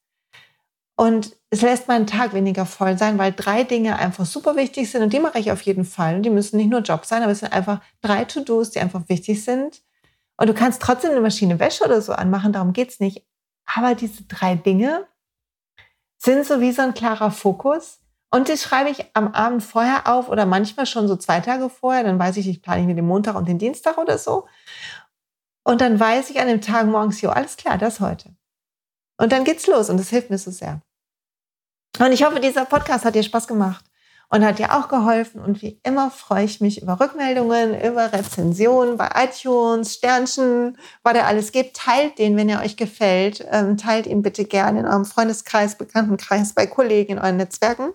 Und 0.96 1.36
es 1.48 1.62
lässt 1.62 1.88
meinen 1.88 2.06
Tag 2.06 2.34
weniger 2.34 2.66
voll 2.66 2.98
sein, 2.98 3.18
weil 3.18 3.32
drei 3.32 3.64
Dinge 3.64 3.98
einfach 3.98 4.26
super 4.26 4.54
wichtig 4.54 4.90
sind 4.90 5.02
und 5.02 5.12
die 5.12 5.18
mache 5.18 5.38
ich 5.38 5.50
auf 5.50 5.62
jeden 5.62 5.84
Fall. 5.84 6.16
Und 6.16 6.24
die 6.24 6.30
müssen 6.30 6.58
nicht 6.58 6.68
nur 6.68 6.80
Job 6.80 7.06
sein, 7.06 7.22
aber 7.22 7.32
es 7.32 7.40
sind 7.40 7.52
einfach 7.52 7.80
drei 8.02 8.24
To-Dos, 8.26 8.70
die 8.70 8.80
einfach 8.80 9.08
wichtig 9.08 9.42
sind. 9.42 9.82
Und 10.36 10.48
du 10.48 10.54
kannst 10.54 10.82
trotzdem 10.82 11.12
eine 11.12 11.20
Maschine 11.20 11.58
Wäsche 11.58 11.84
oder 11.84 12.02
so 12.02 12.12
anmachen, 12.12 12.52
darum 12.52 12.72
geht's 12.72 13.00
nicht. 13.00 13.26
Aber 13.64 13.94
diese 13.94 14.24
drei 14.24 14.56
Dinge 14.56 15.06
sind 16.18 16.46
so 16.46 16.60
wie 16.60 16.72
so 16.72 16.82
ein 16.82 16.94
klarer 16.94 17.30
Fokus. 17.30 18.00
Und 18.32 18.48
die 18.48 18.56
schreibe 18.56 18.90
ich 18.90 19.04
am 19.14 19.28
Abend 19.34 19.62
vorher 19.62 20.06
auf 20.06 20.28
oder 20.28 20.46
manchmal 20.46 20.86
schon 20.86 21.08
so 21.08 21.16
zwei 21.16 21.40
Tage 21.40 21.68
vorher. 21.68 22.04
Dann 22.04 22.18
weiß 22.18 22.36
ich, 22.36 22.48
ich 22.48 22.62
plane 22.62 22.82
mir 22.84 22.94
den 22.94 23.06
Montag 23.06 23.34
und 23.34 23.48
den 23.48 23.58
Dienstag 23.58 23.98
oder 23.98 24.18
so. 24.18 24.46
Und 25.64 25.80
dann 25.80 25.98
weiß 25.98 26.30
ich 26.30 26.40
an 26.40 26.46
dem 26.46 26.60
Tag 26.60 26.86
morgens, 26.86 27.20
jo, 27.20 27.30
alles 27.30 27.56
klar, 27.56 27.76
das 27.76 28.00
heute. 28.00 28.34
Und 29.18 29.32
dann 29.32 29.44
geht's 29.44 29.66
los 29.66 29.90
und 29.90 29.98
das 29.98 30.08
hilft 30.10 30.30
mir 30.30 30.38
so 30.38 30.50
sehr. 30.50 30.80
Und 31.98 32.12
ich 32.12 32.24
hoffe, 32.24 32.40
dieser 32.40 32.64
Podcast 32.64 33.04
hat 33.04 33.14
dir 33.14 33.22
Spaß 33.22 33.46
gemacht 33.48 33.84
und 34.30 34.44
hat 34.44 34.58
dir 34.58 34.74
auch 34.74 34.88
geholfen. 34.88 35.40
Und 35.40 35.60
wie 35.60 35.80
immer 35.82 36.10
freue 36.10 36.44
ich 36.44 36.60
mich 36.60 36.80
über 36.80 37.00
Rückmeldungen, 37.00 37.78
über 37.82 38.12
Rezensionen 38.12 38.96
bei 38.96 39.10
iTunes, 39.16 39.94
Sternchen, 39.94 40.78
was 41.02 41.14
er 41.14 41.26
alles 41.26 41.52
gibt. 41.52 41.76
Teilt 41.76 42.18
den, 42.18 42.36
wenn 42.36 42.48
er 42.48 42.62
euch 42.62 42.76
gefällt. 42.76 43.44
Ähm, 43.50 43.76
teilt 43.76 44.06
ihn 44.06 44.22
bitte 44.22 44.44
gerne 44.44 44.80
in 44.80 44.86
eurem 44.86 45.04
Freundeskreis, 45.04 45.76
Bekanntenkreis, 45.76 46.54
bei 46.54 46.66
Kollegen, 46.66 47.12
in 47.14 47.18
euren 47.18 47.36
Netzwerken. 47.36 47.92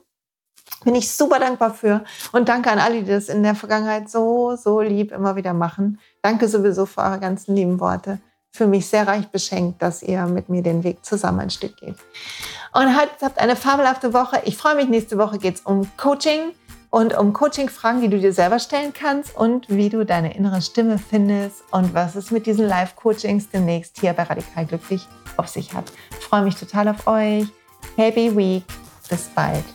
Bin 0.85 0.95
ich 0.95 1.11
super 1.11 1.39
dankbar 1.39 1.73
für. 1.73 2.03
Und 2.31 2.47
danke 2.47 2.71
an 2.71 2.79
alle, 2.79 3.01
die 3.03 3.11
das 3.11 3.27
in 3.27 3.43
der 3.43 3.55
Vergangenheit 3.55 4.09
so, 4.09 4.55
so 4.55 4.81
lieb 4.81 5.11
immer 5.11 5.35
wieder 5.35 5.53
machen. 5.53 5.99
Danke 6.21 6.47
sowieso 6.47 6.85
für 6.85 7.01
eure 7.01 7.19
ganzen 7.19 7.55
lieben 7.55 7.79
Worte. 7.79 8.19
Für 8.51 8.67
mich 8.67 8.87
sehr 8.87 9.05
reich 9.05 9.27
beschenkt, 9.27 9.81
dass 9.81 10.01
ihr 10.01 10.25
mit 10.27 10.47
mir 10.47 10.61
den 10.61 10.83
Weg 10.83 11.03
zusammen 11.03 11.41
ein 11.41 11.49
Stück 11.49 11.75
geht. 11.77 11.95
Und 12.71 12.95
habt 12.95 13.39
eine 13.39 13.55
fabelhafte 13.55 14.13
Woche. 14.13 14.41
Ich 14.45 14.55
freue 14.57 14.75
mich, 14.75 14.87
nächste 14.87 15.17
Woche 15.17 15.39
geht 15.39 15.55
es 15.55 15.61
um 15.61 15.89
Coaching 15.97 16.53
und 16.91 17.17
um 17.17 17.33
Coaching-Fragen, 17.33 17.99
die 17.99 18.07
du 18.07 18.19
dir 18.19 18.31
selber 18.31 18.59
stellen 18.59 18.93
kannst 18.93 19.35
und 19.35 19.67
wie 19.69 19.89
du 19.89 20.05
deine 20.05 20.33
innere 20.35 20.61
Stimme 20.61 20.97
findest 20.97 21.63
und 21.71 21.93
was 21.93 22.15
es 22.15 22.31
mit 22.31 22.45
diesen 22.45 22.67
Live-Coachings 22.67 23.49
demnächst 23.49 23.99
hier 23.99 24.13
bei 24.13 24.23
Radikal 24.23 24.65
Glücklich 24.65 25.05
auf 25.35 25.47
sich 25.49 25.73
hat. 25.73 25.91
Ich 26.11 26.25
freue 26.25 26.43
mich 26.43 26.55
total 26.55 26.87
auf 26.87 27.05
euch. 27.07 27.47
Happy 27.97 28.35
Week. 28.37 28.63
Bis 29.09 29.27
bald. 29.35 29.74